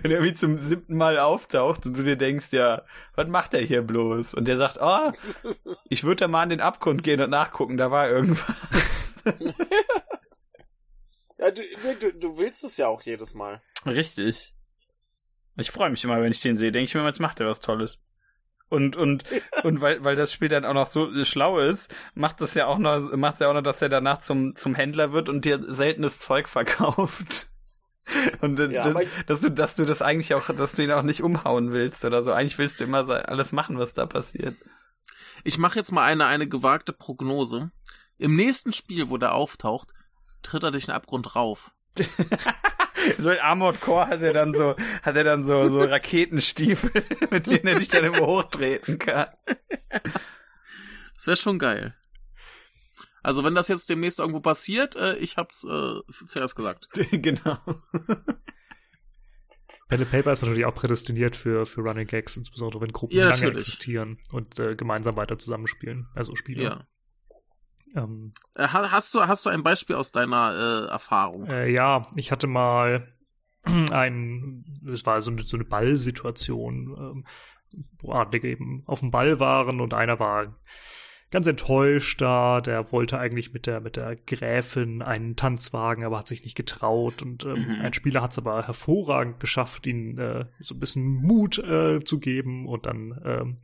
[0.01, 2.83] wenn er wie zum siebten Mal auftaucht und du dir denkst, ja,
[3.15, 4.35] was macht er hier bloß?
[4.35, 5.11] Und der sagt, oh,
[5.89, 8.55] ich würde da mal an den Abgrund gehen und nachgucken, da war irgendwas.
[11.39, 11.61] ja, du,
[11.99, 13.61] du, du willst es ja auch jedes Mal.
[13.85, 14.53] Richtig.
[15.55, 16.71] Ich freue mich immer, wenn ich den sehe.
[16.71, 18.03] Denke ich mir, jetzt macht er was Tolles.
[18.69, 19.23] Und, und,
[19.63, 22.77] und weil, weil das Spiel dann auch noch so schlau ist, macht es ja auch
[22.77, 25.63] noch, macht es ja auch noch, dass er danach zum, zum Händler wird und dir
[25.73, 27.47] seltenes Zeug verkauft.
[28.41, 31.21] Und ja, das, dass du, dass du das eigentlich auch, dass du ihn auch nicht
[31.21, 32.31] umhauen willst oder so.
[32.31, 34.55] Eigentlich willst du immer alles machen, was da passiert.
[35.43, 37.71] Ich mache jetzt mal eine, eine gewagte Prognose.
[38.17, 39.93] Im nächsten Spiel, wo der auftaucht,
[40.41, 41.71] tritt er durch den Abgrund rauf.
[43.17, 47.47] so ein Armored Core hat er dann so, hat er dann so, so Raketenstiefel, mit
[47.47, 49.27] denen er dich dann immer hochtreten kann.
[51.15, 51.95] Das wäre schon geil.
[53.23, 56.87] Also wenn das jetzt demnächst irgendwo passiert, äh, ich hab's äh, zuerst gesagt.
[57.11, 57.57] genau.
[59.89, 63.29] Pen and Paper ist natürlich auch prädestiniert für, für Running Gags, insbesondere wenn Gruppen ja,
[63.29, 63.67] lange natürlich.
[63.67, 66.63] existieren und äh, gemeinsam weiter zusammenspielen, also Spiele.
[66.63, 66.87] Ja.
[67.95, 71.47] Ähm, äh, hast, du, hast du ein Beispiel aus deiner äh, Erfahrung?
[71.47, 73.07] Äh, ja, ich hatte mal
[73.63, 77.25] ein, es war so eine, so eine Ballsituation, ähm,
[77.99, 80.55] wo Adlige eben auf dem Ball waren und einer war
[81.29, 82.61] ganz enttäuscht da.
[82.61, 86.55] Der wollte eigentlich mit der, mit der Gräfin einen Tanz wagen, aber hat sich nicht
[86.55, 87.21] getraut.
[87.21, 87.81] Und ähm, Mhm.
[87.81, 92.19] ein Spieler hat es aber hervorragend geschafft, ihn äh, so ein bisschen Mut äh, zu
[92.19, 92.65] geben.
[92.65, 93.57] Und dann ähm,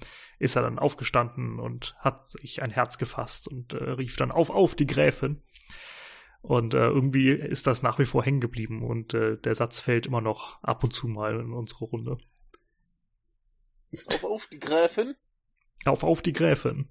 [0.44, 4.50] ist er dann aufgestanden und hat sich ein Herz gefasst und äh, rief dann auf,
[4.50, 5.42] auf die Gräfin.
[6.42, 10.06] Und äh, irgendwie ist das nach wie vor hängen geblieben und äh, der Satz fällt
[10.08, 12.18] immer noch ab und zu mal in unsere Runde.
[14.08, 15.16] Auf, auf die Gräfin.
[15.86, 16.90] Auf, auf die Gräfin.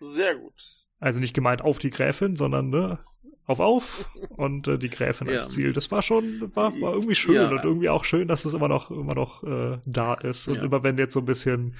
[0.00, 0.54] Sehr gut.
[1.00, 3.00] Also nicht gemeint auf die Gräfin, sondern ne,
[3.46, 5.48] auf auf und äh, die Gräfin als Ja.
[5.48, 5.72] Ziel.
[5.72, 7.50] Das war schon, war, war irgendwie schön Ja.
[7.50, 10.48] und irgendwie auch schön, dass es immer noch, immer noch äh, da ist.
[10.48, 10.62] Und Ja.
[10.64, 11.76] immer wenn jetzt so ein bisschen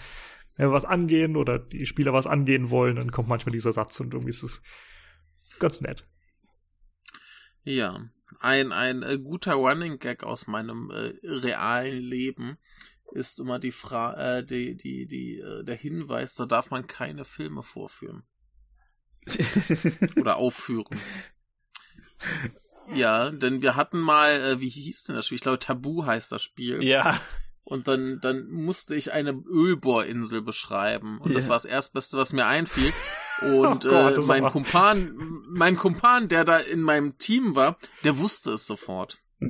[0.57, 4.31] was angehen oder die Spieler was angehen wollen, dann kommt manchmal dieser Satz und irgendwie
[4.31, 4.63] ist es
[5.59, 6.07] ganz nett.
[7.63, 8.09] Ja,
[8.41, 12.59] ein, ein äh, guter Running Gag aus meinem äh, realen Leben
[13.13, 17.25] ist immer die Fra äh, die, die, die, äh, der Hinweis, da darf man keine
[17.25, 18.25] Filme vorführen
[20.17, 20.87] oder aufführen.
[22.95, 25.37] Ja, denn wir hatten mal, äh, wie hieß denn das Spiel?
[25.37, 26.83] Ich glaube, Tabu heißt das Spiel.
[26.85, 27.21] ja.
[27.69, 31.19] Und dann, dann musste ich eine Ölbohrinsel beschreiben.
[31.19, 31.49] Und das Ja.
[31.51, 32.93] war das Erstbeste, was mir einfiel.
[33.43, 37.77] Und Oh Gott, äh, das mein Kumpan, mein Kumpan, der da in meinem Team war,
[38.05, 39.19] der wusste es sofort.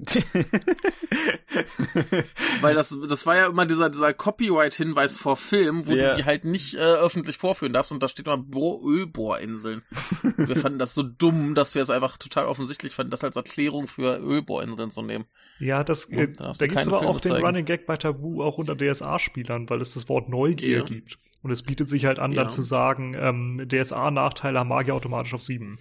[2.61, 6.11] Weil das, das war ja immer dieser, dieser Copyright-Hinweis vor Film, wo Ja.
[6.11, 9.83] du die halt nicht äh, öffentlich vorführen darfst und da steht immer Bo Ölbohrinseln.
[10.37, 13.87] wir fanden das so dumm, dass wir es einfach total offensichtlich fanden, das als Erklärung
[13.87, 15.27] für Ölbohrinseln zu nehmen.
[15.59, 17.47] Ja, das, äh, da gibt's keine aber auch Filme den zeigen.
[17.47, 20.85] Running Gag bei Tabu auch unter DSA-Spielern, weil es das Wort Neugier Ja.
[20.85, 21.19] gibt.
[21.43, 22.43] Und es bietet sich halt an, Ja.
[22.43, 25.79] dann zu sagen, ähm, DSA-Nachteile haben Magier automatisch auf sieben.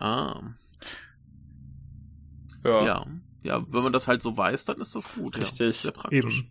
[0.00, 0.42] Ah,
[2.68, 2.84] ja.
[2.84, 3.06] ja.
[3.44, 5.36] Ja, wenn man das halt so weiß, dann ist das gut.
[5.36, 5.58] Richtig.
[5.60, 5.72] Ja.
[5.72, 6.40] Sehr praktisch.
[6.40, 6.50] Eben.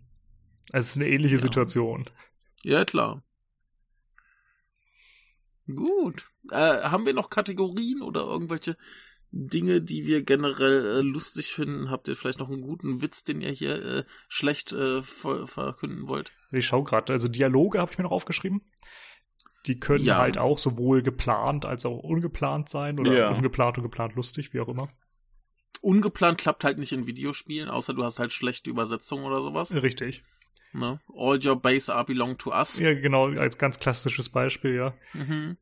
[0.72, 1.40] Es ist eine ähnliche Ja.
[1.40, 2.08] Situation.
[2.64, 3.22] Ja, klar.
[5.66, 6.24] Gut.
[6.50, 8.76] Äh, haben wir noch Kategorien oder irgendwelche
[9.30, 11.90] Dinge, die wir generell äh, lustig finden?
[11.90, 16.08] Habt ihr vielleicht noch einen guten Witz, den ihr hier äh, schlecht äh, ver verkünden
[16.08, 16.32] wollt?
[16.52, 18.62] Ich schau gerade, also Dialoge habe ich mir noch aufgeschrieben.
[19.66, 20.16] Die können Ja.
[20.16, 23.30] halt auch sowohl geplant als auch ungeplant sein oder Ja.
[23.30, 24.88] ungeplant und geplant lustig, wie auch immer.
[25.88, 29.72] Ungeplant klappt halt nicht in Videospielen, außer du hast halt schlechte Übersetzungen oder sowas.
[29.72, 30.22] Richtig.
[30.74, 31.00] Ne?
[31.16, 32.78] All your base are belong to us.
[32.78, 34.94] Ja, genau, als ganz klassisches Beispiel, ja.
[35.14, 35.56] Mhm.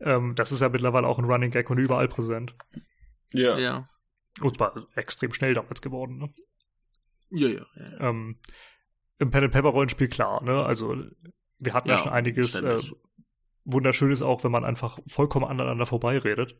[0.00, 2.54] Ähm, das ist ja mittlerweile auch ein Running Gag und überall präsent.
[3.32, 3.58] Ja.
[3.58, 3.84] Ja.
[4.42, 6.34] Und zwar extrem schnell damals geworden, ne?
[7.30, 7.66] Ja, ja.
[7.76, 8.10] ja.
[8.10, 8.38] ähm,
[9.18, 10.62] im Pen and Paper Rollenspiel klar, ne?
[10.62, 11.02] Also
[11.58, 12.78] wir hatten ja, Ja, schon einiges äh,
[13.64, 16.56] wunderschönes auch, wenn man einfach vollkommen aneinander vorbeiredet.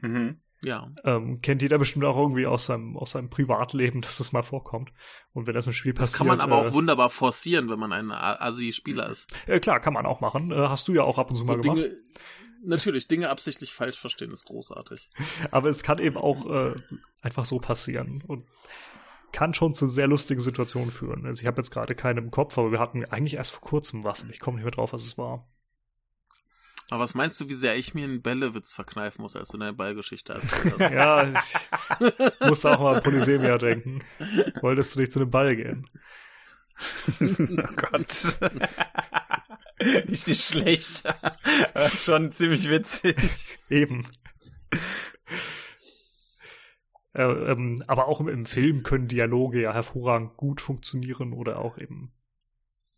[0.00, 0.40] Mhm.
[0.64, 0.90] Ja.
[1.04, 4.92] Ähm, kennt jeder bestimmt auch irgendwie aus seinem aus seinem Privatleben, dass das mal vorkommt.
[5.32, 7.78] Und wenn das im Spiel Das passiert, kann man aber äh, auch wunderbar forcieren, wenn
[7.78, 9.32] man ein A- Assi-Spieler ist.
[9.46, 10.50] äh, klar, kann man auch machen.
[10.50, 11.78] Äh, hast du ja auch ab und zu So mal gemacht.
[11.78, 11.96] Dinge,
[12.64, 15.10] natürlich, Dinge absichtlich falsch verstehen ist großartig.
[15.50, 16.74] Aber es kann eben auch äh,
[17.20, 18.44] einfach so passieren und
[19.32, 21.26] kann schon zu sehr lustigen Situationen führen.
[21.26, 24.04] Also ich habe jetzt gerade keine im Kopf, aber wir hatten eigentlich erst vor kurzem
[24.04, 24.24] was.
[24.30, 25.48] Ich komme nicht mehr drauf, was es war.
[26.90, 29.72] Aber was meinst du, wie sehr ich mir einen Bällewitz verkneifen muss, als du deine
[29.72, 30.90] Ballgeschichte erzählt hast?
[30.92, 34.00] Ja, ich musste auch mal an Polysemia denken.
[34.60, 35.88] Wolltest du nicht zu einem Ball gehen?
[37.20, 38.36] oh Gott.
[40.08, 41.04] nicht nicht schlecht.
[41.74, 43.58] Aber Schon ziemlich witzig.
[43.70, 44.06] Eben.
[47.14, 51.78] Äh, ähm, aber auch im, im Film können Dialoge ja hervorragend gut funktionieren oder auch
[51.78, 52.12] eben,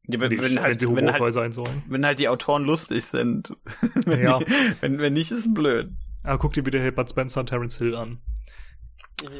[0.08, 1.82] Ja, wenn, wenn, wenn, halt, sie wenn, humorvoll halt, sein sollen.
[1.88, 3.52] wenn halt die Autoren lustig sind.
[4.04, 4.38] wenn, Ja.
[4.38, 4.46] die,
[4.80, 5.90] wenn, wenn nicht, ist blöd.
[6.22, 8.18] Aber guck dir wieder Hilbert Spencer und Terence Hill an.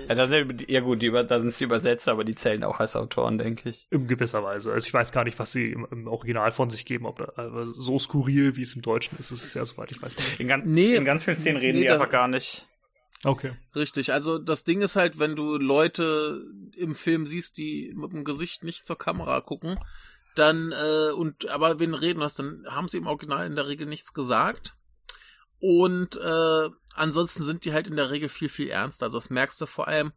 [0.09, 2.97] Ja, da sind, ja gut, die, da sind sie übersetzt, aber die zählen auch als
[2.97, 3.87] Autoren, denke ich.
[3.91, 4.73] In gewisser Weise.
[4.73, 7.31] Also ich weiß gar nicht, was sie im, im Original von sich geben, ob da,
[7.37, 10.41] aber so skurril, wie es im Deutschen ist, ist es ja soweit ich weiß nicht.
[10.41, 10.95] In, gan Nee.
[10.95, 12.67] in ganz vielen Szenen reden Nee, die das- einfach gar nicht.
[13.25, 13.53] Okay.
[13.75, 16.43] Richtig, also das Ding ist halt, wenn du Leute
[16.77, 19.79] im Film siehst, die mit dem Gesicht nicht zur Kamera gucken,
[20.39, 23.87] dann, äh, und aber wenn reden hast, dann haben sie im Original in der Regel
[23.87, 24.75] nichts gesagt.
[25.59, 29.07] Und äh, ansonsten sind die halt in der Regel viel, viel ernster.
[29.07, 30.13] Also das merkst du vor allem,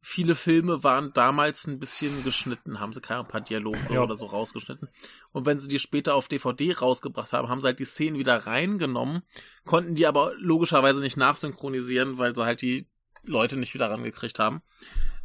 [0.00, 4.02] viele Filme waren damals ein bisschen geschnitten, haben sie keine paar Dialoge Ja.
[4.02, 4.88] oder so rausgeschnitten.
[5.32, 8.46] Und wenn sie die später auf DVD rausgebracht haben, haben sie halt die Szenen wieder
[8.46, 9.22] reingenommen,
[9.64, 12.86] konnten die aber logischerweise nicht nachsynchronisieren, weil sie halt die
[13.26, 14.62] Leute nicht wieder rangekriegt haben.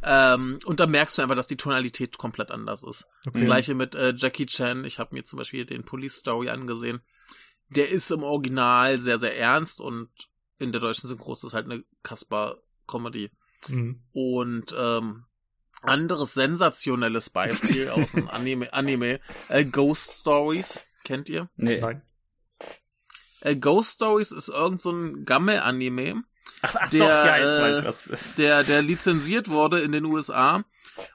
[0.02, 3.06] Ähm, und da merkst du einfach, dass die Tonalität komplett anders ist.
[3.24, 3.44] Das okay.
[3.44, 4.84] gleiche mit äh, Jackie Chan.
[4.84, 7.00] Ich habe mir zum Beispiel den Police Story angesehen.
[7.68, 10.08] Der ist im Original sehr, sehr ernst und
[10.58, 13.30] in der deutschen Synchro ist das halt eine Kasper-Comedy.
[13.68, 14.02] Mhm.
[14.12, 15.24] Und ähm,
[15.82, 20.84] anderes sensationelles Beispiel aus dem Anime, Anime äh, Ghost Stories.
[21.04, 21.48] Kennt ihr?
[21.56, 21.80] Nee.
[21.80, 22.02] Nein.
[23.40, 26.24] Äh, Ghost Stories ist irgend so ein Gammel-Anime.
[26.62, 28.38] Ach, ach der, doch, ja, jetzt äh, weiß ich, was ist.
[28.38, 30.64] der, der lizenziert wurde in den USA.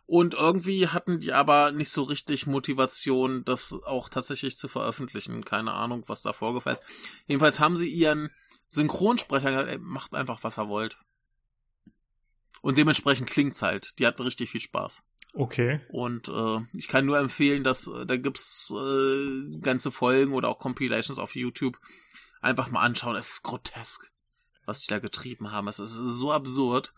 [0.08, 5.46] Und irgendwie hatten die aber nicht so richtig Motivation, das auch tatsächlich zu veröffentlichen.
[5.46, 6.84] Keine Ahnung, was da vorgefallen ist.
[7.28, 8.32] Jedenfalls haben sie ihren
[8.70, 10.98] Synchronsprecher gesagt, ey, macht einfach, was ihr wollt.
[12.62, 14.00] Und dementsprechend klingt's halt.
[14.00, 15.04] Die hatten richtig viel Spaß.
[15.34, 15.82] Okay.
[15.90, 20.60] Und äh, ich kann nur empfehlen, dass äh, da gibt's äh, ganze Folgen oder auch
[20.60, 21.78] Compilations auf YouTube.
[22.42, 23.16] Einfach mal anschauen.
[23.16, 24.12] Es ist grotesk,
[24.66, 25.68] was die da getrieben haben.
[25.68, 26.94] Es ist so absurd.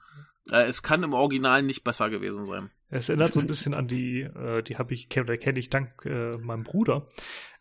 [0.50, 2.70] Äh, es kann im Original nicht besser gewesen sein.
[2.90, 6.38] Es erinnert so ein bisschen an die, äh, die habe ich, kenne ich dank äh,
[6.38, 7.08] meinem Bruder,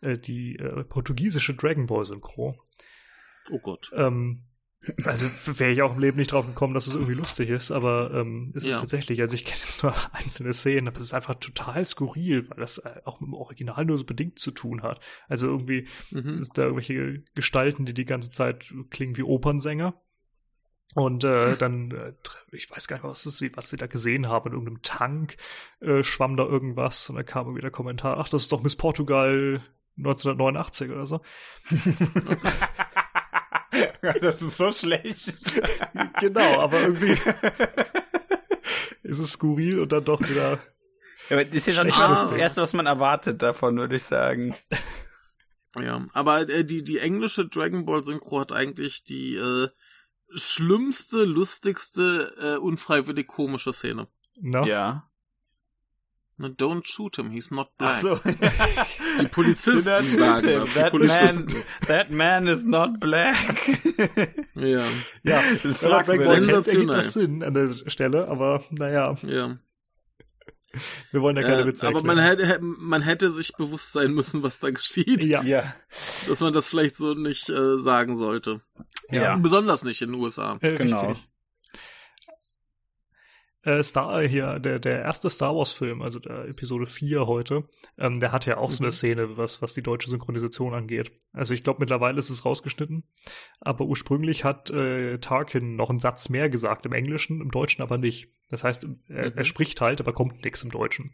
[0.00, 2.56] äh, die äh, portugiesische Dragon Ball Synchro.
[3.50, 3.90] Oh Gott.
[3.94, 4.45] Ähm,
[5.04, 8.12] also wäre ich auch im Leben nicht drauf gekommen, dass es irgendwie lustig ist, aber
[8.14, 8.74] ähm, es Ja.
[8.74, 12.48] ist tatsächlich, also ich kenne jetzt nur einzelne Szenen, aber es ist einfach total skurril,
[12.50, 15.00] weil das äh, auch mit dem Original nur so bedingt zu tun hat.
[15.28, 16.38] Also irgendwie Mhm.
[16.38, 19.94] ist da irgendwelche Gestalten, die die ganze Zeit klingen wie Opernsänger.
[20.94, 22.12] Und äh, dann, äh,
[22.52, 25.36] ich weiß gar nicht, was das ist, was sie da gesehen haben, in irgendeinem Tank
[25.80, 28.76] äh, schwamm da irgendwas und da kam irgendwie der Kommentar, ach, das ist doch Miss
[28.76, 29.60] Portugal
[29.98, 31.20] 1989 oder so.
[34.14, 35.34] das ist so schlecht.
[36.20, 37.18] genau, aber irgendwie
[39.02, 40.58] ist es skurril und dann doch wieder.
[41.30, 44.04] Aber das ist ja schon nicht mal das Erste, was man erwartet davon, würde ich
[44.04, 44.54] sagen.
[45.78, 49.68] Ja, aber äh, die, die englische Dragon Ball Synchro hat eigentlich die äh,
[50.34, 54.08] schlimmste, lustigste, äh, unfreiwillig komische Szene.
[54.40, 54.64] Na?
[54.66, 55.10] Ja.
[56.38, 58.00] Ne, Don't shoot him, he's not black.
[58.02, 58.20] so.
[59.20, 60.18] Die Polizisten sagen him.
[60.20, 60.42] das.
[60.72, 61.52] Die That Polizisten.
[61.54, 63.36] man, that man is not black.
[64.54, 64.84] Ja,
[65.22, 66.86] Ja, Das kennt, Sensationell.
[66.96, 69.56] das Sinn an der Stelle, aber naja, ja.
[71.10, 74.42] wir wollen ja keine Äh, Witze aber man hätte, man hätte sich bewusst sein müssen,
[74.42, 75.24] was da geschieht.
[75.24, 75.74] Ja, Ja.
[76.28, 78.60] Dass man das vielleicht so nicht äh, sagen sollte.
[79.10, 79.36] Ja.
[79.36, 80.58] Besonders nicht in den USA.
[80.60, 80.98] äh, Genau.
[81.06, 81.26] richtig.
[83.66, 87.64] Äh, Star hier, der, der erste Star Wars-Film, also der Episode 4 heute,
[87.98, 88.92] ähm, der hat ja auch so eine Mhm.
[88.92, 91.10] Szene, was, was die deutsche Synchronisation angeht.
[91.32, 93.02] Also ich glaube, mittlerweile ist es rausgeschnitten,
[93.60, 97.98] aber ursprünglich hat äh, Tarkin noch einen Satz mehr gesagt im Englischen, im Deutschen aber
[97.98, 98.28] nicht.
[98.48, 99.36] Das heißt, er, Mhm.
[99.36, 101.12] er spricht halt, aber kommt nichts im Deutschen.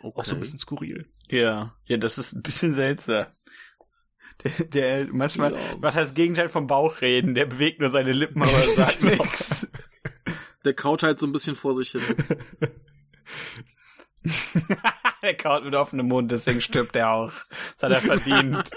[0.00, 0.16] Okay.
[0.20, 1.06] Auch so ein bisschen skurril.
[1.28, 1.74] Ja.
[1.86, 3.26] Ja, das ist ein bisschen seltsam.
[4.44, 5.58] Der, der manchmal Ja.
[5.80, 7.34] macht das Gegenteil vom Bauchreden.
[7.34, 9.24] Der bewegt nur seine Lippen, aber sagt Genau.
[9.24, 9.67] nichts.
[10.64, 12.02] Der kaut halt so ein bisschen vor sich hin.
[15.22, 17.32] Der kaut mit offenem Mund, deswegen stirbt er auch.
[17.78, 18.70] Das hat er verdient.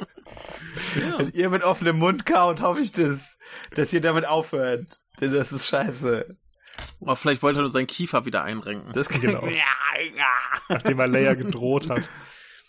[0.95, 1.19] Ja.
[1.19, 3.37] Wenn ihr mit offenem Mund kaut, hoffe ich das,
[3.75, 4.99] dass ihr damit aufhört.
[5.19, 6.37] Denn das ist scheiße.
[7.01, 8.91] Aber vielleicht wollte er nur seinen Kiefer wieder einrenken.
[8.93, 9.45] Das Genau.
[9.47, 10.33] Ja, ja.
[10.69, 12.07] Nachdem er Leia gedroht hat.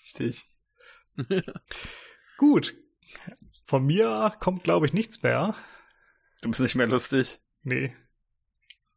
[0.02, 0.44] Richtig.
[2.36, 2.74] Gut.
[3.64, 5.54] Von mir kommt, glaube ich, nichts mehr.
[6.42, 7.38] Du bist nicht mehr lustig.
[7.62, 7.94] Nee.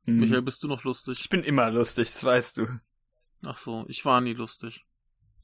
[0.06, 0.20] Hm.
[0.20, 1.20] Michael, bist du noch lustig?
[1.22, 2.68] Ich bin immer lustig, das weißt du.
[3.46, 4.86] Ach so, ich war nie lustig.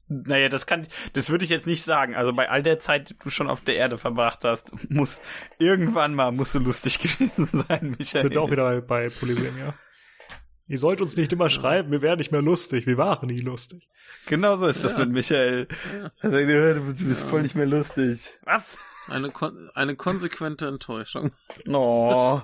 [0.08, 2.14] Naja, das kann, das würde ich jetzt nicht sagen.
[2.14, 5.20] Also bei all der Zeit, die du schon auf der Erde verbracht hast, muss,
[5.58, 8.22] irgendwann mal musst du lustig gewesen sein, Michael.
[8.22, 9.74] Sind auch wieder bei, bei Polysemia.
[10.68, 12.86] Ihr sollt uns nicht immer schreiben, wir wären nicht mehr lustig.
[12.86, 13.88] Wir waren nie lustig.
[14.26, 14.98] Genau so ist das Ja.
[15.00, 15.66] mit Michael.
[15.92, 16.12] Ja.
[16.20, 17.26] Er sagt, "Ja, bist du bist Ja.
[17.28, 18.38] voll nicht mehr lustig.
[18.42, 18.78] Was?
[19.08, 21.32] Eine, kon eine konsequente Enttäuschung.
[21.68, 22.40] Oh.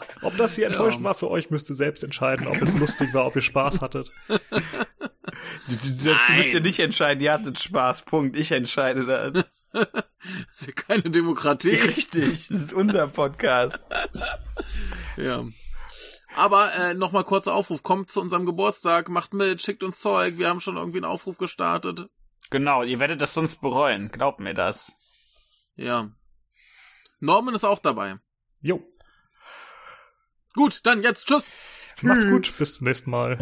[0.00, 1.08] Ja, ob das hier enttäuschend Ja.
[1.08, 4.10] war für euch, müsst ihr selbst entscheiden, ob es lustig war, ob ihr Spaß hattet.
[4.28, 6.62] Du, du, dazu müsst ihr Nein.
[6.62, 8.36] nicht entscheiden, ihr hattet Spaß, Punkt.
[8.36, 9.44] Ich entscheide das.
[9.72, 9.86] Das
[10.54, 11.70] ist ja keine Demokratie.
[11.70, 13.78] Richtig, das ist unser Podcast.
[15.16, 15.44] Ja.
[16.36, 17.82] Aber äh, nochmal kurzer Aufruf.
[17.82, 20.38] Kommt zu unserem Geburtstag, macht mit, schickt uns Zeug.
[20.38, 22.08] Wir haben schon irgendwie einen Aufruf gestartet.
[22.50, 24.10] Genau, ihr werdet das sonst bereuen.
[24.10, 24.92] Glaubt mir das.
[25.74, 26.10] Ja.
[27.20, 28.16] Norman ist auch dabei.
[28.60, 28.82] Jo,
[30.54, 31.50] Gut, dann jetzt tschüss.
[32.02, 33.36] macht's gut, bis zum nächsten Mal.